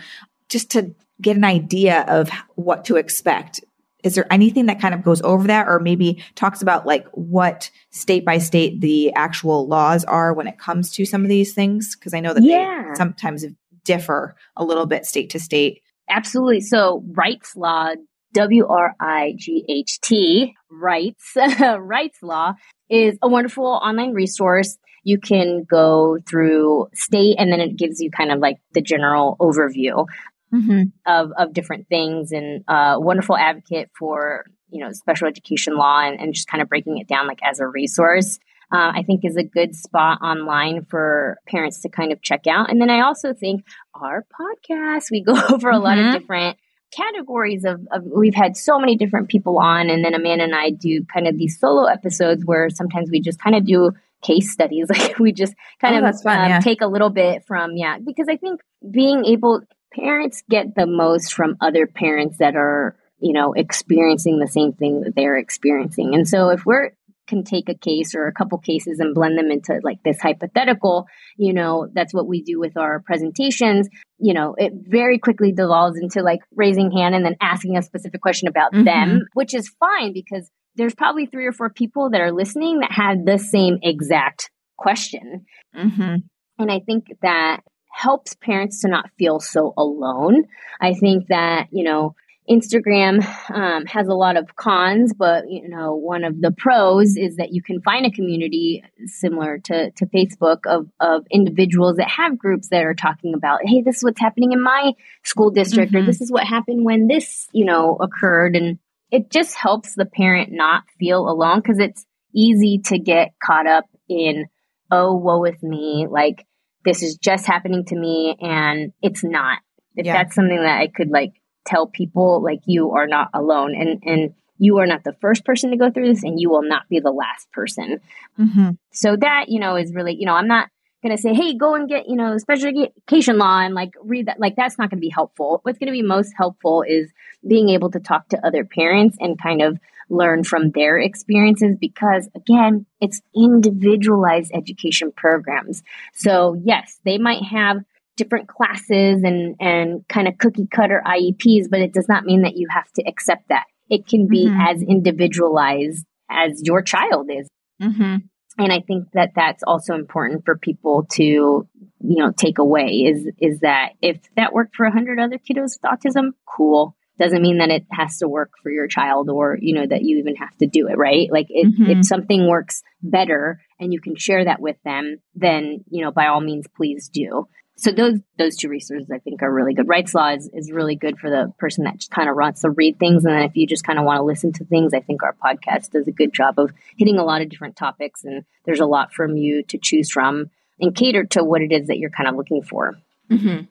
just 0.50 0.72
to 0.72 0.94
get 1.22 1.38
an 1.38 1.44
idea 1.46 2.04
of 2.08 2.30
what 2.56 2.86
to 2.86 2.98
expect? 2.98 3.62
Is 4.04 4.16
there 4.16 4.32
anything 4.32 4.66
that 4.68 4.80
kind 4.82 4.94
of 4.94 5.04
goes 5.04 5.22
over 5.22 5.48
that 5.48 5.68
or 5.68 5.80
maybe 5.80 6.24
talks 6.36 6.62
about 6.62 6.86
like 6.86 7.08
what 7.14 7.70
state 7.92 8.26
by 8.26 8.38
state 8.38 8.82
the 8.82 9.14
actual 9.14 9.68
laws 9.68 10.04
are 10.06 10.34
when 10.34 10.48
it 10.48 10.58
comes 10.58 10.92
to 10.94 11.06
some 11.06 11.24
of 11.24 11.30
these 11.30 11.54
things? 11.54 11.96
Because 11.96 12.14
I 12.14 12.20
know 12.20 12.34
that 12.34 12.44
Yeah. 12.44 12.86
they 12.90 12.96
sometimes 12.96 13.46
differ 13.84 14.36
a 14.56 14.64
little 14.64 14.86
bit 14.86 15.06
state 15.06 15.30
to 15.32 15.40
state. 15.40 15.82
Absolutely. 16.10 16.62
So 16.62 17.04
Wrightslaw, 17.12 17.96
W 18.34 18.68
R 18.68 18.96
I 19.00 19.34
G 19.38 19.66
H 19.68 20.00
T, 20.02 20.56
rights, 20.70 21.32
Wrightslaw 21.36 22.56
is 22.90 23.18
a 23.22 23.28
wonderful 23.28 23.66
online 23.66 24.14
resource. 24.14 24.78
You 25.04 25.20
can 25.20 25.64
go 25.70 26.20
through 26.30 26.88
state 26.94 27.36
and 27.40 27.52
then 27.52 27.60
it 27.60 27.76
gives 27.76 28.00
you 28.00 28.12
kind 28.12 28.32
of 28.32 28.40
like 28.40 28.58
the 28.74 28.82
general 28.82 29.36
overview 29.40 30.06
Mm-hmm. 30.54 30.82
of, 31.06 31.32
of 31.38 31.54
different 31.54 31.88
things 31.88 32.32
and 32.32 32.64
a 32.68 33.00
wonderful 33.00 33.38
advocate 33.38 33.90
for, 33.98 34.46
you 34.70 34.82
know, 34.84 34.92
special 34.92 35.28
education 35.28 35.76
law 35.78 36.02
and, 36.02 36.20
and 36.20 36.34
just 36.34 36.48
kind 36.48 36.62
of 36.62 36.68
breaking 36.70 36.98
it 36.98 37.08
down 37.08 37.28
like 37.28 37.40
as 37.44 37.60
a 37.60 37.68
resource. 37.68 38.38
Uh, 38.74 38.92
I 38.96 39.04
think 39.04 39.26
is 39.26 39.36
a 39.36 39.44
good 39.44 39.76
spot 39.76 40.22
online 40.22 40.86
for 40.86 41.38
parents 41.48 41.82
to 41.82 41.90
kind 41.90 42.14
of 42.14 42.22
check 42.22 42.48
out. 42.48 42.70
And 42.72 42.80
then 42.82 42.90
I 42.90 43.02
also 43.02 43.34
think 43.34 43.66
our 43.94 44.26
podcast, 44.40 45.12
we 45.12 45.22
go 45.22 45.36
over 45.52 45.70
a 45.70 45.78
lot 45.80 45.98
Mhm. 45.98 46.08
of 46.16 46.22
different 46.22 46.58
categories 46.96 47.64
of, 47.66 47.86
of, 47.92 48.04
we've 48.06 48.36
had 48.36 48.58
so 48.58 48.78
many 48.80 48.96
different 48.98 49.30
people 49.30 49.58
on 49.60 49.90
and 49.90 50.04
then 50.04 50.14
amanda 50.14 50.44
and 50.44 50.54
i 50.54 50.70
do 50.70 51.06
kind 51.06 51.26
of 51.26 51.38
these 51.38 51.58
solo 51.58 51.86
episodes 51.86 52.44
where 52.46 52.70
sometimes 52.70 53.10
we 53.10 53.22
just 53.22 53.40
kind 53.40 53.56
of 53.56 53.66
do 53.66 53.92
case 54.22 54.52
studies 54.52 54.88
like 54.90 55.18
we 55.18 55.32
just 55.32 55.54
kind 55.80 55.96
Oh, 56.04 56.10
of 56.10 56.22
fun, 56.22 56.38
um, 56.40 56.50
yeah. 56.50 56.60
take 56.60 56.82
a 56.82 56.88
little 56.88 57.10
bit 57.10 57.46
from 57.46 57.78
yeah 57.78 57.98
because 58.06 58.28
i 58.30 58.36
think 58.36 58.60
being 58.92 59.24
able 59.24 59.62
parents 59.94 60.44
get 60.50 60.76
the 60.76 60.88
most 60.88 61.34
from 61.34 61.58
other 61.62 61.88
parents 61.88 62.38
that 62.40 62.56
are 62.56 62.96
you 63.20 63.34
know 63.34 63.54
experiencing 63.54 64.40
the 64.40 64.48
same 64.48 64.74
thing 64.74 65.02
that 65.02 65.14
they're 65.16 65.38
experiencing 65.38 66.14
and 66.14 66.28
so 66.28 66.50
if 66.50 66.66
we're 66.66 66.92
can 67.32 67.44
take 67.44 67.70
a 67.70 67.74
case 67.74 68.14
or 68.14 68.28
a 68.28 68.34
couple 68.34 68.58
cases 68.60 69.00
and 69.00 69.16
blend 69.16 69.38
them 69.38 69.50
into 69.50 69.80
like 69.84 70.04
this 70.04 70.20
hypothetical. 70.22 71.08
You 71.38 71.54
know, 71.54 71.88
that's 71.94 72.14
what 72.14 72.28
we 72.28 72.44
do 72.44 72.60
with 72.60 72.78
our 72.78 73.00
presentations. 73.00 73.88
You 74.20 74.34
know, 74.34 74.54
it 74.58 74.74
very 74.76 75.18
quickly 75.18 75.52
devolves 75.54 75.98
into 75.98 76.22
like 76.22 76.42
raising 76.54 76.92
hand 76.92 77.16
and 77.16 77.26
then 77.26 77.38
asking 77.42 77.78
a 77.78 77.82
specific 77.82 78.22
question 78.22 78.50
about 78.50 78.74
mm-hmm. 78.74 78.84
them, 78.84 79.22
which 79.34 79.56
is 79.56 79.74
fine 79.80 80.14
because 80.14 80.50
there's 80.76 80.94
probably 80.94 81.26
three 81.26 81.48
or 81.48 81.54
four 81.54 81.70
people 81.70 82.10
that 82.12 82.22
are 82.22 82.34
listening 82.34 82.80
that 82.80 82.92
had 82.92 83.26
the 83.26 83.38
same 83.38 83.80
exact 83.82 84.50
question. 84.78 85.46
Mm-hmm. 85.76 86.16
And 86.60 86.72
I 86.72 86.80
think 86.80 87.06
that 87.22 87.62
helps 87.92 88.36
parents 88.36 88.82
to 88.82 88.88
not 88.88 89.10
feel 89.18 89.40
so 89.40 89.74
alone. 89.78 90.46
I 90.80 90.94
think 90.94 91.28
that, 91.28 91.68
you 91.72 91.84
know, 91.84 92.16
Instagram 92.50 93.24
um, 93.52 93.86
has 93.86 94.08
a 94.08 94.14
lot 94.14 94.36
of 94.36 94.56
cons, 94.56 95.14
but 95.14 95.50
you 95.50 95.70
know 95.70 95.96
one 95.96 96.24
of 96.24 96.42
the 96.42 96.52
pros 96.52 97.16
is 97.16 97.38
that 97.38 97.54
you 97.54 97.62
can 97.62 97.82
find 97.82 98.06
a 98.06 98.12
community 98.12 98.84
similar 99.06 99.60
to, 99.60 99.92
to 99.92 100.06
Facebook 100.08 100.66
of, 100.66 100.90
of 101.00 101.26
individuals 101.32 101.98
that 101.98 102.10
have 102.10 102.38
groups 102.38 102.70
that 102.70 102.84
are 102.84 102.96
talking 102.96 103.36
about, 103.36 103.60
hey, 103.64 103.82
this 103.82 103.98
is 103.98 104.04
what's 104.04 104.20
happening 104.20 104.52
in 104.52 104.62
my 104.62 104.94
school 105.24 105.52
district, 105.52 105.94
mm-hmm. 105.94 106.04
or 106.04 106.06
this 106.06 106.20
is 106.20 106.32
what 106.32 106.46
happened 106.46 106.84
when 106.84 107.08
this 107.08 107.48
you 107.54 107.64
know 107.64 107.96
occurred, 107.96 108.56
and 108.56 108.80
it 109.12 109.30
just 109.30 109.56
helps 109.56 109.94
the 109.94 110.06
parent 110.06 110.52
not 110.52 110.84
feel 111.00 111.30
alone 111.30 111.62
because 111.62 111.80
it's 111.80 112.06
easy 112.34 112.80
to 112.80 112.98
get 112.98 113.34
caught 113.44 113.68
up 113.68 113.86
in 114.10 114.48
oh 114.90 115.16
woe 115.16 115.40
with 115.40 115.62
me, 115.62 116.08
like 116.10 116.46
this 116.84 117.04
is 117.04 117.18
just 117.18 117.46
happening 117.46 117.86
to 117.86 117.96
me, 117.96 118.36
and 118.40 118.94
it's 119.02 119.24
not. 119.24 119.60
If 119.96 120.06
yeah. 120.06 120.14
that's 120.14 120.36
something 120.36 120.58
that 120.58 120.80
I 120.80 120.88
could 120.88 121.10
like 121.10 121.34
tell 121.66 121.88
people 121.88 122.42
like 122.42 122.62
you 122.66 122.92
are 122.92 123.08
not 123.08 123.30
alone 123.34 123.76
and 123.76 124.02
and 124.04 124.34
you 124.58 124.78
are 124.78 124.86
not 124.86 125.04
the 125.04 125.16
first 125.22 125.44
person 125.44 125.72
to 125.72 125.78
go 125.78 125.90
through 125.90 126.08
this 126.08 126.24
and 126.24 126.40
you 126.40 126.50
will 126.50 126.64
not 126.64 126.88
be 126.90 127.00
the 127.00 127.12
last 127.12 127.52
person 127.52 128.00
mm-hmm. 128.40 128.72
so 128.92 129.16
that 129.16 129.46
you 129.48 129.60
know 129.60 129.76
is 129.76 129.94
really 129.94 130.16
you 130.16 130.26
know 130.26 130.34
i'm 130.34 130.48
not 130.48 130.70
going 131.04 131.16
to 131.16 131.22
say 131.22 131.34
hey 131.34 131.54
go 131.56 131.76
and 131.76 131.90
get 131.90 132.08
you 132.08 132.16
know 132.16 132.38
special 132.38 132.68
education 132.70 133.38
law 133.38 133.60
and 133.60 133.74
like 133.74 133.92
read 134.04 134.28
that 134.28 134.40
like 134.40 134.56
that's 134.56 134.78
not 134.78 134.90
going 134.90 134.98
to 134.98 135.02
be 135.02 135.10
helpful 135.10 135.60
what's 135.64 135.78
going 135.78 135.88
to 135.88 135.94
be 135.94 136.02
most 136.02 136.34
helpful 136.38 136.84
is 136.88 137.12
being 137.48 137.70
able 137.70 137.90
to 137.90 138.00
talk 138.00 138.28
to 138.30 138.46
other 138.46 138.64
parents 138.64 139.18
and 139.20 139.42
kind 139.42 139.62
of 139.62 139.80
learn 140.12 140.44
from 140.44 140.72
their 140.72 140.98
experiences 140.98 141.76
because 141.80 142.30
again 142.36 142.86
it's 143.00 143.22
individualized 143.36 144.52
education 144.54 145.12
programs 145.16 145.82
so 146.14 146.56
yes 146.64 147.00
they 147.06 147.18
might 147.18 147.44
have 147.44 147.78
different 148.22 148.48
classes 148.48 149.24
and, 149.24 149.56
and 149.60 150.08
kind 150.08 150.28
of 150.28 150.38
cookie 150.38 150.68
cutter 150.68 151.02
IEPs, 151.06 151.70
but 151.70 151.80
it 151.80 151.94
does 151.94 152.08
not 152.08 152.24
mean 152.24 152.44
that 152.44 152.56
you 152.56 152.68
have 152.70 152.92
to 152.94 153.04
accept 153.08 153.50
that. 153.50 153.66
It 153.90 154.08
can 154.08 154.28
be 154.28 154.46
mm-hmm. 154.46 154.62
as 154.62 154.82
individualized 154.84 156.06
as 156.30 156.62
your 156.64 156.82
child 156.82 157.30
is. 157.32 157.48
Mm-hmm. 157.82 158.18
And 158.60 158.72
I 158.72 158.82
think 158.82 159.08
that 159.14 159.32
that's 159.36 159.64
also 159.64 159.96
important 159.96 160.46
for 160.46 160.58
people 160.58 161.08
to, 161.14 161.24
you 161.24 161.68
know, 162.00 162.32
take 162.32 162.60
away 162.60 163.06
is, 163.08 163.28
is 163.40 163.62
that 163.62 163.94
if 164.02 164.18
that 164.36 164.54
worked 164.54 164.76
for 164.76 164.86
a 164.86 164.92
hundred 164.92 165.20
other 165.20 165.38
kiddos 165.38 165.80
with 165.82 165.84
autism, 165.86 166.32
cool. 166.46 166.96
Doesn't 167.22 167.42
mean 167.42 167.60
that 167.60 167.70
it 167.70 167.86
has 167.92 168.18
to 168.18 168.28
work 168.28 168.52
for 168.64 168.72
your 168.72 168.88
child 168.88 169.30
or, 169.30 169.58
you 169.62 169.76
know, 169.76 169.86
that 169.86 170.02
you 170.02 170.18
even 170.18 170.36
have 170.38 170.58
to 170.58 170.66
do 170.66 170.88
it, 170.88 170.98
right? 170.98 171.32
Like 171.32 171.48
if, 171.50 171.68
mm-hmm. 171.68 171.92
if 171.92 172.06
something 172.06 172.48
works 172.48 172.82
better 173.04 173.62
and 173.80 173.94
you 173.94 174.02
can 174.02 174.16
share 174.16 174.46
that 174.46 174.60
with 174.60 174.78
them, 174.84 175.18
then, 175.36 175.84
you 175.90 176.04
know, 176.04 176.12
by 176.12 176.28
all 176.28 176.42
means, 176.42 176.66
please 176.76 177.10
do 177.10 177.48
so 177.82 177.92
those 177.92 178.20
those 178.38 178.58
two 178.58 178.70
resources 178.70 179.10
I 179.12 179.18
think 179.18 179.42
are 179.42 179.52
really 179.52 179.74
good. 179.74 179.88
Wrightslaw 179.88 180.38
is, 180.38 180.50
is 180.54 180.72
really 180.72 180.96
good 180.96 181.18
for 181.18 181.32
the 181.32 181.52
person 181.58 181.86
that 181.86 181.98
just 181.98 182.12
kind 182.12 182.30
of 182.30 182.36
wants 182.36 182.62
to 182.62 182.70
read 182.70 183.00
things, 183.00 183.26
and 183.26 183.34
then 183.34 183.42
if 183.42 183.56
you 183.56 183.66
just 183.66 183.84
kind 183.84 183.98
of 183.98 184.06
want 184.06 184.20
to 184.20 184.24
listen 184.24 184.54
to 184.54 184.66
things, 184.66 184.94
I 184.94 185.00
think 185.00 185.24
our 185.24 185.34
podcast 185.34 185.92
does 185.92 186.08
a 186.08 186.12
good 186.12 186.32
job 186.32 186.60
of 186.60 186.72
hitting 186.98 187.18
a 187.18 187.24
lot 187.24 187.42
of 187.42 187.50
different 187.50 187.76
topics, 187.76 188.24
and 188.24 188.46
there's 188.66 188.82
a 188.82 188.86
lot 188.86 189.14
from 189.14 189.36
you 189.36 189.64
to 189.64 189.80
choose 189.80 190.12
from 190.12 190.52
and 190.80 190.96
cater 190.96 191.24
to 191.26 191.44
what 191.44 191.62
it 191.62 191.72
is 191.72 191.88
that 191.88 191.98
you're 191.98 192.12
kind 192.12 192.30
of 192.30 192.36
looking 192.36 192.62
for. 192.62 192.94
Mm-hmm. 193.32 193.66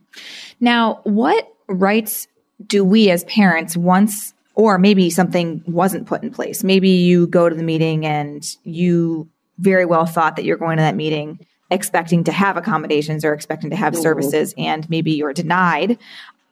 Now, 0.58 1.00
what 1.04 1.48
rights 1.68 2.26
do 2.66 2.84
we 2.84 3.10
as 3.10 3.24
parents 3.24 3.76
once 3.76 4.34
or 4.54 4.78
maybe 4.78 5.08
something 5.10 5.62
wasn't 5.66 6.06
put 6.06 6.22
in 6.22 6.30
place. 6.30 6.62
Maybe 6.62 6.90
you 6.90 7.26
go 7.26 7.48
to 7.48 7.54
the 7.54 7.62
meeting 7.62 8.04
and 8.04 8.44
you 8.64 9.28
very 9.58 9.84
well 9.84 10.06
thought 10.06 10.36
that 10.36 10.44
you're 10.44 10.56
going 10.56 10.76
to 10.76 10.82
that 10.82 10.96
meeting 10.96 11.38
expecting 11.70 12.24
to 12.24 12.32
have 12.32 12.56
accommodations 12.56 13.24
or 13.24 13.32
expecting 13.32 13.70
to 13.70 13.76
have 13.76 13.92
mm-hmm. 13.92 14.02
services 14.02 14.54
and 14.58 14.88
maybe 14.90 15.12
you're 15.12 15.32
denied 15.32 15.98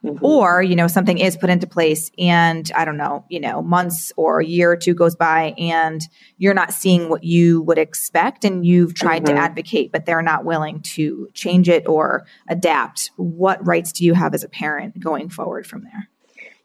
mm-hmm. 0.04 0.24
or 0.24 0.62
you 0.62 0.76
know 0.76 0.86
something 0.86 1.18
is 1.18 1.36
put 1.36 1.50
into 1.50 1.66
place 1.66 2.10
and 2.18 2.70
i 2.74 2.84
don't 2.84 2.96
know 2.96 3.24
you 3.28 3.40
know 3.40 3.62
months 3.62 4.12
or 4.16 4.40
a 4.40 4.44
year 4.44 4.72
or 4.72 4.76
two 4.76 4.94
goes 4.94 5.16
by 5.16 5.54
and 5.58 6.02
you're 6.36 6.54
not 6.54 6.72
seeing 6.72 7.08
what 7.08 7.24
you 7.24 7.62
would 7.62 7.78
expect 7.78 8.44
and 8.44 8.64
you've 8.64 8.94
tried 8.94 9.24
mm-hmm. 9.24 9.36
to 9.36 9.40
advocate 9.40 9.92
but 9.92 10.06
they're 10.06 10.22
not 10.22 10.44
willing 10.44 10.80
to 10.80 11.28
change 11.34 11.68
it 11.68 11.86
or 11.86 12.26
adapt 12.48 13.10
what 13.16 13.64
rights 13.66 13.92
do 13.92 14.04
you 14.04 14.14
have 14.14 14.34
as 14.34 14.44
a 14.44 14.48
parent 14.48 14.98
going 14.98 15.28
forward 15.28 15.66
from 15.66 15.82
there 15.84 16.08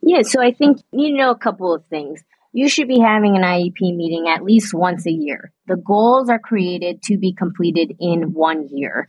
yeah 0.01 0.21
so 0.21 0.41
i 0.41 0.51
think 0.51 0.81
you 0.91 1.13
know 1.13 1.31
a 1.31 1.37
couple 1.37 1.73
of 1.73 1.85
things 1.87 2.23
you 2.53 2.69
should 2.69 2.87
be 2.87 2.99
having 2.99 3.35
an 3.35 3.41
IEP 3.41 3.95
meeting 3.95 4.27
at 4.29 4.43
least 4.43 4.73
once 4.73 5.07
a 5.07 5.11
year. 5.11 5.51
The 5.67 5.75
goals 5.75 6.29
are 6.29 6.39
created 6.39 7.01
to 7.03 7.17
be 7.17 7.33
completed 7.33 7.95
in 7.99 8.33
one 8.33 8.69
year. 8.69 9.07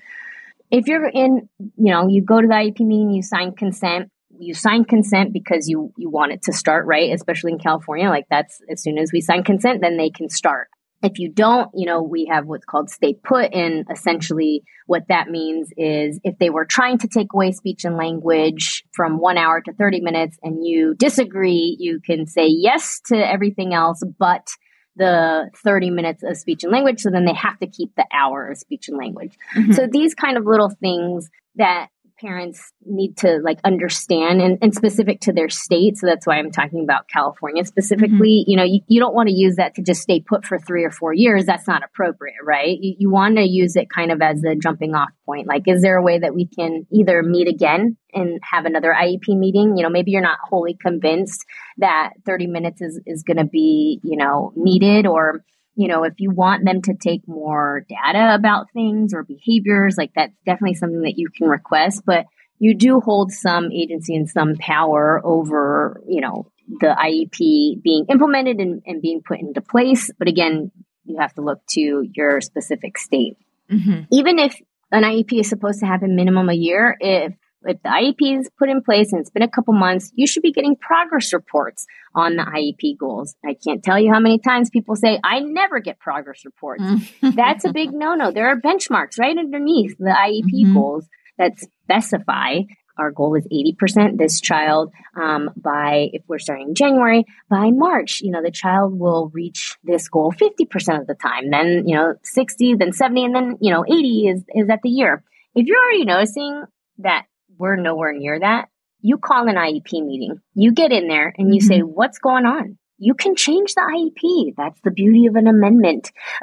If 0.71 0.87
you're 0.87 1.07
in, 1.07 1.49
you 1.59 1.93
know, 1.93 2.09
you 2.09 2.23
go 2.23 2.41
to 2.41 2.47
the 2.47 2.55
IEP 2.55 2.81
meeting, 2.81 3.11
you 3.11 3.23
sign 3.23 3.53
consent, 3.53 4.11
you 4.39 4.55
sign 4.55 4.85
consent 4.85 5.33
because 5.33 5.69
you 5.69 5.93
you 5.97 6.11
want 6.11 6.33
it 6.33 6.43
to 6.43 6.53
start 6.53 6.87
right 6.87 7.13
especially 7.13 7.53
in 7.53 7.59
california 7.59 8.09
like 8.09 8.27
that's 8.31 8.61
as 8.71 8.83
soon 8.83 8.99
as 8.99 9.11
we 9.13 9.21
sign 9.21 9.43
consent 9.43 9.81
then 9.81 9.97
they 9.97 10.11
can 10.11 10.29
start 10.29 10.69
if 11.05 11.19
you 11.19 11.31
don't, 11.31 11.71
you 11.75 11.85
know, 11.85 12.03
we 12.03 12.31
have 12.33 12.47
what's 12.47 12.65
called 12.65 12.89
stay 12.89 13.13
put. 13.13 13.53
And 13.53 13.87
essentially, 13.93 14.63
what 14.87 15.03
that 15.09 15.29
means 15.29 15.69
is 15.77 16.19
if 16.25 16.39
they 16.39 16.49
were 16.49 16.65
trying 16.65 16.97
to 16.99 17.09
take 17.09 17.29
away 17.35 17.53
speech 17.53 17.85
and 17.85 17.97
language 17.97 18.85
from 18.93 19.19
one 19.19 19.37
hour 19.37 19.61
to 19.61 19.73
30 19.75 20.01
minutes 20.01 20.39
and 20.43 20.65
you 20.65 20.95
disagree, 20.95 21.77
you 21.79 22.01
can 22.01 22.27
say 22.27 22.47
yes 22.47 23.01
to 23.07 23.17
everything 23.17 23.75
else, 23.75 24.03
but 24.19 24.49
the 24.97 25.51
30 25.63 25.91
minutes 25.91 26.23
of 26.23 26.39
speech 26.39 26.65
and 26.65 26.73
language. 26.73 27.01
So 27.01 27.11
then 27.11 27.27
they 27.27 27.35
have 27.35 27.59
to 27.59 27.67
keep 27.67 27.95
the 27.97 28.07
hour 28.11 28.49
of 28.49 28.57
speech 28.57 28.89
and 28.89 28.97
language. 28.97 29.37
Mm-hmm. 29.55 29.73
So 29.73 29.87
these 29.91 30.15
kind 30.15 30.39
of 30.39 30.47
little 30.47 30.71
things 30.81 31.29
that 31.57 31.89
parents 32.25 32.73
need 32.87 33.17
to 33.19 33.39
like 33.43 33.59
understand 33.65 34.41
and, 34.41 34.59
and, 34.63 34.75
specific 34.75 35.21
to 35.21 35.33
their 35.33 35.49
state. 35.49 35.99
So 35.99 36.07
that's 36.07 36.27
why 36.27 36.39
I'm 36.39 36.51
talking 36.51 36.83
about 36.83 37.07
California 37.09 37.65
specifically. 37.65 38.41
Mm-hmm. 38.41 38.51
You 38.51 38.57
know, 38.57 38.65
you, 38.65 38.81
you, 38.89 39.01
don't 39.01 39.15
want 39.15 39.29
to 39.29 39.35
use 39.35 39.57
that 39.57 39.75
to 39.75 39.83
just 39.83 40.01
stay 40.01 40.21
put 40.21 40.47
for 40.47 40.59
three 40.59 40.85
or 40.85 40.91
four 40.91 41.13
years. 41.13 41.45
That's 41.45 41.69
not 41.69 41.83
appropriate, 41.85 42.37
right? 42.43 42.79
You, 42.81 42.97
you 42.99 43.11
want 43.11 43.37
to 43.37 43.43
use 43.43 43.77
it 43.77 43.91
kind 43.91 44.11
of 44.11 44.23
as 44.23 44.43
a 44.43 44.55
jumping 44.55 44.95
off 44.95 45.11
point. 45.27 45.47
Like, 45.47 45.65
is 45.67 45.83
there 45.83 45.97
a 45.97 46.03
way 46.03 46.19
that 46.19 46.35
we 46.35 46.47
can 46.47 46.87
either 46.91 47.23
meet 47.23 47.47
again 47.47 47.97
and 48.13 48.41
have 48.43 48.65
another 48.65 48.95
IEP 48.99 49.29
meeting? 49.29 49.77
You 49.77 49.83
know, 49.83 49.91
maybe 49.91 50.11
you're 50.11 50.23
not 50.23 50.39
wholly 50.43 50.75
convinced 50.81 51.45
that 51.79 52.13
30 52.25 52.47
minutes 52.47 52.81
is, 52.81 53.01
is 53.07 53.23
going 53.23 53.37
to 53.37 53.45
be, 53.45 54.01
you 54.03 54.17
know, 54.17 54.53
needed 54.57 55.07
or 55.07 55.45
you 55.77 55.89
know, 55.89 56.05
if 56.05 56.15
you 56.19 56.31
want 56.31 56.65
them 56.65 56.83
to 56.83 56.95
take 56.95 57.27
more 57.27 57.85
data 57.89 58.35
about 58.35 58.71
things 58.73 59.13
or 59.13 59.25
behaviors, 59.25 59.97
like 59.99 60.13
that's 60.15 60.35
definitely 60.47 60.75
something 60.75 61.03
that 61.03 61.19
you 61.19 61.29
can 61.37 61.49
request. 61.49 62.03
But 62.07 62.27
you 62.59 62.75
do 62.75 63.01
hold 63.01 63.33
some 63.33 63.73
agency 63.73 64.15
and 64.15 64.29
some 64.29 64.55
power 64.57 65.21
over, 65.25 66.01
you 66.07 66.21
know, 66.21 66.51
the 66.81 66.87
IEP 66.87 67.83
being 67.83 68.07
implemented 68.09 68.59
and, 68.59 68.83
and 68.87 69.03
being 69.03 69.21
put 69.23 69.41
into 69.41 69.61
place. 69.61 70.11
But 70.19 70.29
again, 70.29 70.71
you 71.05 71.19
have 71.19 71.35
to 71.35 71.43
look 71.43 71.61
to 71.71 72.07
your 72.15 72.41
specific 72.41 72.97
state. 72.97 73.37
Mm-hmm. 73.71 74.03
Even 74.13 74.39
if 74.39 74.57
an 74.93 75.03
IEP 75.03 75.41
is 75.41 75.49
supposed 75.49 75.81
to 75.81 75.87
happen 75.87 76.17
minimum 76.17 76.49
a 76.49 76.55
year, 76.55 76.97
if 77.01 77.35
if 77.67 77.83
the 77.83 77.89
IEP 77.89 78.41
is 78.41 78.51
put 78.59 78.69
in 78.69 78.83
place 78.83 79.13
and 79.13 79.21
it's 79.21 79.31
been 79.31 79.43
a 79.43 79.49
couple 79.49 79.75
months, 79.75 80.13
you 80.15 80.27
should 80.27 80.43
be 80.43 80.53
getting 80.53 80.77
progress 80.77 81.33
reports 81.33 81.87
on 82.15 82.37
the 82.37 82.43
IEP 82.43 82.99
goals. 82.99 83.35
I 83.45 83.55
can't 83.55 83.83
tell 83.83 83.99
you 83.99 84.13
how 84.13 84.21
many 84.21 84.39
times 84.39 84.71
people 84.71 84.97
say, 84.97 85.19
I 85.25 85.41
never 85.41 85.81
get 85.81 85.99
progress 85.99 86.45
reports. 86.45 86.85
That's 87.23 87.65
a 87.65 87.73
big 87.73 87.93
no 87.93 88.15
no. 88.15 88.31
There 88.31 88.49
are 88.49 88.61
benchmarks 88.61 89.19
right 89.19 89.37
underneath 89.37 89.97
the 89.99 90.11
IEP 90.11 90.65
mm-hmm. 90.65 90.75
goals 90.75 91.07
that 91.39 91.53
specify 91.59 92.61
our 92.97 93.11
goal 93.11 93.35
is 93.35 93.47
80% 93.53 94.19
this 94.19 94.41
child 94.41 94.93
um, 95.21 95.51
by 95.57 96.11
if 96.13 96.23
we're 96.29 96.39
starting 96.39 96.69
in 96.69 96.75
january 96.75 97.25
by 97.51 97.71
march 97.71 98.21
you 98.21 98.31
know 98.31 98.43
the 98.43 98.51
child 98.51 98.99
will 98.99 99.31
reach 99.35 99.77
this 99.83 100.09
goal 100.09 100.33
50% 100.33 101.01
of 101.01 101.07
the 101.07 101.15
time 101.15 101.51
then 101.51 101.89
you 101.89 101.97
know 101.97 102.15
60 102.23 102.77
then 102.77 102.93
70 102.93 103.25
and 103.25 103.35
then 103.35 103.59
you 103.61 103.73
know 103.73 103.85
80 103.85 104.29
is 104.29 104.45
is 104.55 104.71
at 104.71 104.81
the 104.83 104.91
year 104.91 105.25
if 105.55 105.67
you're 105.67 105.79
already 105.79 106.05
noticing 106.05 106.65
that 106.99 107.27
we're 107.59 107.77
nowhere 107.77 108.13
near 108.13 108.39
that. 108.41 108.69
You 109.01 109.19
call 109.19 109.49
an 109.49 109.57
IEP 109.57 109.93
meeting, 110.05 110.41
you 110.55 110.73
get 110.73 110.93
in 110.93 111.09
there 111.09 111.35
and 111.37 111.55
you 111.55 111.61
mm-hmm. 111.61 111.69
say, 111.69 111.81
What's 111.81 112.19
going 112.19 112.47
on? 112.47 112.79
You 112.97 113.15
can 113.15 113.35
change 113.35 113.75
the 113.75 113.83
IEP. 113.83 114.55
That's 114.57 114.81
the 114.83 114.91
beauty 114.91 115.27
of 115.27 115.35
an 115.35 115.47
amendment. 115.47 116.13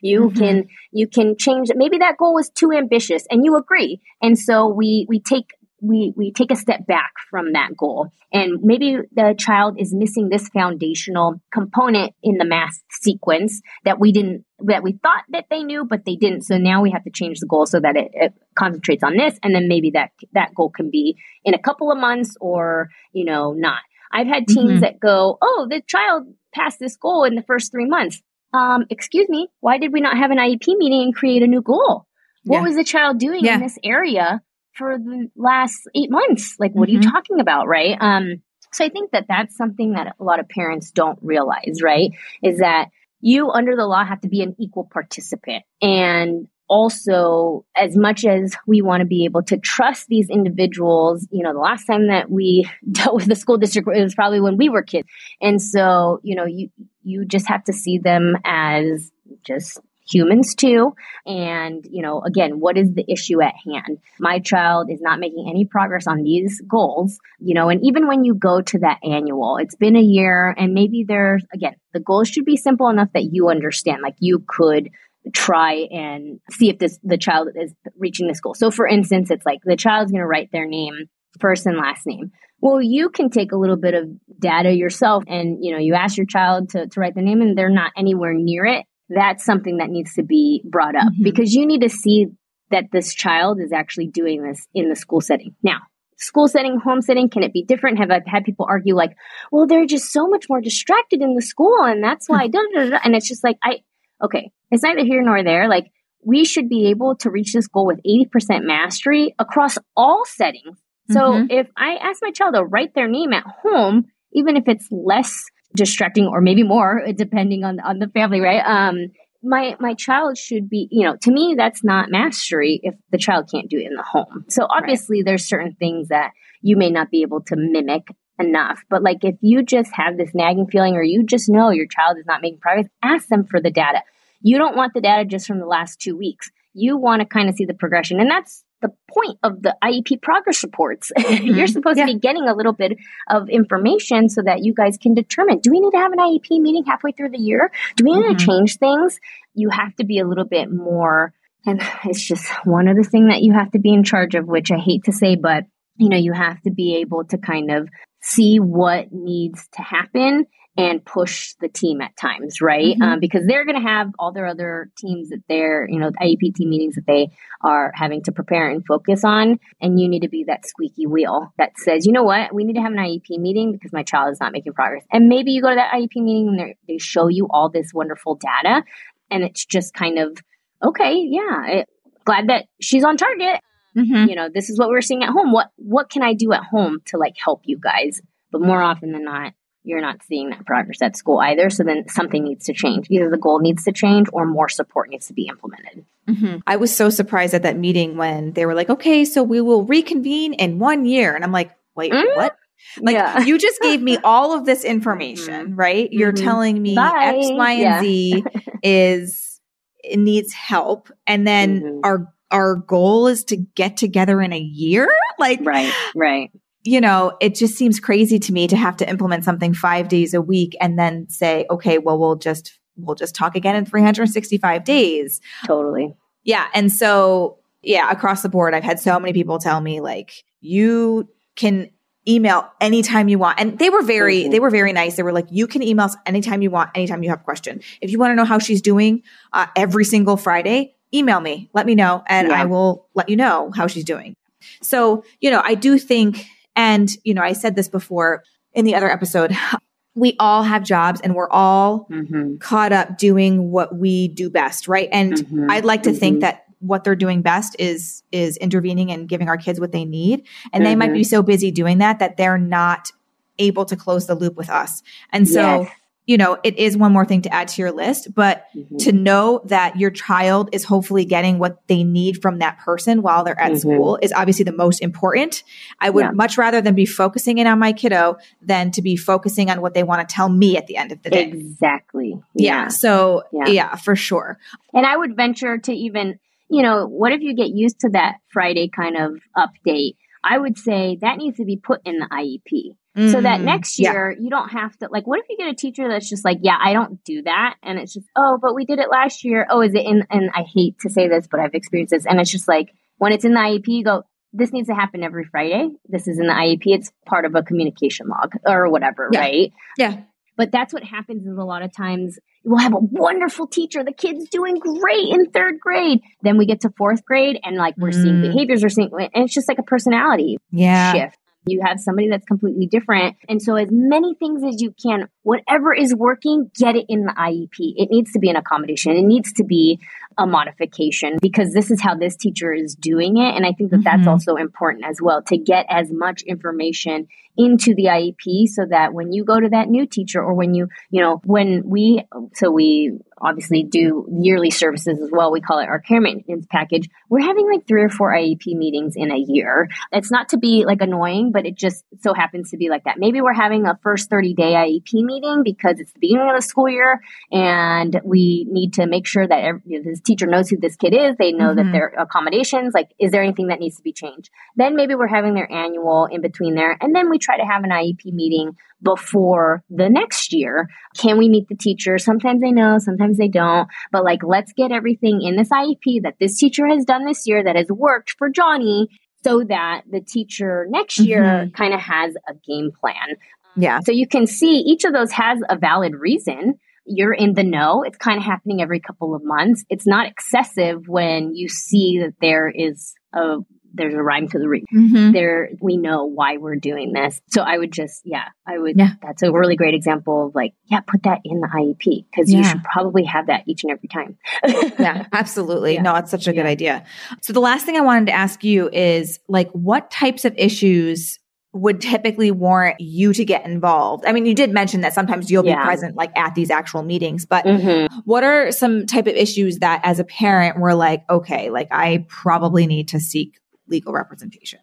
you 0.00 0.28
mm-hmm. 0.28 0.38
can 0.38 0.66
you 0.92 1.08
can 1.08 1.36
change 1.38 1.70
it. 1.70 1.76
Maybe 1.76 1.98
that 1.98 2.18
goal 2.18 2.34
was 2.34 2.50
too 2.50 2.72
ambitious 2.72 3.26
and 3.30 3.44
you 3.44 3.56
agree. 3.56 4.00
And 4.22 4.38
so 4.38 4.68
we 4.68 5.06
we 5.08 5.20
take 5.20 5.50
we 5.80 6.12
we 6.16 6.32
take 6.32 6.50
a 6.50 6.56
step 6.56 6.86
back 6.86 7.12
from 7.30 7.52
that 7.52 7.76
goal 7.76 8.08
and 8.32 8.62
maybe 8.62 8.98
the 9.12 9.34
child 9.38 9.80
is 9.80 9.94
missing 9.94 10.28
this 10.28 10.48
foundational 10.48 11.40
component 11.52 12.12
in 12.22 12.36
the 12.36 12.44
math 12.44 12.82
sequence 12.90 13.60
that 13.84 14.00
we 14.00 14.12
didn't 14.12 14.44
that 14.60 14.82
we 14.82 14.92
thought 14.92 15.22
that 15.28 15.46
they 15.50 15.62
knew 15.62 15.84
but 15.84 16.04
they 16.04 16.16
didn't 16.16 16.42
so 16.42 16.58
now 16.58 16.82
we 16.82 16.90
have 16.90 17.04
to 17.04 17.10
change 17.10 17.38
the 17.38 17.46
goal 17.46 17.66
so 17.66 17.78
that 17.78 17.96
it, 17.96 18.10
it 18.12 18.34
concentrates 18.56 19.04
on 19.04 19.16
this 19.16 19.38
and 19.42 19.54
then 19.54 19.68
maybe 19.68 19.90
that 19.90 20.10
that 20.32 20.54
goal 20.54 20.70
can 20.70 20.90
be 20.90 21.16
in 21.44 21.54
a 21.54 21.58
couple 21.58 21.92
of 21.92 21.98
months 21.98 22.36
or 22.40 22.88
you 23.12 23.24
know 23.24 23.52
not 23.52 23.80
i've 24.12 24.26
had 24.26 24.48
teams 24.48 24.70
mm-hmm. 24.70 24.80
that 24.80 24.98
go 24.98 25.38
oh 25.40 25.66
the 25.70 25.80
child 25.86 26.26
passed 26.52 26.78
this 26.80 26.96
goal 26.96 27.24
in 27.24 27.34
the 27.34 27.42
first 27.42 27.70
three 27.70 27.86
months 27.86 28.20
um, 28.54 28.86
excuse 28.88 29.28
me 29.28 29.48
why 29.60 29.78
did 29.78 29.92
we 29.92 30.00
not 30.00 30.16
have 30.16 30.30
an 30.30 30.38
iep 30.38 30.66
meeting 30.66 31.02
and 31.02 31.14
create 31.14 31.42
a 31.42 31.46
new 31.46 31.62
goal 31.62 32.06
what 32.44 32.58
yeah. 32.58 32.62
was 32.62 32.76
the 32.76 32.84
child 32.84 33.18
doing 33.18 33.44
yeah. 33.44 33.54
in 33.54 33.60
this 33.60 33.78
area 33.84 34.40
for 34.78 34.96
the 34.96 35.28
last 35.36 35.88
eight 35.94 36.10
months. 36.10 36.56
Like, 36.58 36.72
what 36.72 36.88
mm-hmm. 36.88 36.98
are 36.98 37.00
you 37.00 37.00
mm-hmm. 37.00 37.10
talking 37.10 37.40
about? 37.40 37.66
Right. 37.66 37.96
Um, 38.00 38.42
so 38.72 38.84
I 38.84 38.88
think 38.88 39.10
that 39.10 39.26
that's 39.28 39.56
something 39.56 39.92
that 39.92 40.14
a 40.18 40.24
lot 40.24 40.40
of 40.40 40.48
parents 40.48 40.90
don't 40.90 41.18
realize, 41.20 41.80
right? 41.82 42.10
Is 42.42 42.58
that 42.58 42.88
you 43.20 43.50
under 43.50 43.76
the 43.76 43.86
law 43.86 44.04
have 44.04 44.20
to 44.20 44.28
be 44.28 44.42
an 44.42 44.54
equal 44.58 44.88
participant. 44.90 45.64
And 45.82 46.48
also, 46.68 47.64
as 47.76 47.96
much 47.96 48.26
as 48.26 48.54
we 48.66 48.82
want 48.82 49.00
to 49.00 49.06
be 49.06 49.24
able 49.24 49.42
to 49.44 49.56
trust 49.56 50.06
these 50.08 50.28
individuals, 50.28 51.26
you 51.30 51.42
know, 51.42 51.54
the 51.54 51.58
last 51.58 51.86
time 51.86 52.08
that 52.08 52.30
we 52.30 52.68
dealt 52.92 53.16
with 53.16 53.26
the 53.26 53.34
school 53.34 53.56
district, 53.56 53.88
was 53.88 54.14
probably 54.14 54.40
when 54.40 54.56
we 54.56 54.68
were 54.68 54.82
kids. 54.82 55.08
And 55.40 55.60
so, 55.60 56.20
you 56.22 56.36
know, 56.36 56.44
you, 56.44 56.70
you 57.02 57.24
just 57.24 57.48
have 57.48 57.64
to 57.64 57.72
see 57.72 57.98
them 57.98 58.36
as 58.44 59.10
just 59.44 59.80
humans 60.08 60.54
too. 60.54 60.94
And, 61.26 61.84
you 61.90 62.02
know, 62.02 62.22
again, 62.22 62.60
what 62.60 62.76
is 62.76 62.92
the 62.92 63.04
issue 63.10 63.42
at 63.42 63.54
hand? 63.66 63.98
My 64.18 64.38
child 64.38 64.90
is 64.90 65.00
not 65.00 65.20
making 65.20 65.46
any 65.48 65.64
progress 65.64 66.06
on 66.06 66.22
these 66.22 66.60
goals, 66.68 67.18
you 67.38 67.54
know, 67.54 67.68
and 67.68 67.80
even 67.84 68.06
when 68.06 68.24
you 68.24 68.34
go 68.34 68.60
to 68.60 68.78
that 68.80 68.98
annual, 69.02 69.58
it's 69.58 69.76
been 69.76 69.96
a 69.96 70.02
year 70.02 70.54
and 70.56 70.74
maybe 70.74 71.04
there's, 71.06 71.44
again, 71.52 71.74
the 71.92 72.00
goals 72.00 72.28
should 72.28 72.44
be 72.44 72.56
simple 72.56 72.88
enough 72.88 73.08
that 73.14 73.28
you 73.32 73.48
understand, 73.48 74.02
like 74.02 74.16
you 74.20 74.44
could 74.46 74.90
try 75.34 75.86
and 75.90 76.40
see 76.50 76.70
if 76.70 76.78
this 76.78 76.98
the 77.02 77.18
child 77.18 77.48
is 77.54 77.74
reaching 77.98 78.28
this 78.28 78.40
goal. 78.40 78.54
So 78.54 78.70
for 78.70 78.86
instance, 78.86 79.30
it's 79.30 79.44
like 79.44 79.58
the 79.64 79.76
child's 79.76 80.10
going 80.10 80.22
to 80.22 80.26
write 80.26 80.50
their 80.52 80.66
name 80.66 80.94
first 81.40 81.66
and 81.66 81.76
last 81.76 82.06
name. 82.06 82.30
Well, 82.60 82.82
you 82.82 83.10
can 83.10 83.30
take 83.30 83.52
a 83.52 83.58
little 83.58 83.76
bit 83.76 83.94
of 83.94 84.08
data 84.40 84.72
yourself 84.72 85.24
and 85.28 85.58
you 85.60 85.72
know, 85.72 85.78
you 85.78 85.94
ask 85.94 86.16
your 86.16 86.26
child 86.26 86.70
to, 86.70 86.86
to 86.86 87.00
write 87.00 87.14
the 87.14 87.22
name 87.22 87.40
and 87.40 87.56
they're 87.56 87.68
not 87.68 87.92
anywhere 87.96 88.32
near 88.34 88.64
it 88.64 88.86
that's 89.08 89.44
something 89.44 89.78
that 89.78 89.90
needs 89.90 90.14
to 90.14 90.22
be 90.22 90.62
brought 90.64 90.94
up 90.94 91.12
mm-hmm. 91.12 91.22
because 91.22 91.54
you 91.54 91.66
need 91.66 91.82
to 91.82 91.88
see 91.88 92.26
that 92.70 92.84
this 92.92 93.14
child 93.14 93.60
is 93.60 93.72
actually 93.72 94.08
doing 94.08 94.42
this 94.42 94.66
in 94.74 94.88
the 94.88 94.96
school 94.96 95.20
setting. 95.20 95.54
Now, 95.62 95.78
school 96.18 96.48
setting, 96.48 96.78
home 96.78 97.00
setting, 97.00 97.30
can 97.30 97.42
it 97.42 97.52
be 97.52 97.64
different? 97.64 97.98
Have 97.98 98.10
I 98.10 98.20
had 98.26 98.44
people 98.44 98.66
argue 98.68 98.94
like, 98.94 99.16
well, 99.50 99.66
they're 99.66 99.86
just 99.86 100.12
so 100.12 100.26
much 100.26 100.46
more 100.48 100.60
distracted 100.60 101.22
in 101.22 101.34
the 101.34 101.42
school 101.42 101.82
and 101.82 102.02
that's 102.02 102.28
why, 102.28 102.48
da, 102.48 102.60
da, 102.74 102.90
da, 102.90 102.98
and 103.04 103.14
it's 103.14 103.28
just 103.28 103.44
like, 103.44 103.56
I, 103.62 103.78
okay, 104.22 104.50
it's 104.70 104.82
neither 104.82 105.04
here 105.04 105.22
nor 105.22 105.42
there. 105.42 105.68
Like, 105.68 105.90
we 106.24 106.44
should 106.44 106.68
be 106.68 106.88
able 106.90 107.16
to 107.16 107.30
reach 107.30 107.52
this 107.52 107.68
goal 107.68 107.86
with 107.86 108.00
80% 108.04 108.64
mastery 108.64 109.34
across 109.38 109.78
all 109.96 110.24
settings. 110.26 110.78
So 111.10 111.20
mm-hmm. 111.20 111.46
if 111.50 111.68
I 111.76 111.94
ask 111.94 112.18
my 112.20 112.32
child 112.32 112.54
to 112.54 112.64
write 112.64 112.94
their 112.94 113.08
name 113.08 113.32
at 113.32 113.44
home, 113.62 114.06
even 114.32 114.56
if 114.56 114.64
it's 114.66 114.88
less 114.90 115.44
distracting 115.74 116.26
or 116.26 116.40
maybe 116.40 116.62
more 116.62 117.02
depending 117.16 117.64
on 117.64 117.80
on 117.80 117.98
the 117.98 118.08
family 118.08 118.40
right? 118.40 118.62
Um 118.64 119.08
my 119.42 119.76
my 119.78 119.94
child 119.94 120.36
should 120.36 120.68
be 120.68 120.88
you 120.90 121.04
know 121.04 121.16
to 121.22 121.30
me 121.30 121.54
that's 121.56 121.84
not 121.84 122.10
mastery 122.10 122.80
if 122.82 122.94
the 123.10 123.18
child 123.18 123.48
can't 123.50 123.70
do 123.70 123.78
it 123.78 123.86
in 123.86 123.94
the 123.94 124.02
home. 124.02 124.44
So 124.48 124.66
obviously 124.68 125.18
right. 125.18 125.26
there's 125.26 125.44
certain 125.44 125.74
things 125.78 126.08
that 126.08 126.32
you 126.60 126.76
may 126.76 126.90
not 126.90 127.10
be 127.10 127.22
able 127.22 127.42
to 127.42 127.56
mimic 127.56 128.08
enough. 128.38 128.82
But 128.88 129.02
like 129.02 129.24
if 129.24 129.36
you 129.40 129.62
just 129.62 129.92
have 129.92 130.16
this 130.16 130.34
nagging 130.34 130.66
feeling 130.66 130.94
or 130.94 131.02
you 131.02 131.22
just 131.24 131.48
know 131.48 131.70
your 131.70 131.86
child 131.86 132.18
is 132.18 132.26
not 132.26 132.42
making 132.42 132.60
progress 132.60 132.86
ask 133.02 133.28
them 133.28 133.44
for 133.44 133.60
the 133.60 133.70
data. 133.70 134.02
You 134.40 134.58
don't 134.58 134.76
want 134.76 134.94
the 134.94 135.00
data 135.00 135.24
just 135.24 135.46
from 135.46 135.58
the 135.58 135.66
last 135.66 136.00
two 136.00 136.16
weeks. 136.16 136.50
You 136.72 136.96
want 136.96 137.20
to 137.20 137.26
kind 137.26 137.48
of 137.48 137.56
see 137.56 137.64
the 137.64 137.74
progression. 137.74 138.20
And 138.20 138.30
that's 138.30 138.64
the 138.80 138.92
point 139.12 139.38
of 139.42 139.62
the 139.62 139.76
IEP 139.82 140.22
progress 140.22 140.62
reports. 140.62 141.12
Mm-hmm. 141.28 141.56
You're 141.58 141.66
supposed 141.66 141.98
yeah. 141.98 142.06
to 142.06 142.14
be 142.14 142.18
getting 142.18 142.48
a 142.48 142.54
little 142.54 142.72
bit 142.72 142.96
of 143.28 143.50
information 143.50 144.30
so 144.30 144.40
that 144.42 144.64
you 144.64 144.72
guys 144.72 144.96
can 144.96 145.12
determine 145.14 145.58
do 145.58 145.70
we 145.70 145.78
need 145.78 145.90
to 145.90 145.98
have 145.98 146.12
an 146.12 146.18
IEP 146.18 146.58
meeting 146.58 146.84
halfway 146.84 147.12
through 147.12 147.30
the 147.30 147.38
year? 147.38 147.70
Do 147.96 148.04
we 148.04 148.14
need 148.14 148.24
mm-hmm. 148.24 148.36
to 148.36 148.46
change 148.46 148.78
things? 148.78 149.20
You 149.54 149.68
have 149.68 149.94
to 149.96 150.04
be 150.04 150.20
a 150.20 150.26
little 150.26 150.46
bit 150.46 150.72
more, 150.72 151.34
and 151.66 151.82
it's 152.04 152.24
just 152.24 152.48
one 152.64 152.88
of 152.88 152.96
the 152.96 153.02
things 153.02 153.28
that 153.28 153.42
you 153.42 153.52
have 153.52 153.70
to 153.72 153.78
be 153.78 153.92
in 153.92 154.04
charge 154.04 154.34
of, 154.34 154.46
which 154.46 154.70
I 154.70 154.78
hate 154.78 155.04
to 155.04 155.12
say, 155.12 155.36
but 155.36 155.64
you 155.96 156.08
know, 156.08 156.16
you 156.16 156.32
have 156.32 156.60
to 156.62 156.70
be 156.70 156.96
able 156.96 157.24
to 157.24 157.38
kind 157.38 157.70
of 157.70 157.88
see 158.20 158.58
what 158.58 159.12
needs 159.12 159.68
to 159.74 159.82
happen 159.82 160.46
and 160.78 161.04
push 161.04 161.54
the 161.60 161.68
team 161.68 162.00
at 162.00 162.16
times, 162.16 162.60
right? 162.60 162.94
Mm-hmm. 162.94 163.02
Um, 163.02 163.20
because 163.20 163.44
they're 163.46 163.66
going 163.66 163.82
to 163.82 163.88
have 163.88 164.12
all 164.16 164.32
their 164.32 164.46
other 164.46 164.90
teams 164.96 165.30
that 165.30 165.42
they're, 165.48 165.88
you 165.90 165.98
know, 165.98 166.12
IEP 166.22 166.54
team 166.54 166.70
meetings 166.70 166.94
that 166.94 167.04
they 167.04 167.30
are 167.62 167.90
having 167.96 168.22
to 168.22 168.32
prepare 168.32 168.70
and 168.70 168.86
focus 168.86 169.24
on. 169.24 169.58
And 169.80 169.98
you 169.98 170.08
need 170.08 170.22
to 170.22 170.28
be 170.28 170.44
that 170.44 170.66
squeaky 170.66 171.06
wheel 171.06 171.52
that 171.58 171.72
says, 171.78 172.06
you 172.06 172.12
know 172.12 172.22
what, 172.22 172.54
we 172.54 172.62
need 172.62 172.74
to 172.74 172.80
have 172.80 172.92
an 172.92 172.98
IEP 172.98 173.40
meeting 173.40 173.72
because 173.72 173.92
my 173.92 174.04
child 174.04 174.30
is 174.30 174.38
not 174.38 174.52
making 174.52 174.72
progress. 174.72 175.04
And 175.12 175.28
maybe 175.28 175.50
you 175.50 175.62
go 175.62 175.70
to 175.70 175.74
that 175.74 175.92
IEP 175.92 176.22
meeting 176.22 176.56
and 176.56 176.74
they 176.86 176.98
show 176.98 177.26
you 177.26 177.48
all 177.50 177.68
this 177.68 177.92
wonderful 177.92 178.36
data 178.36 178.84
and 179.32 179.42
it's 179.42 179.64
just 179.64 179.94
kind 179.94 180.18
of, 180.18 180.38
okay, 180.82 181.14
yeah, 181.28 181.66
it, 181.66 181.88
glad 182.24 182.48
that 182.48 182.66
she's 182.80 183.02
on 183.02 183.16
target. 183.16 183.60
Mm-hmm. 183.98 184.28
You 184.28 184.36
know, 184.36 184.48
this 184.52 184.70
is 184.70 184.78
what 184.78 184.88
we're 184.88 185.00
seeing 185.00 185.22
at 185.22 185.30
home. 185.30 185.52
What, 185.52 185.70
what 185.76 186.10
can 186.10 186.22
I 186.22 186.34
do 186.34 186.52
at 186.52 186.62
home 186.62 187.00
to 187.06 187.18
like 187.18 187.36
help 187.42 187.62
you 187.64 187.78
guys? 187.78 188.22
But 188.50 188.62
more 188.62 188.80
often 188.80 189.12
than 189.12 189.24
not, 189.24 189.52
you're 189.84 190.00
not 190.00 190.22
seeing 190.22 190.50
that 190.50 190.66
progress 190.66 191.00
at 191.02 191.16
school 191.16 191.38
either. 191.38 191.70
So 191.70 191.82
then 191.82 192.08
something 192.08 192.44
needs 192.44 192.66
to 192.66 192.72
change. 192.72 193.06
Either 193.10 193.30
the 193.30 193.38
goal 193.38 193.60
needs 193.60 193.84
to 193.84 193.92
change 193.92 194.28
or 194.32 194.44
more 194.44 194.68
support 194.68 195.08
needs 195.08 195.26
to 195.28 195.32
be 195.32 195.46
implemented. 195.46 196.04
Mm-hmm. 196.28 196.58
I 196.66 196.76
was 196.76 196.94
so 196.94 197.10
surprised 197.10 197.54
at 197.54 197.62
that 197.62 197.78
meeting 197.78 198.16
when 198.16 198.52
they 198.52 198.66
were 198.66 198.74
like, 198.74 198.90
okay, 198.90 199.24
so 199.24 199.42
we 199.42 199.60
will 199.60 199.84
reconvene 199.84 200.52
in 200.54 200.78
one 200.78 201.06
year. 201.06 201.34
And 201.34 201.42
I'm 201.42 201.52
like, 201.52 201.70
wait, 201.94 202.12
mm-hmm. 202.12 202.36
what? 202.36 202.56
Like 203.00 203.14
yeah. 203.14 203.40
you 203.40 203.58
just 203.58 203.80
gave 203.80 204.00
me 204.02 204.18
all 204.24 204.56
of 204.56 204.66
this 204.66 204.84
information, 204.84 205.68
mm-hmm. 205.68 205.76
right? 205.76 206.12
You're 206.12 206.32
mm-hmm. 206.32 206.44
telling 206.44 206.82
me 206.82 206.94
Bye. 206.94 207.34
X, 207.38 207.48
Y, 207.50 207.70
and 207.72 207.80
yeah. 207.80 208.00
Z 208.00 208.44
is 208.82 209.60
it 210.04 210.18
needs 210.18 210.52
help. 210.52 211.10
And 211.26 211.46
then 211.46 211.80
mm-hmm. 211.80 212.00
our 212.04 212.32
our 212.50 212.76
goal 212.76 213.26
is 213.26 213.44
to 213.44 213.56
get 213.56 213.96
together 213.96 214.40
in 214.40 214.52
a 214.52 214.58
year? 214.58 215.08
Like 215.38 215.60
Right, 215.62 215.92
right 216.16 216.50
you 216.88 217.02
know, 217.02 217.36
it 217.40 217.54
just 217.54 217.76
seems 217.76 218.00
crazy 218.00 218.38
to 218.38 218.52
me 218.52 218.66
to 218.66 218.76
have 218.76 218.96
to 218.96 219.08
implement 219.08 219.44
something 219.44 219.74
five 219.74 220.08
days 220.08 220.32
a 220.32 220.40
week 220.40 220.74
and 220.80 220.98
then 220.98 221.28
say, 221.28 221.66
okay, 221.70 221.98
well, 221.98 222.18
we'll 222.18 222.36
just, 222.36 222.78
we'll 222.96 223.14
just 223.14 223.34
talk 223.34 223.56
again 223.56 223.76
in 223.76 223.84
365 223.84 224.84
days. 224.84 225.40
Totally. 225.66 226.14
Yeah. 226.44 226.66
And 226.72 226.90
so, 226.90 227.58
yeah, 227.82 228.10
across 228.10 228.42
the 228.42 228.48
board, 228.48 228.72
I've 228.72 228.84
had 228.84 229.00
so 229.00 229.20
many 229.20 229.34
people 229.34 229.58
tell 229.58 229.80
me 229.80 230.00
like, 230.00 230.44
you 230.60 231.28
can 231.56 231.90
email 232.26 232.70
anytime 232.80 233.28
you 233.28 233.38
want. 233.38 233.60
And 233.60 233.78
they 233.78 233.90
were 233.90 234.02
very, 234.02 234.42
mm-hmm. 234.42 234.50
they 234.50 234.60
were 234.60 234.70
very 234.70 234.94
nice. 234.94 235.16
They 235.16 235.22
were 235.22 235.32
like, 235.32 235.48
you 235.50 235.66
can 235.66 235.82
email 235.82 236.06
us 236.06 236.16
anytime 236.24 236.62
you 236.62 236.70
want, 236.70 236.90
anytime 236.94 237.22
you 237.22 237.28
have 237.28 237.40
a 237.40 237.44
question. 237.44 237.80
If 238.00 238.10
you 238.10 238.18
want 238.18 238.32
to 238.32 238.34
know 238.34 238.44
how 238.44 238.58
she's 238.58 238.80
doing 238.80 239.22
uh, 239.52 239.66
every 239.76 240.04
single 240.04 240.38
Friday, 240.38 240.94
email 241.12 241.40
me, 241.40 241.70
let 241.72 241.86
me 241.86 241.94
know, 241.94 242.22
and 242.26 242.48
yeah. 242.48 242.62
I 242.62 242.64
will 242.64 243.06
let 243.14 243.28
you 243.28 243.36
know 243.36 243.70
how 243.74 243.86
she's 243.86 244.04
doing. 244.04 244.34
So, 244.82 245.24
you 245.40 245.50
know, 245.50 245.62
I 245.64 245.74
do 245.74 245.98
think 245.98 246.46
and, 246.78 247.10
you 247.24 247.34
know, 247.34 247.42
I 247.42 247.54
said 247.54 247.74
this 247.74 247.88
before 247.88 248.44
in 248.72 248.84
the 248.84 248.94
other 248.94 249.10
episode. 249.10 249.54
We 250.14 250.34
all 250.40 250.64
have 250.64 250.82
jobs 250.82 251.20
and 251.20 251.36
we're 251.36 251.50
all 251.50 252.08
mm-hmm. 252.10 252.56
caught 252.56 252.92
up 252.92 253.18
doing 253.18 253.70
what 253.70 253.94
we 253.94 254.26
do 254.26 254.50
best, 254.50 254.88
right? 254.88 255.08
And 255.12 255.34
mm-hmm. 255.34 255.70
I'd 255.70 255.84
like 255.84 256.02
to 256.04 256.10
mm-hmm. 256.10 256.18
think 256.18 256.40
that 256.40 256.64
what 256.80 257.04
they're 257.04 257.14
doing 257.14 257.40
best 257.40 257.76
is 257.78 258.24
is 258.32 258.56
intervening 258.56 259.12
and 259.12 259.28
giving 259.28 259.48
our 259.48 259.56
kids 259.56 259.78
what 259.78 259.92
they 259.92 260.04
need. 260.04 260.44
And 260.72 260.84
they 260.84 260.96
might 260.96 261.12
be 261.12 261.20
mm-hmm. 261.20 261.28
so 261.28 261.44
busy 261.44 261.70
doing 261.70 261.98
that 261.98 262.18
that 262.18 262.36
they're 262.36 262.58
not 262.58 263.12
able 263.60 263.84
to 263.84 263.94
close 263.94 264.26
the 264.26 264.34
loop 264.34 264.56
with 264.56 264.70
us. 264.70 265.04
And 265.30 265.46
so 265.46 265.82
yes 265.82 265.92
you 266.28 266.36
know, 266.36 266.58
it 266.62 266.78
is 266.78 266.94
one 266.94 267.10
more 267.10 267.24
thing 267.24 267.40
to 267.40 267.54
add 267.54 267.68
to 267.68 267.80
your 267.80 267.90
list, 267.90 268.34
but 268.34 268.66
mm-hmm. 268.76 268.98
to 268.98 269.12
know 269.12 269.62
that 269.64 269.96
your 269.96 270.10
child 270.10 270.68
is 270.72 270.84
hopefully 270.84 271.24
getting 271.24 271.58
what 271.58 271.80
they 271.88 272.04
need 272.04 272.42
from 272.42 272.58
that 272.58 272.78
person 272.80 273.22
while 273.22 273.44
they're 273.44 273.58
at 273.58 273.72
mm-hmm. 273.72 273.78
school 273.78 274.18
is 274.20 274.30
obviously 274.34 274.62
the 274.62 274.72
most 274.72 275.00
important. 275.00 275.62
I 275.98 276.10
would 276.10 276.26
yeah. 276.26 276.30
much 276.32 276.58
rather 276.58 276.82
than 276.82 276.94
be 276.94 277.06
focusing 277.06 277.56
in 277.56 277.66
on 277.66 277.78
my 277.78 277.94
kiddo 277.94 278.36
than 278.60 278.90
to 278.90 279.00
be 279.00 279.16
focusing 279.16 279.70
on 279.70 279.80
what 279.80 279.94
they 279.94 280.02
want 280.02 280.28
to 280.28 280.32
tell 280.32 280.50
me 280.50 280.76
at 280.76 280.86
the 280.86 280.98
end 280.98 281.12
of 281.12 281.22
the 281.22 281.30
day. 281.30 281.44
Exactly. 281.44 282.38
Yeah. 282.54 282.82
yeah. 282.82 282.88
So, 282.88 283.44
yeah. 283.50 283.68
yeah, 283.68 283.96
for 283.96 284.14
sure. 284.14 284.58
And 284.92 285.06
I 285.06 285.16
would 285.16 285.34
venture 285.34 285.78
to 285.78 285.92
even, 285.94 286.38
you 286.68 286.82
know, 286.82 287.06
what 287.06 287.32
if 287.32 287.40
you 287.40 287.56
get 287.56 287.70
used 287.70 288.00
to 288.00 288.10
that 288.10 288.34
Friday 288.52 288.90
kind 288.94 289.16
of 289.16 289.38
update? 289.56 290.16
I 290.48 290.58
would 290.58 290.78
say 290.78 291.18
that 291.20 291.36
needs 291.36 291.58
to 291.58 291.64
be 291.64 291.76
put 291.76 292.00
in 292.04 292.18
the 292.18 292.28
IEP 292.30 292.96
Mm-hmm. 293.18 293.32
So 293.32 293.40
that 293.40 293.56
mm-hmm. 293.56 293.64
next 293.64 293.98
year 293.98 294.30
yeah. 294.30 294.44
you 294.44 294.48
don't 294.48 294.68
have 294.68 294.96
to 294.98 295.08
like 295.10 295.26
what 295.26 295.40
if 295.40 295.46
you 295.48 295.56
get 295.56 295.68
a 295.68 295.74
teacher 295.74 296.08
that's 296.08 296.28
just 296.28 296.44
like, 296.44 296.58
yeah, 296.62 296.76
I 296.80 296.92
don't 296.92 297.22
do 297.24 297.42
that 297.42 297.74
and 297.82 297.98
it's 297.98 298.14
just, 298.14 298.26
oh, 298.36 298.58
but 298.62 298.76
we 298.76 298.84
did 298.84 299.00
it 299.00 299.10
last 299.10 299.44
year. 299.44 299.66
Oh, 299.68 299.80
is 299.80 299.92
it 299.94 300.04
in 300.04 300.24
and 300.30 300.50
I 300.54 300.62
hate 300.62 301.00
to 301.00 301.10
say 301.10 301.26
this, 301.26 301.48
but 301.50 301.58
I've 301.58 301.74
experienced 301.74 302.12
this 302.12 302.26
and 302.26 302.40
it's 302.40 302.50
just 302.50 302.68
like 302.68 302.92
when 303.16 303.32
it's 303.32 303.44
in 303.44 303.54
the 303.54 303.60
IEP, 303.60 303.88
you 303.88 304.04
go, 304.04 304.22
this 304.52 304.72
needs 304.72 304.86
to 304.86 304.94
happen 304.94 305.24
every 305.24 305.44
Friday. 305.44 305.88
This 306.08 306.28
is 306.28 306.38
in 306.38 306.46
the 306.46 306.52
IEP. 306.52 306.82
It's 306.86 307.10
part 307.26 307.44
of 307.44 307.56
a 307.56 307.62
communication 307.64 308.28
log 308.28 308.52
or 308.64 308.88
whatever, 308.88 309.30
yeah. 309.32 309.40
right? 309.40 309.72
Yeah. 309.96 310.20
But 310.56 310.70
that's 310.70 310.92
what 310.92 311.02
happens 311.02 311.44
is 311.44 311.58
a 311.58 311.64
lot 311.64 311.82
of 311.82 311.92
times 311.92 312.38
we'll 312.68 312.78
have 312.78 312.94
a 312.94 313.00
wonderful 313.00 313.66
teacher. 313.66 314.04
The 314.04 314.12
kid's 314.12 314.48
doing 314.48 314.78
great 314.78 315.28
in 315.28 315.50
third 315.50 315.80
grade. 315.80 316.20
Then 316.42 316.58
we 316.58 316.66
get 316.66 316.82
to 316.82 316.90
fourth 316.96 317.24
grade 317.24 317.58
and 317.64 317.76
like 317.76 317.96
we're 317.96 318.10
mm. 318.10 318.22
seeing 318.22 318.40
behaviors, 318.42 318.82
we're 318.82 318.90
seeing, 318.90 319.10
and 319.12 319.44
it's 319.44 319.54
just 319.54 319.68
like 319.68 319.78
a 319.78 319.82
personality 319.82 320.58
yeah. 320.70 321.12
shift. 321.12 321.38
You 321.68 321.80
have 321.84 322.00
somebody 322.00 322.28
that's 322.28 322.44
completely 322.44 322.86
different. 322.86 323.36
And 323.48 323.62
so 323.62 323.76
as 323.76 323.88
many 323.90 324.34
things 324.34 324.62
as 324.64 324.80
you 324.80 324.94
can, 325.00 325.28
whatever 325.42 325.94
is 325.94 326.14
working, 326.14 326.70
get 326.76 326.96
it 326.96 327.06
in 327.08 327.24
the 327.24 327.32
IEP. 327.32 327.94
It 327.96 328.10
needs 328.10 328.32
to 328.32 328.38
be 328.38 328.50
an 328.50 328.56
accommodation. 328.56 329.12
It 329.12 329.24
needs 329.24 329.52
to 329.54 329.64
be 329.64 330.00
a 330.38 330.46
modification 330.46 331.38
because 331.42 331.72
this 331.72 331.90
is 331.90 332.00
how 332.00 332.14
this 332.14 332.36
teacher 332.36 332.72
is 332.72 332.94
doing 332.94 333.38
it. 333.38 333.56
And 333.56 333.66
I 333.66 333.72
think 333.72 333.90
that 333.90 334.00
mm-hmm. 334.00 334.04
that's 334.04 334.28
also 334.28 334.54
important 334.54 335.04
as 335.04 335.18
well 335.20 335.42
to 335.42 335.56
get 335.56 335.86
as 335.88 336.10
much 336.12 336.42
information 336.42 337.26
into 337.56 337.94
the 337.94 338.04
IEP 338.04 338.68
so 338.68 338.86
that 338.88 339.12
when 339.12 339.32
you 339.32 339.44
go 339.44 339.58
to 339.58 339.68
that 339.68 339.88
new 339.88 340.06
teacher 340.06 340.40
or 340.40 340.54
when 340.54 340.74
you, 340.74 340.86
you 341.10 341.20
know, 341.20 341.40
when 341.44 341.82
we, 341.84 342.22
so 342.54 342.70
we 342.70 343.18
obviously 343.40 343.82
do 343.82 344.26
yearly 344.40 344.70
services 344.70 345.20
as 345.20 345.30
well. 345.30 345.52
We 345.52 345.60
call 345.60 345.78
it 345.78 345.88
our 345.88 346.00
care 346.00 346.20
maintenance 346.20 346.66
package. 346.70 347.08
We're 347.28 347.42
having 347.46 347.70
like 347.70 347.86
three 347.86 348.02
or 348.02 348.08
four 348.08 348.32
IEP 348.32 348.66
meetings 348.76 349.14
in 349.16 349.30
a 349.30 349.36
year. 349.36 349.88
It's 350.12 350.30
not 350.30 350.50
to 350.50 350.58
be 350.58 350.84
like 350.84 351.00
annoying, 351.00 351.52
but 351.52 351.66
it 351.66 351.74
just 351.74 352.04
so 352.20 352.34
happens 352.34 352.70
to 352.70 352.76
be 352.76 352.88
like 352.88 353.04
that. 353.04 353.18
Maybe 353.18 353.40
we're 353.40 353.54
having 353.54 353.86
a 353.86 353.98
first 354.02 354.30
30 354.30 354.54
day 354.54 354.72
IEP 354.72 355.24
meeting 355.24 355.62
because 355.64 356.00
it's 356.00 356.12
the 356.12 356.20
beginning 356.20 356.48
of 356.48 356.56
the 356.56 356.62
school 356.62 356.88
year 356.88 357.20
and 357.52 358.20
we 358.24 358.66
need 358.70 358.94
to 358.94 359.06
make 359.06 359.26
sure 359.26 359.46
that 359.46 359.64
every, 359.64 360.00
this 360.02 360.20
teacher 360.20 360.46
knows 360.46 360.68
who 360.68 360.76
this 360.76 360.96
kid 360.96 361.14
is. 361.14 361.36
They 361.38 361.52
know 361.52 361.68
mm-hmm. 361.68 361.76
that 361.76 361.92
their 361.92 362.08
accommodations, 362.18 362.94
like, 362.94 363.10
is 363.18 363.30
there 363.30 363.42
anything 363.42 363.68
that 363.68 363.80
needs 363.80 363.96
to 363.96 364.02
be 364.02 364.12
changed? 364.12 364.50
Then 364.76 364.96
maybe 364.96 365.14
we're 365.14 365.26
having 365.26 365.54
their 365.54 365.70
annual 365.70 366.26
in 366.30 366.40
between 366.40 366.74
there. 366.74 366.96
And 367.00 367.14
then 367.14 367.30
we 367.30 367.38
try 367.38 367.56
to 367.56 367.64
have 367.64 367.84
an 367.84 367.90
IEP 367.90 368.32
meeting 368.32 368.76
before 369.02 369.82
the 369.90 370.08
next 370.08 370.52
year. 370.52 370.88
Can 371.16 371.38
we 371.38 371.48
meet 371.48 371.68
the 371.68 371.76
teacher? 371.76 372.18
Sometimes 372.18 372.60
they 372.60 372.72
know, 372.72 372.98
sometimes 372.98 373.38
they 373.38 373.48
don't. 373.48 373.88
But 374.12 374.24
like, 374.24 374.40
let's 374.42 374.72
get 374.72 374.92
everything 374.92 375.42
in 375.42 375.56
this 375.56 375.68
IEP 375.70 376.22
that 376.22 376.36
this 376.40 376.58
teacher 376.58 376.86
has 376.86 377.04
done 377.04 377.24
this 377.24 377.46
year 377.46 377.62
that 377.62 377.76
has 377.76 377.88
worked 377.88 378.34
for 378.38 378.48
Johnny 378.48 379.08
so 379.44 379.62
that 379.64 380.02
the 380.10 380.20
teacher 380.20 380.86
next 380.90 381.18
year 381.18 381.42
mm-hmm. 381.42 381.70
kind 381.70 381.94
of 381.94 382.00
has 382.00 382.34
a 382.48 382.54
game 382.66 382.90
plan. 383.00 383.36
Yeah. 383.76 384.00
So 384.00 384.12
you 384.12 384.26
can 384.26 384.46
see 384.46 384.78
each 384.78 385.04
of 385.04 385.12
those 385.12 385.30
has 385.32 385.60
a 385.68 385.76
valid 385.76 386.14
reason. 386.14 386.74
You're 387.06 387.32
in 387.32 387.54
the 387.54 387.62
know. 387.62 388.02
It's 388.02 388.18
kind 388.18 388.38
of 388.38 388.44
happening 388.44 388.82
every 388.82 389.00
couple 389.00 389.34
of 389.34 389.42
months. 389.44 389.84
It's 389.88 390.06
not 390.06 390.26
excessive 390.26 391.06
when 391.06 391.54
you 391.54 391.68
see 391.68 392.18
that 392.20 392.34
there 392.40 392.68
is 392.68 393.14
a 393.32 393.58
there's 393.94 394.14
a 394.14 394.22
rhyme 394.22 394.48
to 394.48 394.58
the 394.58 394.68
re- 394.68 394.84
mm-hmm. 394.94 395.32
there 395.32 395.70
we 395.80 395.96
know 395.96 396.24
why 396.24 396.56
we're 396.56 396.76
doing 396.76 397.12
this 397.12 397.40
so 397.48 397.62
i 397.62 397.76
would 397.76 397.92
just 397.92 398.22
yeah 398.24 398.48
i 398.66 398.78
would 398.78 398.96
yeah 398.96 399.12
that's 399.22 399.42
a 399.42 399.52
really 399.52 399.76
great 399.76 399.94
example 399.94 400.46
of 400.46 400.54
like 400.54 400.74
yeah 400.86 401.00
put 401.00 401.22
that 401.22 401.40
in 401.44 401.60
the 401.60 401.68
iep 401.68 402.26
because 402.30 402.50
yeah. 402.50 402.58
you 402.58 402.64
should 402.64 402.82
probably 402.84 403.24
have 403.24 403.46
that 403.46 403.62
each 403.66 403.84
and 403.84 403.90
every 403.90 404.08
time 404.08 404.36
yeah 404.98 405.26
absolutely 405.32 405.94
yeah. 405.94 406.02
no 406.02 406.14
it's 406.16 406.30
such 406.30 406.46
a 406.46 406.52
good 406.52 406.66
idea 406.66 407.04
so 407.42 407.52
the 407.52 407.60
last 407.60 407.84
thing 407.86 407.96
i 407.96 408.00
wanted 408.00 408.26
to 408.26 408.32
ask 408.32 408.64
you 408.64 408.88
is 408.92 409.38
like 409.48 409.70
what 409.72 410.10
types 410.10 410.44
of 410.44 410.54
issues 410.56 411.38
would 411.72 412.00
typically 412.00 412.50
warrant 412.50 413.00
you 413.00 413.32
to 413.32 413.44
get 413.44 413.64
involved? 413.64 414.24
I 414.26 414.32
mean, 414.32 414.46
you 414.46 414.54
did 414.54 414.72
mention 414.72 415.02
that 415.02 415.12
sometimes 415.12 415.50
you'll 415.50 415.66
yeah. 415.66 415.76
be 415.76 415.84
present 415.84 416.16
like 416.16 416.36
at 416.36 416.54
these 416.54 416.70
actual 416.70 417.02
meetings, 417.02 417.44
but 417.44 417.64
mm-hmm. 417.64 418.20
what 418.24 418.42
are 418.42 418.72
some 418.72 419.06
type 419.06 419.26
of 419.26 419.34
issues 419.34 419.78
that 419.78 420.00
as 420.02 420.18
a 420.18 420.24
parent 420.24 420.78
we're 420.78 420.94
like, 420.94 421.24
okay, 421.28 421.70
like 421.70 421.88
I 421.90 422.26
probably 422.28 422.86
need 422.86 423.08
to 423.08 423.20
seek 423.20 423.60
legal 423.88 424.12
representation? 424.12 424.80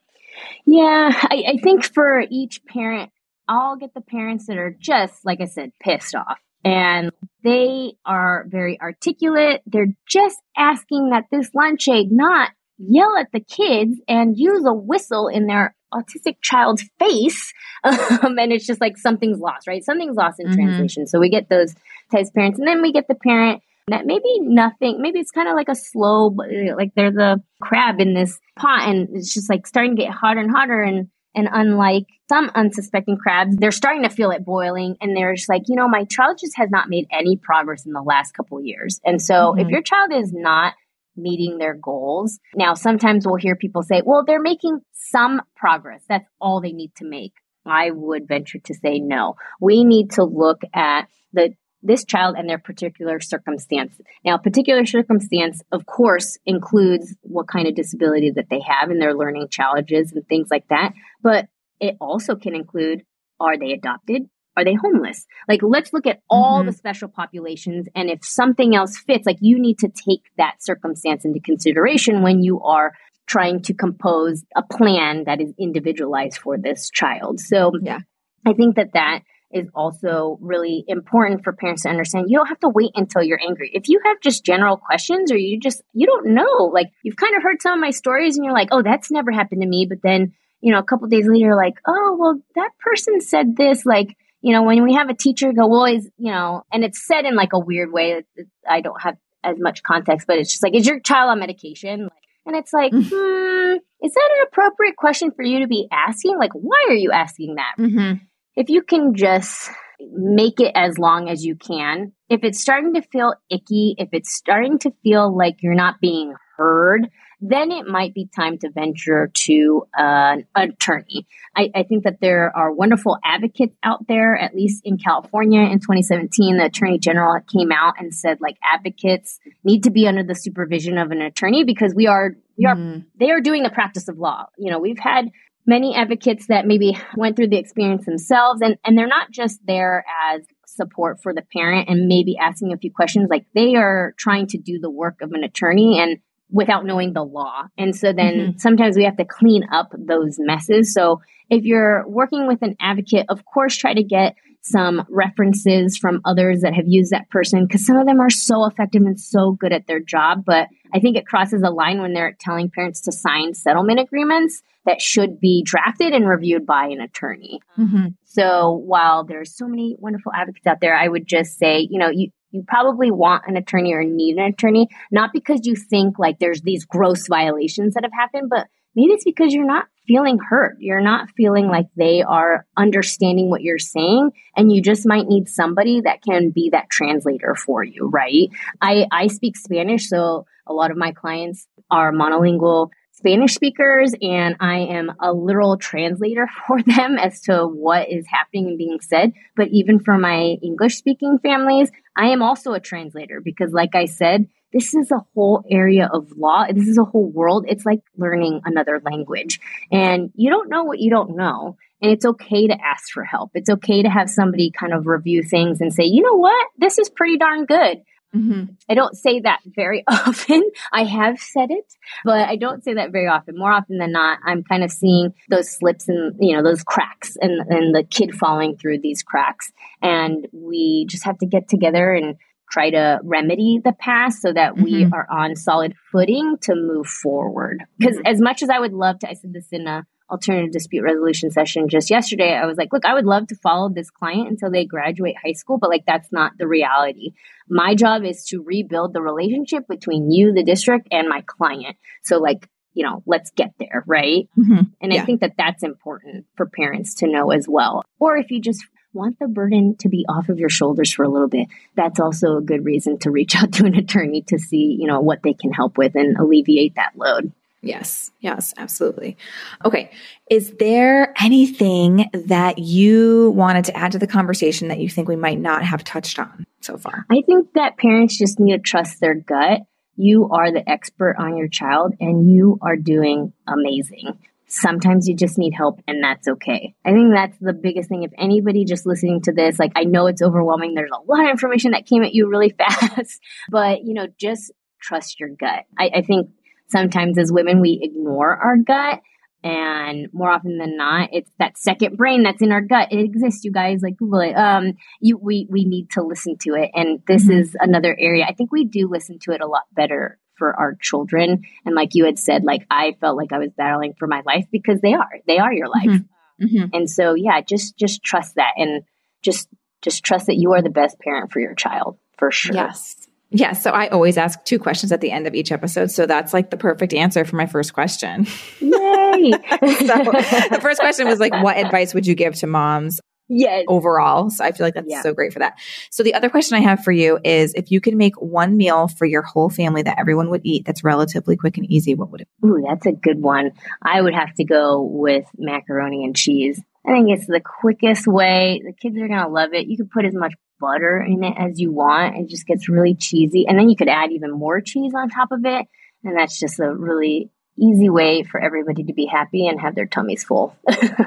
Yeah, 0.66 1.10
I, 1.14 1.44
I 1.48 1.58
think 1.62 1.86
for 1.86 2.24
each 2.30 2.66
parent, 2.66 3.12
I'll 3.48 3.78
get 3.78 3.94
the 3.94 4.02
parents 4.02 4.48
that 4.48 4.58
are 4.58 4.76
just, 4.78 5.26
like 5.26 5.42
I 5.42 5.46
said, 5.46 5.72
pissed 5.80 6.16
off. 6.16 6.40
And 6.64 7.12
they 7.44 7.94
are 8.06 8.46
very 8.48 8.82
articulate. 8.82 9.62
They're 9.68 9.94
just 10.08 10.40
asking 10.58 11.12
that 11.12 11.26
this 11.32 11.54
lunch 11.54 11.88
aide 11.88 12.12
not 12.12 12.50
yell 12.80 13.16
at 13.18 13.32
the 13.32 13.40
kids 13.40 14.00
and 14.08 14.36
use 14.36 14.66
a 14.66 14.74
whistle 14.74 15.28
in 15.28 15.46
their 15.46 15.76
autistic 15.94 16.38
child's 16.42 16.84
face. 17.00 17.54
Um, 17.86 18.40
and 18.40 18.52
it's 18.52 18.66
just 18.66 18.82
like 18.82 18.98
something's 18.98 19.38
lost, 19.38 19.68
right? 19.68 19.84
Something's 19.84 20.16
lost 20.16 20.40
in 20.40 20.48
mm-hmm. 20.48 20.56
translation. 20.56 21.06
So 21.06 21.20
we 21.20 21.30
get 21.30 21.50
those 21.50 21.76
types 22.12 22.30
of 22.30 22.34
parents. 22.34 22.58
And 22.58 22.68
then 22.68 22.82
we 22.82 22.92
get 22.92 23.08
the 23.08 23.14
parent 23.14 23.62
that 23.88 24.06
maybe 24.06 24.40
nothing, 24.40 25.02
maybe 25.02 25.20
it's 25.20 25.32
kind 25.32 25.48
of 25.48 25.56
like 25.56 25.70
a 25.70 25.76
slow, 25.76 26.28
like 26.76 26.92
there's 26.96 27.18
a 27.18 27.42
crab 27.62 28.00
in 28.00 28.14
this 28.14 28.40
pot 28.58 28.90
and 28.90 29.10
it's 29.14 29.34
just 29.34 29.50
like 29.50 29.68
starting 29.68 29.96
to 29.96 30.02
get 30.02 30.12
hotter 30.12 30.40
and 30.40 30.52
hotter. 30.52 30.82
And, 30.82 31.10
and 31.36 31.48
unlike 31.52 32.06
some 32.28 32.50
unsuspecting 32.56 33.18
crabs, 33.18 33.58
they're 33.58 33.72
starting 33.72 34.04
to 34.04 34.10
feel 34.10 34.32
it 34.32 34.44
boiling 34.44 34.96
and 35.02 35.16
they're 35.16 35.36
just 35.36 35.50
like, 35.50 35.64
you 35.68 35.76
know, 35.76 35.88
my 35.88 36.06
child 36.06 36.40
just 36.40 36.58
has 36.58 36.70
not 36.72 36.90
made 36.90 37.06
any 37.12 37.38
progress 37.38 37.86
in 37.86 37.92
the 37.92 38.02
last 38.02 38.34
couple 38.34 38.60
years. 38.64 39.00
And 39.06 39.22
so 39.22 39.34
mm-hmm. 39.34 39.60
if 39.60 39.68
your 39.68 39.84
child 39.84 40.12
is 40.14 40.34
not 40.34 40.74
meeting 41.16 41.60
their 41.60 41.76
goals, 41.76 42.40
now 42.56 42.74
sometimes 42.74 43.26
we'll 43.26 43.36
hear 43.36 43.56
people 43.56 43.84
say, 43.84 44.02
well, 44.04 44.24
they're 44.26 44.42
making 44.42 44.80
some 44.94 45.42
progress. 45.56 46.04
That's 46.10 46.28
all 46.42 46.60
they 46.60 46.72
need 46.72 46.96
to 46.98 47.06
make. 47.06 47.34
I 47.66 47.92
would 47.92 48.28
venture 48.28 48.60
to 48.60 48.74
say 48.74 49.00
no. 49.00 49.36
We 49.60 49.84
need 49.84 50.12
to 50.12 50.24
look 50.24 50.62
at 50.74 51.08
the 51.34 51.54
this 51.86 52.04
child 52.04 52.36
and 52.38 52.50
their 52.50 52.58
particular 52.58 53.20
circumstance. 53.20 54.00
Now, 54.24 54.38
particular 54.38 54.86
circumstance, 54.86 55.62
of 55.72 55.86
course, 55.86 56.38
includes 56.46 57.16
what 57.22 57.48
kind 57.48 57.68
of 57.68 57.76
disability 57.76 58.32
that 58.32 58.50
they 58.50 58.62
have 58.68 58.90
and 58.90 59.02
their 59.02 59.14
learning 59.14 59.48
challenges 59.50 60.12
and 60.12 60.28
things 60.28 60.48
like 60.50 60.68
that. 60.70 60.94
But 61.22 61.48
it 61.80 61.98
also 62.00 62.36
can 62.36 62.56
include 62.56 63.04
are 63.40 63.58
they 63.58 63.72
adopted? 63.72 64.24
Are 64.58 64.64
they 64.64 64.74
homeless? 64.74 65.26
Like, 65.50 65.62
let's 65.62 65.92
look 65.92 66.08
at 66.08 66.22
all 66.30 66.60
mm-hmm. 66.60 66.68
the 66.68 66.74
special 66.74 67.10
populations. 67.10 67.88
And 67.94 68.10
if 68.10 68.24
something 68.24 68.74
else 68.74 68.98
fits, 68.98 69.26
like, 69.26 69.38
you 69.42 69.60
need 69.60 69.80
to 69.80 69.90
take 69.90 70.22
that 70.38 70.64
circumstance 70.64 71.26
into 71.26 71.42
consideration 71.42 72.24
when 72.24 72.42
you 72.42 72.62
are 72.62 72.94
trying 73.28 73.62
to 73.64 73.74
compose 73.74 74.46
a 74.56 74.64
plan 74.64 75.26
that 75.26 75.42
is 75.42 75.54
individualized 75.60 76.38
for 76.38 76.58
this 76.58 76.90
child. 76.90 77.40
So, 77.40 77.72
yeah, 77.82 78.00
I 78.46 78.54
think 78.54 78.78
that 78.78 78.94
that 78.94 79.22
is 79.52 79.70
also 79.74 80.38
really 80.42 80.84
important 80.88 81.44
for 81.44 81.54
parents 81.54 81.84
to 81.84 81.90
understand. 81.90 82.26
You 82.28 82.38
don't 82.38 82.48
have 82.48 82.60
to 82.60 82.70
wait 82.70 82.92
until 82.96 83.24
you're 83.24 83.40
angry. 83.42 83.72
If 83.74 83.88
you 83.88 84.02
have 84.06 84.20
just 84.22 84.44
general 84.44 84.78
questions 84.78 85.32
or 85.32 85.38
you 85.38 85.60
just, 85.60 85.82
you 85.94 86.08
don't 86.08 86.34
know, 86.34 86.72
like 86.74 86.92
you've 87.04 87.16
kind 87.16 87.36
of 87.36 87.44
heard 87.44 87.62
some 87.62 87.74
of 87.74 87.80
my 87.80 87.92
stories 87.92 88.36
and 88.36 88.46
you're 88.46 88.54
like, 88.54 88.70
oh, 88.72 88.82
that's 88.82 89.12
never 89.12 89.32
happened 89.32 89.62
to 89.62 89.68
me. 89.68 89.86
But 89.88 90.00
then, 90.04 90.34
you 90.62 90.74
know, 90.74 90.80
a 90.80 90.84
couple 90.84 91.08
days 91.08 91.28
later, 91.28 91.56
like, 91.56 91.76
oh, 91.88 92.18
well, 92.20 92.42
that 92.56 92.72
person 92.80 93.22
said 93.22 93.56
this. 93.56 93.86
Like, 93.86 94.18
you 94.42 94.52
know, 94.52 94.64
when 94.64 94.84
we 94.84 94.96
have 94.96 95.10
a 95.10 95.16
teacher 95.16 95.54
go, 95.54 95.68
well, 95.68 95.86
is, 95.86 96.10
you 96.18 96.32
know, 96.32 96.64
and 96.74 96.84
it's 96.84 97.06
said 97.06 97.26
in 97.26 97.36
like 97.36 97.54
a 97.54 97.60
weird 97.60 97.92
way. 97.92 98.24
I 98.68 98.82
don't 98.82 99.02
have 99.02 99.16
as 99.44 99.58
much 99.60 99.84
context, 99.84 100.28
but 100.28 100.38
it's 100.38 100.52
just 100.52 100.64
like, 100.64 100.76
is 100.76 100.88
your 100.88 101.00
child 101.00 101.30
on 101.30 101.40
medication? 101.40 102.10
And 102.48 102.56
it's 102.56 102.74
like, 102.74 102.92
mm. 102.92 103.04
hmm, 103.04 103.78
is 104.06 104.14
that 104.14 104.30
an 104.38 104.48
appropriate 104.48 104.96
question 104.98 105.32
for 105.32 105.44
you 105.44 105.60
to 105.62 105.68
be 105.68 105.88
asking? 105.92 106.38
Like, 106.38 106.52
why 106.54 106.86
are 106.90 106.96
you 106.96 107.12
asking 107.12 107.56
that? 107.56 107.76
Mm-hmm 107.80 108.26
if 108.56 108.70
you 108.70 108.82
can 108.82 109.16
just 109.16 109.70
make 110.00 110.60
it 110.60 110.72
as 110.76 110.98
long 110.98 111.30
as 111.30 111.46
you 111.46 111.56
can, 111.56 112.12
if 112.30 112.44
it's 112.44 112.62
starting 112.62 112.94
to 112.94 113.02
feel 113.02 113.34
icky, 113.50 113.96
if 113.98 114.10
it's 114.12 114.36
starting 114.36 114.80
to 114.80 114.92
feel 115.04 115.36
like 115.36 115.62
you're 115.62 115.74
not 115.74 116.02
being 116.02 116.34
heard, 116.58 117.10
then 117.42 117.72
it 117.72 117.86
might 117.86 118.14
be 118.14 118.28
time 118.34 118.58
to 118.58 118.70
venture 118.70 119.30
to 119.34 119.86
an 119.96 120.46
attorney. 120.56 121.28
I, 121.56 121.70
I, 121.76 121.84
think 121.84 122.06
that 122.06 122.20
there 122.22 122.56
are 122.56 122.72
wonderful 122.72 123.18
advocates 123.24 123.76
out 123.84 124.08
there, 124.08 124.36
at 124.38 124.56
least 124.56 124.82
in 124.86 124.98
California 124.98 125.62
in 125.62 125.80
2017. 125.80 126.58
The 126.58 126.66
attorney 126.66 126.98
general 126.98 127.40
came 127.42 127.72
out 127.72 127.96
and 128.00 128.14
said 128.14 128.40
like 128.40 128.58
advocates 128.64 129.40
need 129.64 129.84
to 129.84 129.92
be 129.92 130.08
under 130.08 130.24
the 130.24 130.36
supervision 130.36 130.98
of 130.98 131.12
an 131.12 131.22
attorney 131.22 131.64
because 131.66 131.94
we 131.94 132.08
are, 132.08 132.36
we 132.58 132.66
are, 132.66 132.76
mm. 132.76 133.06
they 133.20 133.32
are 133.32 133.42
doing 133.42 133.64
the 133.64 133.70
practice 133.70 134.08
of 134.08 134.18
law. 134.18 134.46
You 134.58 134.72
know, 134.72 134.80
we've 134.80 135.00
had 135.00 135.30
many 135.66 135.96
advocates 135.96 136.48
that 136.48 136.68
maybe 136.68 136.98
went 137.16 137.36
through 137.36 137.50
the 137.50 137.58
experience 137.58 138.06
themselves 138.06 138.62
and, 138.62 138.78
and 138.86 138.98
they're 138.98 139.08
not 139.08 139.32
just 139.32 139.60
there 139.66 140.06
as 140.32 140.42
support 140.66 141.22
for 141.22 141.34
the 141.34 141.44
parent 141.54 141.90
and 141.90 142.08
maybe 142.08 142.36
asking 142.38 142.74
a 142.74 142.78
few 142.78 142.92
questions 142.92 143.28
like 143.30 143.46
they 143.56 143.76
are 143.76 144.14
trying 144.18 144.46
to 144.48 144.58
do 144.58 144.80
the 144.80 144.90
work 144.90 145.22
of 145.22 145.32
an 145.32 145.44
attorney 145.44 146.00
and 146.00 146.18
without 146.50 146.86
knowing 146.86 147.14
the 147.14 147.24
law 147.24 147.64
and 147.78 147.96
so 147.96 148.14
then 148.14 148.34
mm-hmm. 148.34 148.58
sometimes 148.58 148.96
we 148.96 149.04
have 149.04 149.18
to 149.18 149.26
clean 149.26 149.64
up 149.72 149.90
those 149.98 150.36
messes 150.38 150.94
so 150.94 151.22
if 151.50 151.64
you're 151.64 152.08
working 152.08 152.46
with 152.48 152.62
an 152.62 152.76
advocate 152.80 153.26
of 153.30 153.44
course 153.46 153.76
try 153.76 153.94
to 153.94 154.04
get 154.04 154.36
some 154.66 155.06
references 155.10 155.96
from 155.96 156.22
others 156.26 156.62
that 156.62 156.74
have 156.74 156.86
used 156.88 157.12
that 157.12 157.30
person 157.30 157.66
because 157.66 157.86
some 157.86 157.98
of 157.98 158.08
them 158.08 158.20
are 158.20 158.32
so 158.32 158.66
effective 158.66 159.04
and 159.04 159.20
so 159.20 159.52
good 159.52 159.72
at 159.72 159.86
their 159.86 160.00
job. 160.00 160.44
But 160.44 160.70
I 160.96 161.00
think 161.00 161.18
it 161.18 161.28
crosses 161.28 161.62
a 161.62 161.70
line 161.70 162.00
when 162.00 162.14
they're 162.14 162.38
telling 162.40 162.70
parents 162.70 163.02
to 163.02 163.12
sign 163.12 163.54
settlement 163.54 164.00
agreements 164.00 164.64
that 164.86 165.02
should 165.02 165.42
be 165.42 165.62
drafted 165.62 166.14
and 166.14 166.26
reviewed 166.26 166.66
by 166.66 166.86
an 166.86 167.02
attorney. 167.02 167.60
Mm-hmm. 167.78 168.08
So 168.24 168.72
while 168.72 169.26
there's 169.26 169.54
so 169.54 169.68
many 169.68 169.98
wonderful 170.00 170.32
advocates 170.34 170.66
out 170.66 170.80
there, 170.80 170.96
I 170.96 171.10
would 171.10 171.28
just 171.28 171.58
say, 171.58 171.86
you 171.92 172.00
know, 172.00 172.10
you, 172.10 172.30
you 172.52 172.64
probably 172.66 173.12
want 173.12 173.44
an 173.46 173.58
attorney 173.58 173.94
or 173.94 174.06
need 174.06 174.38
an 174.38 174.46
attorney, 174.46 174.88
not 175.12 175.34
because 175.34 175.66
you 175.68 175.76
think 175.76 176.18
like 176.18 176.40
there's 176.40 176.62
these 176.62 176.86
gross 176.86 177.28
violations 177.28 177.96
that 177.96 178.06
have 178.06 178.14
happened, 178.14 178.50
but 178.50 178.68
maybe 178.96 179.12
it's 179.12 179.26
because 179.26 179.54
you're 179.54 179.66
not 179.66 179.88
feeling 180.08 180.38
hurt. 180.38 180.78
You're 180.80 181.02
not 181.02 181.30
feeling 181.36 181.68
like 181.68 181.88
they 181.98 182.22
are 182.22 182.66
understanding 182.78 183.50
what 183.50 183.64
you're 183.64 183.80
saying. 183.80 184.32
And 184.56 184.72
you 184.72 184.82
just 184.82 185.06
might 185.06 185.28
need 185.28 185.50
somebody 185.50 186.00
that 186.02 186.22
can 186.22 186.52
be 186.52 186.70
that 186.72 186.90
translator 186.90 187.54
for 187.54 187.84
you, 187.84 188.08
right? 188.08 188.48
I, 188.82 189.08
I 189.12 189.28
speak 189.28 189.58
Spanish, 189.58 190.08
so 190.08 190.46
a 190.68 190.74
lot 190.74 190.92
of 190.92 190.98
my 190.98 191.12
clients 191.12 191.68
are 191.90 192.12
monolingual 192.12 192.90
Spanish 193.12 193.54
speakers, 193.54 194.14
and 194.22 194.58
I 194.60 194.80
am 194.80 195.14
a 195.22 195.32
literal 195.32 195.78
translator 195.78 196.50
for 196.68 196.82
them 196.82 197.18
as 197.18 197.42
to 197.42 197.66
what 197.66 198.12
is 198.12 198.28
happening 198.28 198.68
and 198.68 198.78
being 198.78 199.00
said. 199.00 199.34
But 199.56 199.70
even 199.70 200.00
for 200.00 200.18
my 200.18 200.58
English 200.62 200.98
speaking 200.98 201.40
families, 201.40 201.92
I 202.18 202.28
am 202.28 202.42
also 202.42 202.74
a 202.74 202.80
translator 202.80 203.40
because, 203.42 203.72
like 203.72 203.96
I 203.96 204.06
said, 204.06 204.48
this 204.74 204.94
is 204.94 205.10
a 205.12 205.26
whole 205.34 205.64
area 205.72 206.10
of 206.12 206.34
law. 206.36 206.66
This 206.70 206.90
is 206.90 206.98
a 206.98 207.06
whole 207.06 207.30
world. 207.32 207.66
It's 207.70 207.86
like 207.86 208.02
learning 208.18 208.62
another 208.66 209.02
language. 209.06 209.62
And 209.90 210.32
you 210.36 210.50
don't 210.50 210.70
know 210.70 210.84
what 210.84 211.00
you 211.00 211.10
don't 211.10 211.38
know. 211.38 211.78
And 212.02 212.12
it's 212.12 212.26
okay 212.26 212.68
to 212.68 212.86
ask 212.86 213.10
for 213.14 213.24
help. 213.24 213.52
It's 213.54 213.70
okay 213.70 214.04
to 214.04 214.10
have 214.10 214.30
somebody 214.30 214.72
kind 214.72 214.94
of 214.94 215.08
review 215.08 215.44
things 215.44 215.80
and 215.80 215.94
say, 215.94 216.04
you 216.04 216.22
know 216.22 216.36
what? 216.36 216.68
This 216.78 216.98
is 217.00 217.10
pretty 217.10 217.38
darn 217.38 217.66
good. 217.66 218.02
Mm-hmm. 218.36 218.74
I 218.90 218.94
don't 218.94 219.16
say 219.16 219.40
that 219.42 219.62
very 219.66 220.04
often. 220.10 220.70
I 220.92 221.04
have 221.04 221.40
said 221.40 221.72
it, 221.72 221.86
but 222.24 222.48
I 222.48 222.56
don't 222.56 222.84
say 222.84 222.96
that 222.96 223.12
very 223.12 223.28
often. 223.28 223.58
More 223.58 223.72
often 223.72 223.98
than 223.98 224.12
not, 224.12 224.40
I'm 224.46 224.64
kind 224.64 224.84
of 224.84 224.92
seeing 224.92 225.34
those 225.50 225.72
slips 225.72 226.08
and, 226.10 226.36
you 226.40 226.56
know, 226.56 226.64
those 226.64 226.84
cracks 226.84 227.38
and, 227.40 227.62
and 227.70 227.96
the 227.96 228.04
kid 228.04 228.36
falling 228.36 228.78
through 228.78 229.00
these 229.00 229.24
cracks. 229.24 229.72
And 230.02 230.48
we 230.52 231.06
just 231.08 231.26
have 231.26 231.38
to 231.40 231.46
get 231.46 231.68
together 231.68 232.12
and 232.14 232.36
try 232.70 232.90
to 232.90 233.20
remedy 233.24 233.80
the 233.84 233.94
past 233.94 234.42
so 234.42 234.52
that 234.52 234.74
mm-hmm. 234.74 234.84
we 234.84 235.06
are 235.06 235.28
on 235.30 235.56
solid 235.56 235.94
footing 236.12 236.58
to 236.62 236.76
move 236.76 237.08
forward. 237.08 237.84
Because 237.98 238.18
mm-hmm. 238.18 238.28
as 238.28 238.42
much 238.42 238.64
as 238.64 238.70
I 238.70 238.80
would 238.80 238.94
love 238.94 239.20
to, 239.20 239.30
I 239.30 239.34
said 239.34 239.54
this 239.54 239.68
in 239.72 239.88
a 239.88 240.06
alternative 240.30 240.72
dispute 240.72 241.04
resolution 241.04 241.52
session 241.52 241.88
just 241.88 242.10
yesterday. 242.10 242.54
I 242.54 242.66
was 242.66 242.78
like, 242.78 242.92
look, 242.92 243.06
I 243.06 243.14
would 243.14 243.26
love 243.26 243.48
to 243.48 243.56
follow 243.56 243.90
this 243.90 244.10
client 244.10 244.50
until 244.50 244.72
they 244.72 244.86
graduate 244.86 245.36
high 245.44 245.54
school, 245.54 245.78
but 245.78 245.90
like 245.90 246.06
that's 246.06 246.32
not 246.32 246.54
the 246.58 246.68
reality. 246.68 247.34
My 247.70 247.96
job 247.96 248.24
is 248.24 248.46
to 248.46 248.62
rebuild 248.62 249.14
the 249.14 249.22
relationship 249.22 249.88
between 249.88 250.32
you, 250.32 250.54
the 250.54 250.64
district, 250.64 251.08
and 251.12 251.28
my 251.28 251.44
client. 251.46 251.98
So 252.24 252.38
like, 252.38 252.68
you 252.94 253.04
know, 253.04 253.24
let's 253.26 253.52
get 253.52 253.74
there, 253.78 254.04
right? 254.08 254.50
Mm-hmm. 254.58 254.84
And 255.02 255.14
yeah. 255.14 255.22
I 255.22 255.26
think 255.26 255.42
that 255.42 255.54
that's 255.58 255.84
important 255.84 256.46
for 256.56 256.66
parents 256.66 257.16
to 257.16 257.28
know 257.28 257.52
as 257.52 257.68
well. 257.68 258.04
Or 258.20 258.38
if 258.38 258.52
you 258.52 258.62
just 258.62 258.86
want 259.14 259.38
the 259.40 259.48
burden 259.48 259.96
to 259.98 260.10
be 260.10 260.26
off 260.28 260.50
of 260.50 260.60
your 260.60 260.70
shoulders 260.70 261.14
for 261.14 261.24
a 261.24 261.30
little 261.30 261.48
bit, 261.48 261.68
that's 261.96 262.20
also 262.20 262.58
a 262.58 262.62
good 262.62 262.86
reason 262.86 263.18
to 263.20 263.32
reach 263.32 263.56
out 263.56 263.72
to 263.74 263.86
an 263.86 263.96
attorney 263.96 264.42
to 264.48 264.58
see, 264.58 264.98
you 265.00 265.08
know, 265.08 265.22
what 265.22 265.44
they 265.44 265.54
can 265.54 265.72
help 265.72 265.98
with 265.98 266.16
and 266.16 266.38
alleviate 266.38 266.96
that 266.96 267.14
load. 267.16 267.52
Yes, 267.86 268.32
yes, 268.40 268.74
absolutely. 268.78 269.38
Okay. 269.86 270.10
Is 270.50 270.74
there 270.80 271.36
anything 271.40 272.28
that 272.34 272.80
you 272.80 273.52
wanted 273.52 273.86
to 273.86 273.96
add 273.96 274.14
to 274.14 274.18
the 274.18 274.26
conversation 274.26 274.88
that 274.88 274.98
you 274.98 275.08
think 275.08 275.28
we 275.28 275.36
might 275.36 275.60
not 275.60 275.84
have 275.84 276.04
touched 276.04 276.40
on 276.40 276.66
so 276.82 276.98
far? 276.98 277.28
I 277.30 277.44
think 277.46 277.74
that 277.76 277.98
parents 277.98 278.40
just 278.40 278.60
need 278.60 278.72
to 278.72 278.80
trust 278.80 279.20
their 279.20 279.36
gut. 279.36 279.82
You 280.16 280.50
are 280.50 280.72
the 280.72 280.88
expert 280.90 281.36
on 281.38 281.58
your 281.58 281.68
child 281.68 282.16
and 282.20 282.52
you 282.52 282.80
are 282.82 282.96
doing 282.96 283.54
amazing. 283.68 284.40
Sometimes 284.66 285.28
you 285.28 285.36
just 285.36 285.60
need 285.60 285.74
help 285.76 286.00
and 286.08 286.24
that's 286.24 286.48
okay. 286.48 286.96
I 287.06 287.12
think 287.12 287.36
that's 287.36 287.58
the 287.62 287.74
biggest 287.74 288.10
thing. 288.10 288.24
If 288.24 288.32
anybody 288.36 288.84
just 288.86 289.06
listening 289.06 289.42
to 289.44 289.52
this, 289.52 289.78
like 289.78 289.92
I 289.96 290.06
know 290.06 290.26
it's 290.26 290.42
overwhelming. 290.42 290.96
There's 290.96 291.12
a 291.14 291.32
lot 291.32 291.44
of 291.44 291.52
information 291.52 291.92
that 291.92 292.08
came 292.08 292.24
at 292.24 292.34
you 292.34 292.50
really 292.50 292.70
fast, 292.78 293.40
but 293.70 294.04
you 294.04 294.16
know, 294.16 294.26
just 294.40 294.72
trust 295.00 295.40
your 295.40 295.50
gut. 295.50 295.84
I, 296.00 296.10
I 296.16 296.22
think 296.24 296.50
sometimes 296.88 297.38
as 297.38 297.52
women, 297.52 297.82
we 297.82 298.00
ignore 298.02 298.56
our 298.56 298.78
gut. 298.78 299.22
And 299.64 300.28
more 300.32 300.52
often 300.52 300.78
than 300.78 300.96
not, 300.96 301.30
it's 301.32 301.50
that 301.58 301.76
second 301.78 302.18
brain 302.18 302.44
that's 302.44 302.62
in 302.62 302.72
our 302.72 302.82
gut. 302.82 303.12
It 303.12 303.20
exists, 303.20 303.64
you 303.64 303.72
guys. 303.72 304.02
Like 304.04 304.18
Google 304.18 304.42
it. 304.42 304.54
Um, 304.54 304.94
you 305.20 305.38
we 305.38 305.68
we 305.72 305.86
need 305.86 306.12
to 306.12 306.22
listen 306.22 306.58
to 306.60 306.76
it, 306.76 306.92
and 306.94 307.20
this 307.26 307.46
mm-hmm. 307.46 307.60
is 307.60 307.76
another 307.80 308.16
area. 308.20 308.46
I 308.48 308.54
think 308.54 308.72
we 308.72 308.86
do 308.86 309.08
listen 309.10 309.40
to 309.40 309.54
it 309.54 309.62
a 309.62 309.68
lot 309.68 309.84
better 309.92 310.38
for 310.58 310.74
our 310.80 310.96
children. 311.02 311.64
And 311.86 311.96
like 311.96 312.10
you 312.14 312.26
had 312.26 312.40
said, 312.40 312.64
like 312.64 312.86
I 312.90 313.16
felt 313.20 313.38
like 313.38 313.52
I 313.52 313.60
was 313.60 313.72
battling 313.76 314.14
for 314.18 314.28
my 314.28 314.42
life 314.46 314.66
because 314.72 315.02
they 315.02 315.14
are, 315.14 315.40
they 315.48 315.60
are 315.60 315.74
your 315.74 315.90
life. 315.90 316.06
Mm-hmm. 316.06 316.66
Mm-hmm. 316.66 316.86
And 316.94 317.10
so, 317.10 317.34
yeah, 317.34 317.62
just, 317.62 317.98
just 317.98 318.24
trust 318.24 318.56
that 318.56 318.74
and 318.78 319.04
just, 319.44 319.68
just 320.02 320.24
trust 320.24 320.48
that 320.48 320.56
you 320.56 320.74
are 320.74 320.82
the 320.82 320.90
best 320.90 321.20
parent 321.20 321.52
for 321.52 321.60
your 321.60 321.76
child 321.76 322.18
for 322.38 322.52
sure. 322.52 322.76
Yes. 322.76 323.25
Yeah. 323.50 323.74
So 323.74 323.92
I 323.92 324.08
always 324.08 324.38
ask 324.38 324.64
two 324.66 324.80
questions 324.80 325.12
at 325.12 325.22
the 325.22 325.32
end 325.32 325.48
of 325.48 325.54
each 325.54 325.72
episode. 325.72 326.12
So 326.12 326.26
that's 326.26 326.54
like 326.54 326.72
the 326.72 326.78
perfect 326.78 327.14
answer 327.14 327.46
for 327.46 327.56
my 327.56 327.68
first 327.68 327.94
question. 327.94 328.46
Yay. 328.46 328.50
so 328.82 329.52
the 329.52 330.80
first 330.82 331.00
question 331.00 331.28
was 331.28 331.40
like, 331.40 331.54
what 331.64 331.78
advice 331.78 332.14
would 332.14 332.28
you 332.28 332.36
give 332.36 332.56
to 332.56 332.68
moms 332.68 333.22
yes. 333.48 333.86
overall. 333.88 334.50
So 334.50 334.64
I 334.64 334.72
feel 334.72 334.86
like 334.86 334.94
that's 334.94 335.08
yeah. 335.10 335.22
so 335.22 335.34
great 335.34 335.54
for 335.54 335.60
that. 335.60 335.76
So 336.10 336.24
the 336.24 336.34
other 336.34 336.50
question 336.50 336.78
I 336.78 336.82
have 336.82 337.04
for 337.04 337.12
you 337.12 337.40
is 337.44 337.74
if 337.74 337.92
you 337.92 338.02
could 338.02 338.16
make 338.16 338.36
one 338.42 338.78
meal 338.78 339.08
for 339.08 339.26
your 339.26 339.42
whole 339.42 339.70
family 339.70 340.04
that 340.04 340.20
everyone 340.20 340.50
would 340.50 340.62
eat 340.64 340.86
that's 340.86 341.04
relatively 341.04 341.56
quick 341.56 341.78
and 341.78 341.90
easy, 341.90 342.16
what 342.16 342.32
would 342.32 342.42
it 342.42 342.48
be? 342.62 342.68
Ooh, 342.68 342.84
that's 342.88 343.06
a 343.06 343.12
good 343.12 343.42
one. 343.42 343.72
I 344.02 344.22
would 344.22 344.34
have 344.34 344.54
to 344.56 344.64
go 344.64 345.02
with 345.02 345.46
macaroni 345.58 346.24
and 346.24 346.36
cheese. 346.36 346.82
I 347.06 347.12
think 347.12 347.30
it's 347.30 347.46
the 347.46 347.62
quickest 347.62 348.26
way. 348.28 348.82
The 348.84 348.94
kids 348.94 349.16
are 349.18 349.28
going 349.28 349.40
to 349.40 349.48
love 349.48 349.74
it. 349.74 349.88
You 349.88 349.98
can 349.98 350.10
put 350.12 350.26
as 350.26 350.34
much 350.34 350.54
butter 350.80 351.22
in 351.22 351.44
it 351.44 351.56
as 351.58 351.80
you 351.80 351.92
want. 351.92 352.38
It 352.38 352.48
just 352.48 352.68
gets 352.68 352.90
really 352.90 353.16
cheesy. 353.16 353.68
And 353.68 353.78
then 353.78 353.90
you 353.90 353.96
could 353.96 354.10
add 354.10 354.32
even 354.32 354.52
more 354.52 354.82
cheese 354.82 355.14
on 355.16 355.30
top 355.30 355.52
of 355.52 355.66
it. 355.66 355.88
And 356.24 356.38
that's 356.38 356.60
just 356.60 356.80
a 356.80 356.94
really 356.94 357.50
easy 357.78 358.10
way 358.10 358.44
for 358.44 358.60
everybody 358.60 359.04
to 359.04 359.14
be 359.14 359.26
happy 359.26 359.68
and 359.68 359.80
have 359.80 359.96
their 359.96 360.06
tummies 360.06 360.44
full. 360.44 360.76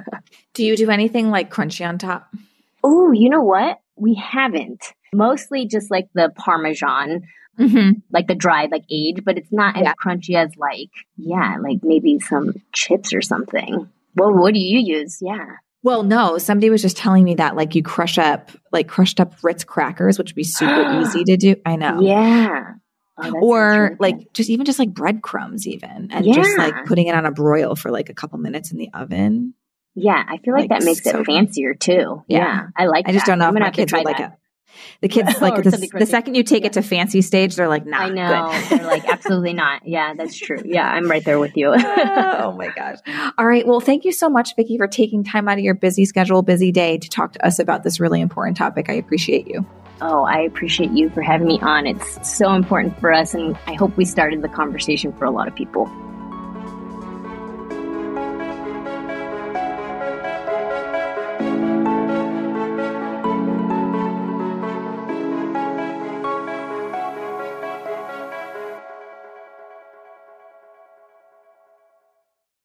do 0.55 0.65
you 0.65 0.77
do 0.77 0.91
anything 0.91 1.31
like 1.31 1.51
crunchy 1.53 1.87
on 1.87 1.99
top? 1.99 2.29
Oh, 2.83 3.13
you 3.13 3.29
know 3.29 3.43
what? 3.43 3.81
We 3.97 4.15
haven't. 4.15 4.93
Mostly 5.13 5.67
just 5.67 5.91
like 5.91 6.09
the 6.15 6.31
Parmesan, 6.37 7.23
mm-hmm. 7.59 8.01
like 8.11 8.27
the 8.27 8.35
dried, 8.35 8.71
like 8.71 8.85
aged, 8.91 9.25
but 9.25 9.39
it's 9.39 9.53
not 9.53 9.77
yeah. 9.77 9.91
as 9.91 9.95
crunchy 10.03 10.35
as 10.35 10.57
like, 10.57 10.91
yeah, 11.17 11.57
like 11.61 11.79
maybe 11.83 12.19
some 12.21 12.55
chips 12.73 13.13
or 13.13 13.23
something. 13.23 13.89
Well, 14.15 14.33
what 14.35 14.55
do 14.55 14.61
you 14.61 14.79
use? 14.79 15.19
Yeah. 15.21 15.57
Well, 15.83 16.03
no, 16.03 16.39
somebody 16.39 16.71
was 16.71 16.83
just 16.83 16.97
telling 16.97 17.25
me 17.25 17.37
that 17.37 17.57
like 17.57 17.75
you 17.75 17.83
crush 17.83 18.19
up 18.19 18.51
like 18.73 18.89
crushed 18.89 19.21
up 19.21 19.35
Ritz 19.43 19.65
crackers, 19.65 20.19
which 20.19 20.31
would 20.31 20.37
be 20.37 20.45
super 20.45 21.01
easy 21.01 21.25
to 21.25 21.37
do. 21.37 21.57
I 21.65 21.77
know. 21.77 22.01
Yeah. 22.01 22.75
Oh, 23.21 23.33
or 23.41 23.97
like 23.99 24.33
just 24.33 24.49
even 24.49 24.65
just 24.65 24.79
like 24.79 24.91
breadcrumbs 24.91 25.67
even 25.67 26.11
and 26.13 26.25
yeah. 26.25 26.35
just 26.35 26.57
like 26.57 26.85
putting 26.87 27.09
it 27.09 27.15
on 27.17 27.27
a 27.27 27.33
broil 27.33 27.75
for 27.75 27.91
like 27.91 28.11
a 28.11 28.15
couple 28.15 28.39
minutes 28.39 28.71
in 28.71 28.79
the 28.79 28.91
oven. 28.95 29.55
Yeah, 29.95 30.23
I 30.29 30.39
feel 30.39 30.55
like, 30.55 30.71
like 30.71 30.81
that 30.81 30.85
makes 30.85 31.03
so 31.03 31.21
it 31.21 31.27
fancier 31.27 31.75
too. 31.75 32.23
Yeah. 32.29 32.39
yeah. 32.39 32.67
I 32.77 32.87
like 32.87 33.07
it. 33.07 33.11
I 33.11 33.13
just 33.13 33.27
don't 33.27 33.41
know 33.41 33.49
I'm 33.49 33.57
if 33.57 33.61
my 33.61 33.71
kids 33.71 33.93
would 33.93 34.05
like 34.05 34.21
it. 34.21 34.31
The 35.01 35.09
kids 35.09 35.29
like 35.41 35.63
the, 35.63 35.89
the, 35.99 36.07
second 36.07 36.35
you 36.35 36.43
take 36.43 36.63
yeah. 36.63 36.69
it 36.69 36.73
to 36.75 36.83
fancy 36.83 37.23
stage, 37.23 37.57
they're 37.57 37.69
like, 37.69 37.87
"Nah." 37.87 37.99
I 37.99 38.09
know. 38.11 38.69
they're 38.69 38.87
like, 38.87 39.09
"Absolutely 39.09 39.53
not." 39.53 39.87
Yeah, 39.87 40.15
that's 40.15 40.37
true. 40.37 40.59
Yeah, 40.65 40.89
I'm 40.89 41.11
right 41.11 41.25
there 41.25 41.39
with 41.39 41.57
you. 41.57 41.69
oh 41.77 42.55
my 42.57 42.73
gosh! 42.75 42.99
All 43.39 43.47
right. 43.47 43.67
Well, 43.67 43.81
thank 43.81 44.05
you 44.05 44.13
so 44.13 44.29
much, 44.29 44.57
Vickie, 44.57 44.77
for 44.77 44.87
taking 44.87 45.25
time 45.25 45.49
out 45.49 45.59
of 45.59 45.65
your 45.65 45.75
busy 45.75 46.05
schedule, 46.05 46.43
busy 46.43 46.73
day 46.73 46.99
to 46.99 47.09
talk 47.09 47.33
to 47.35 47.47
us 47.47 47.59
about 47.59 47.83
this 47.83 48.01
really 48.01 48.21
important 48.21 48.57
topic. 48.57 48.89
I 48.89 48.95
appreciate 48.95 49.47
you. 49.49 49.67
Oh, 50.01 50.23
I 50.23 50.41
appreciate 50.41 50.93
you 50.93 51.11
for 51.11 51.23
having 51.23 51.49
me 51.49 51.59
on. 51.61 51.87
It's 51.87 52.29
so 52.29 52.53
important 52.53 52.99
for 53.01 53.13
us, 53.13 53.35
and 53.35 53.59
I 53.67 53.75
hope 53.75 53.97
we 53.97 54.05
started 54.05 54.43
the 54.43 54.49
conversation 54.49 55.13
for 55.13 55.25
a 55.25 55.31
lot 55.31 55.49
of 55.49 55.55
people. 55.55 55.91